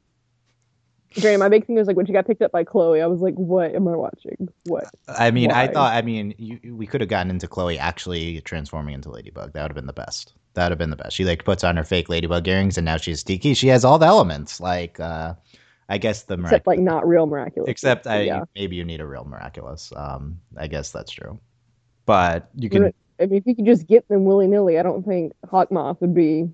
Granted, 1.19 1.39
my 1.39 1.49
big 1.49 1.65
thing 1.65 1.75
was 1.75 1.87
like 1.87 1.97
when 1.97 2.05
she 2.05 2.13
got 2.13 2.25
picked 2.25 2.41
up 2.41 2.51
by 2.51 2.63
Chloe, 2.63 3.01
I 3.01 3.07
was 3.07 3.19
like, 3.19 3.35
"What 3.35 3.75
am 3.75 3.87
I 3.87 3.95
watching? 3.95 4.47
What?" 4.65 4.85
I 5.09 5.29
mean, 5.31 5.51
I 5.51 5.67
thought. 5.67 5.93
I 5.93 6.01
mean, 6.01 6.33
you, 6.37 6.75
we 6.75 6.87
could 6.87 7.01
have 7.01 7.09
gotten 7.09 7.29
into 7.29 7.47
Chloe 7.47 7.77
actually 7.77 8.39
transforming 8.41 8.95
into 8.95 9.09
Ladybug. 9.09 9.51
That 9.51 9.63
would 9.63 9.71
have 9.71 9.75
been 9.75 9.87
the 9.87 9.93
best. 9.93 10.33
That 10.53 10.65
would 10.65 10.71
have 10.71 10.79
been 10.79 10.89
the 10.89 10.95
best. 10.95 11.15
She 11.15 11.25
like 11.25 11.43
puts 11.43 11.65
on 11.65 11.75
her 11.75 11.83
fake 11.83 12.07
Ladybug 12.07 12.47
earrings, 12.47 12.77
and 12.77 12.85
now 12.85 12.95
she's 12.95 13.23
Tikki. 13.23 13.53
She 13.53 13.67
has 13.67 13.83
all 13.83 13.99
the 13.99 14.05
elements. 14.05 14.61
Like, 14.61 15.01
uh, 15.01 15.33
I 15.89 15.97
guess 15.97 16.23
the 16.23 16.39
Except 16.39 16.65
like 16.65 16.79
not 16.79 17.05
real 17.05 17.25
miraculous. 17.25 17.69
Except 17.69 18.07
I 18.07 18.21
yeah. 18.21 18.43
maybe 18.55 18.77
you 18.77 18.85
need 18.85 19.01
a 19.01 19.05
real 19.05 19.25
miraculous. 19.25 19.91
Um, 19.93 20.39
I 20.55 20.67
guess 20.67 20.91
that's 20.91 21.11
true. 21.11 21.39
But 22.05 22.49
you 22.55 22.69
can. 22.69 22.93
I 23.19 23.25
mean, 23.25 23.37
if 23.37 23.45
you 23.45 23.53
could 23.53 23.65
just 23.65 23.85
get 23.85 24.07
them 24.07 24.23
willy 24.23 24.47
nilly, 24.47 24.79
I 24.79 24.83
don't 24.83 25.05
think 25.05 25.33
Hawkmoth 25.45 25.99
would 25.99 26.15
be 26.15 26.49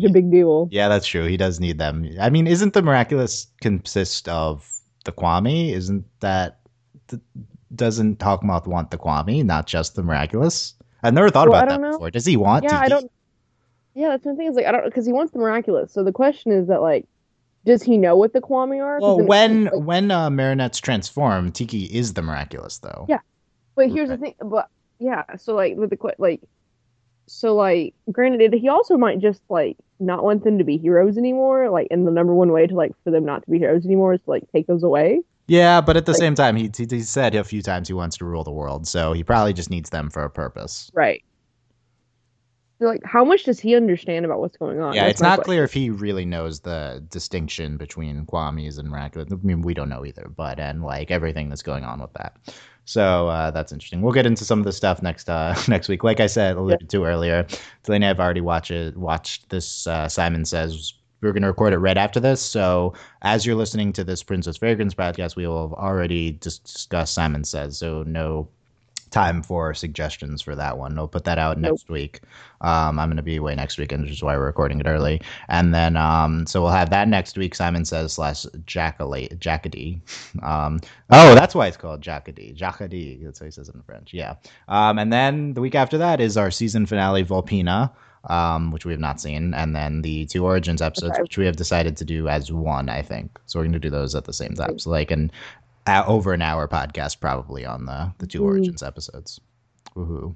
such 0.00 0.10
a 0.10 0.12
big 0.12 0.30
deal. 0.30 0.68
Yeah, 0.70 0.88
that's 0.88 1.06
true. 1.06 1.26
He 1.26 1.36
does 1.36 1.60
need 1.60 1.78
them. 1.78 2.08
I 2.20 2.30
mean, 2.30 2.46
isn't 2.46 2.74
the 2.74 2.82
miraculous 2.82 3.46
consist 3.60 4.28
of 4.28 4.68
the 5.04 5.12
Kwami? 5.12 5.72
Isn't 5.72 6.04
that 6.20 6.60
th- 7.08 7.22
doesn't 7.74 8.18
Hawkmoth 8.18 8.66
want 8.66 8.90
the 8.90 8.98
Kwami, 8.98 9.44
not 9.44 9.66
just 9.66 9.94
the 9.94 10.02
miraculous? 10.02 10.74
I've 11.02 11.14
never 11.14 11.30
thought 11.30 11.48
Well, 11.48 11.58
about 11.62 11.68
that 11.70 11.80
know. 11.80 11.92
before. 11.92 12.10
Does 12.10 12.26
he 12.26 12.36
want? 12.36 12.64
Yeah, 12.64 12.78
I 12.78 12.88
Tikki? 12.88 13.00
don't. 13.00 13.12
Yeah, 13.94 14.08
that's 14.10 14.24
the 14.24 14.34
thing 14.34 14.48
is 14.48 14.54
like 14.56 14.66
I 14.66 14.72
don't 14.72 14.84
because 14.84 15.06
he 15.06 15.12
wants 15.12 15.32
the 15.32 15.38
miraculous. 15.38 15.92
So 15.92 16.04
the 16.04 16.12
question 16.12 16.52
is 16.52 16.68
that 16.68 16.80
like, 16.82 17.06
does 17.64 17.82
he 17.82 17.96
know 17.98 18.16
what 18.16 18.32
the 18.32 18.40
Kwami 18.40 18.82
are? 18.82 19.00
Well, 19.00 19.20
when 19.20 19.64
like, 19.64 19.74
when 19.74 20.10
uh, 20.10 20.30
Marinette's 20.30 20.78
transformed, 20.80 21.54
Tikki 21.54 21.84
is 21.84 22.14
the 22.14 22.22
miraculous, 22.22 22.78
though. 22.78 23.06
Yeah. 23.08 23.18
But 23.74 23.90
here's 23.90 24.08
Okay. 24.10 24.16
the 24.16 24.22
thing, 24.22 24.34
but 24.44 24.68
yeah, 24.98 25.22
so 25.36 25.54
like 25.54 25.76
with 25.76 25.90
the 25.90 26.14
like, 26.18 26.40
so 27.26 27.54
like, 27.54 27.94
granted, 28.10 28.52
he 28.54 28.68
also 28.68 28.96
might 28.96 29.20
just 29.20 29.40
like 29.48 29.76
not 30.00 30.22
want 30.24 30.44
them 30.44 30.58
to 30.58 30.64
be 30.64 30.76
heroes 30.76 31.16
anymore. 31.18 31.70
Like, 31.70 31.88
and 31.90 32.06
the 32.06 32.10
number 32.10 32.34
one 32.34 32.52
way 32.52 32.66
to 32.66 32.74
like 32.74 32.92
for 33.04 33.10
them 33.10 33.24
not 33.24 33.44
to 33.44 33.50
be 33.50 33.58
heroes 33.58 33.84
anymore 33.84 34.14
is 34.14 34.20
to 34.22 34.30
like 34.30 34.44
take 34.52 34.66
those 34.66 34.82
away. 34.82 35.20
Yeah, 35.46 35.80
but 35.80 35.96
at 35.96 36.04
the 36.04 36.12
Like- 36.12 36.18
same 36.18 36.34
time, 36.34 36.56
he, 36.56 36.70
he 36.76 36.86
he 36.90 37.00
said 37.00 37.34
a 37.34 37.42
few 37.42 37.62
times 37.62 37.88
he 37.88 37.94
wants 37.94 38.18
to 38.18 38.24
rule 38.26 38.44
the 38.44 38.52
world, 38.52 38.86
so 38.86 39.12
he 39.12 39.24
probably 39.24 39.52
just 39.54 39.70
needs 39.70 39.90
them 39.90 40.10
for 40.10 40.22
a 40.24 40.30
purpose. 40.30 40.90
Right. 40.94 41.22
Like, 42.80 43.02
how 43.04 43.24
much 43.24 43.44
does 43.44 43.58
he 43.58 43.74
understand 43.74 44.24
about 44.24 44.38
what's 44.40 44.56
going 44.56 44.80
on? 44.80 44.94
Yeah, 44.94 45.02
That's 45.02 45.12
it's 45.14 45.20
not 45.20 45.36
question. 45.38 45.44
clear 45.44 45.64
if 45.64 45.72
he 45.72 45.90
really 45.90 46.24
knows 46.24 46.60
the 46.60 47.04
distinction 47.08 47.76
between 47.76 48.24
Kwami's 48.26 48.78
and 48.78 48.88
miraculous. 48.88 49.28
I 49.32 49.36
mean, 49.42 49.62
we 49.62 49.74
don't 49.74 49.88
know 49.88 50.04
either, 50.06 50.30
but 50.36 50.60
and 50.60 50.82
like 50.84 51.10
everything 51.10 51.48
that's 51.48 51.62
going 51.62 51.84
on 51.84 52.00
with 52.00 52.12
that. 52.14 52.36
So 52.84 53.28
uh, 53.28 53.50
that's 53.50 53.72
interesting. 53.72 54.00
We'll 54.00 54.14
get 54.14 54.26
into 54.26 54.44
some 54.44 54.60
of 54.60 54.64
the 54.64 54.72
stuff 54.72 55.02
next 55.02 55.28
uh, 55.28 55.54
next 55.68 55.88
week. 55.88 56.04
Like 56.04 56.20
I 56.20 56.26
said, 56.26 56.56
alluded 56.56 56.88
to 56.90 57.04
earlier, 57.04 57.46
Delaney, 57.82 58.06
I've 58.06 58.20
already 58.20 58.40
watched 58.40 58.70
it. 58.70 58.96
Watched 58.96 59.48
this. 59.50 59.86
Uh, 59.86 60.08
Simon 60.08 60.44
says 60.44 60.94
we're 61.20 61.32
going 61.32 61.42
to 61.42 61.48
record 61.48 61.72
it 61.72 61.78
right 61.78 61.98
after 61.98 62.20
this. 62.20 62.40
So 62.40 62.94
as 63.22 63.44
you're 63.44 63.56
listening 63.56 63.92
to 63.94 64.04
this 64.04 64.22
Princess 64.22 64.56
Fragrance 64.56 64.94
podcast, 64.94 65.36
we 65.36 65.46
will 65.46 65.68
have 65.68 65.78
already 65.78 66.32
dis- 66.32 66.60
discussed 66.60 67.14
Simon 67.14 67.44
Says. 67.44 67.76
So 67.76 68.04
no 68.04 68.48
time 69.10 69.42
for 69.42 69.74
suggestions 69.74 70.42
for 70.42 70.54
that 70.54 70.78
one. 70.78 70.94
We'll 70.96 71.08
put 71.08 71.24
that 71.24 71.38
out 71.38 71.58
Nope. 71.58 71.72
next 71.72 71.88
week. 71.88 72.20
Um, 72.60 72.98
I'm 72.98 73.08
going 73.08 73.16
to 73.16 73.22
be 73.22 73.36
away 73.36 73.54
next 73.54 73.78
weekend, 73.78 74.02
which 74.02 74.10
is 74.12 74.22
why 74.22 74.36
we're 74.36 74.46
recording 74.46 74.80
it 74.80 74.86
early. 74.86 75.20
And 75.48 75.74
then, 75.74 75.96
um, 75.96 76.46
so 76.46 76.60
we'll 76.62 76.70
have 76.70 76.90
that 76.90 77.08
next 77.08 77.36
week. 77.38 77.54
Simon 77.54 77.84
Says 77.84 78.12
slash 78.12 78.44
Jackala- 78.66 79.36
Jackady. 79.38 80.00
Um, 80.42 80.80
oh, 81.10 81.34
that's 81.34 81.54
why 81.54 81.66
it's 81.66 81.76
called 81.76 82.00
Jackady. 82.00 82.56
Jackady. 82.56 83.22
That's 83.24 83.38
how 83.38 83.44
he 83.46 83.50
says 83.50 83.68
it 83.68 83.74
in 83.74 83.82
French. 83.82 84.12
Yeah. 84.12 84.34
Um, 84.68 84.98
and 84.98 85.12
then 85.12 85.54
the 85.54 85.60
week 85.60 85.74
after 85.74 85.98
that 85.98 86.20
is 86.20 86.36
our 86.36 86.50
season 86.50 86.86
finale, 86.86 87.24
Volpina 87.24 87.92
um, 88.24 88.72
which 88.72 88.84
we 88.84 88.92
have 88.92 89.00
not 89.00 89.20
seen, 89.20 89.54
and 89.54 89.74
then 89.74 90.02
the 90.02 90.26
two 90.26 90.44
Origins 90.44 90.82
episodes, 90.82 91.12
Okay. 91.12 91.22
which 91.22 91.38
we 91.38 91.46
have 91.46 91.56
decided 91.56 91.96
to 91.96 92.04
do 92.04 92.28
as 92.28 92.50
one, 92.52 92.88
I 92.88 93.02
think. 93.02 93.38
So 93.46 93.58
we're 93.58 93.64
going 93.64 93.72
to 93.74 93.78
do 93.78 93.90
those 93.90 94.14
at 94.14 94.24
the 94.24 94.32
same 94.32 94.54
time. 94.54 94.78
So 94.78 94.90
like 94.90 95.10
an 95.10 95.30
uh, 95.88 96.04
over 96.06 96.32
an 96.32 96.42
hour 96.42 96.68
podcast 96.68 97.20
probably 97.20 97.64
on 97.66 97.86
the 97.86 98.12
the 98.18 98.26
two 98.26 98.40
Mm. 98.42 98.44
Origins 98.46 98.82
episodes. 98.82 99.40
Woohoo. 99.96 100.34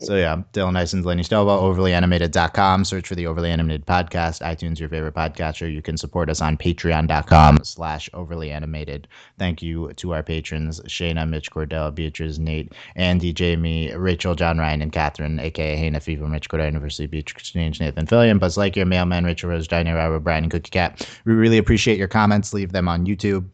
So 0.00 0.14
yeah, 0.14 0.42
Dylan 0.52 0.74
Nyson, 0.74 1.04
Lenny 1.04 1.24
Stelba, 1.24 1.58
overlyanimated.com. 1.60 2.84
Search 2.84 3.08
for 3.08 3.16
the 3.16 3.26
Overly 3.26 3.50
Animated 3.50 3.84
Podcast. 3.84 4.42
iTunes, 4.42 4.78
your 4.78 4.88
favorite 4.88 5.14
podcatcher. 5.16 5.72
You 5.72 5.82
can 5.82 5.96
support 5.96 6.30
us 6.30 6.40
on 6.40 6.56
patreon.com 6.56 7.58
slash 7.64 8.08
overly 8.14 8.52
animated. 8.52 9.08
Thank 9.40 9.60
you 9.60 9.92
to 9.94 10.14
our 10.14 10.22
patrons, 10.22 10.80
Shayna, 10.82 11.28
Mitch 11.28 11.50
Cordell, 11.50 11.92
Beatrice, 11.92 12.38
Nate, 12.38 12.72
Andy, 12.94 13.32
Jamie, 13.32 13.92
Rachel, 13.96 14.36
John 14.36 14.58
Ryan, 14.58 14.82
and 14.82 14.92
Catherine, 14.92 15.40
aka 15.40 15.74
Hannah 15.74 15.98
Fever, 15.98 16.28
Mitch 16.28 16.48
Cordell, 16.48 16.66
University 16.66 17.08
Beach 17.08 17.32
Exchange, 17.32 17.80
Nathan 17.80 18.06
Fillion, 18.06 18.38
Buzz 18.38 18.56
Lightyear, 18.56 18.86
Mailman, 18.86 19.24
Rachel 19.24 19.50
Rose, 19.50 19.66
Johnny 19.66 19.90
Robert, 19.90 20.20
Brian, 20.20 20.44
and 20.44 20.50
Cookie 20.52 20.70
Cat. 20.70 21.08
We 21.24 21.32
really 21.32 21.58
appreciate 21.58 21.98
your 21.98 22.06
comments. 22.06 22.52
Leave 22.54 22.70
them 22.70 22.86
on 22.86 23.04
YouTube 23.04 23.46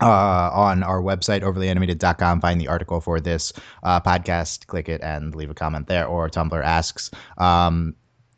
uh, 0.00 0.50
on 0.52 0.82
our 0.82 1.00
website, 1.00 1.42
overlyanimated.com. 1.42 2.40
Find 2.40 2.60
the 2.60 2.68
article 2.68 3.00
for 3.00 3.20
this 3.20 3.52
uh, 3.82 4.00
podcast, 4.00 4.66
click 4.66 4.88
it, 4.88 5.00
and 5.02 5.34
leave 5.34 5.50
a 5.50 5.54
comment 5.54 5.86
there. 5.86 6.06
Or 6.06 6.28
Tumblr 6.28 6.62
asks. 6.62 7.10
Um, 7.38 7.94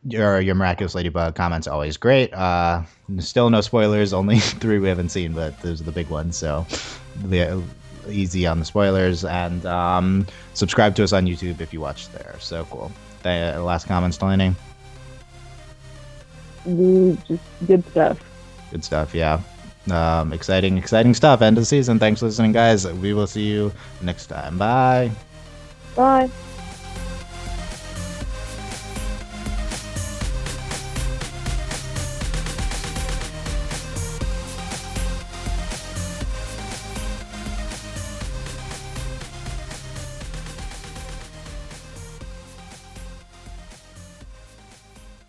your 0.08 0.40
your 0.40 0.54
miraculous 0.54 0.94
ladybug 0.94 1.34
comments 1.34 1.66
always 1.66 1.96
great. 1.96 2.32
Uh, 2.32 2.82
still 3.18 3.50
no 3.50 3.60
spoilers, 3.60 4.12
only 4.12 4.38
three 4.40 4.78
we 4.78 4.88
haven't 4.88 5.08
seen, 5.08 5.32
but 5.32 5.60
those 5.62 5.80
are 5.80 5.84
the 5.84 5.92
big 5.92 6.08
ones. 6.08 6.36
So 6.36 6.64
the, 7.24 7.62
easy 8.08 8.46
on 8.46 8.60
the 8.60 8.64
spoilers, 8.64 9.24
and 9.24 9.64
um, 9.66 10.26
subscribe 10.54 10.94
to 10.96 11.04
us 11.04 11.12
on 11.12 11.26
YouTube 11.26 11.60
if 11.60 11.72
you 11.72 11.80
watch 11.80 12.08
there. 12.10 12.36
So 12.38 12.64
cool. 12.66 12.92
The 13.22 13.60
last 13.60 13.88
comments, 13.88 14.16
Delaney. 14.16 14.54
Mm, 16.66 17.24
just 17.26 17.42
good 17.66 17.84
stuff. 17.90 18.20
Good 18.70 18.84
stuff. 18.84 19.14
Yeah. 19.14 19.40
Um, 19.90 20.32
exciting, 20.32 20.78
exciting 20.78 21.14
stuff. 21.14 21.42
End 21.42 21.58
of 21.58 21.66
season. 21.66 21.98
Thanks 21.98 22.20
for 22.20 22.26
listening, 22.26 22.52
guys. 22.52 22.86
We 22.86 23.14
will 23.14 23.26
see 23.26 23.46
you 23.46 23.72
next 24.02 24.26
time. 24.26 24.58
Bye. 24.58 25.10
Bye. 25.94 26.30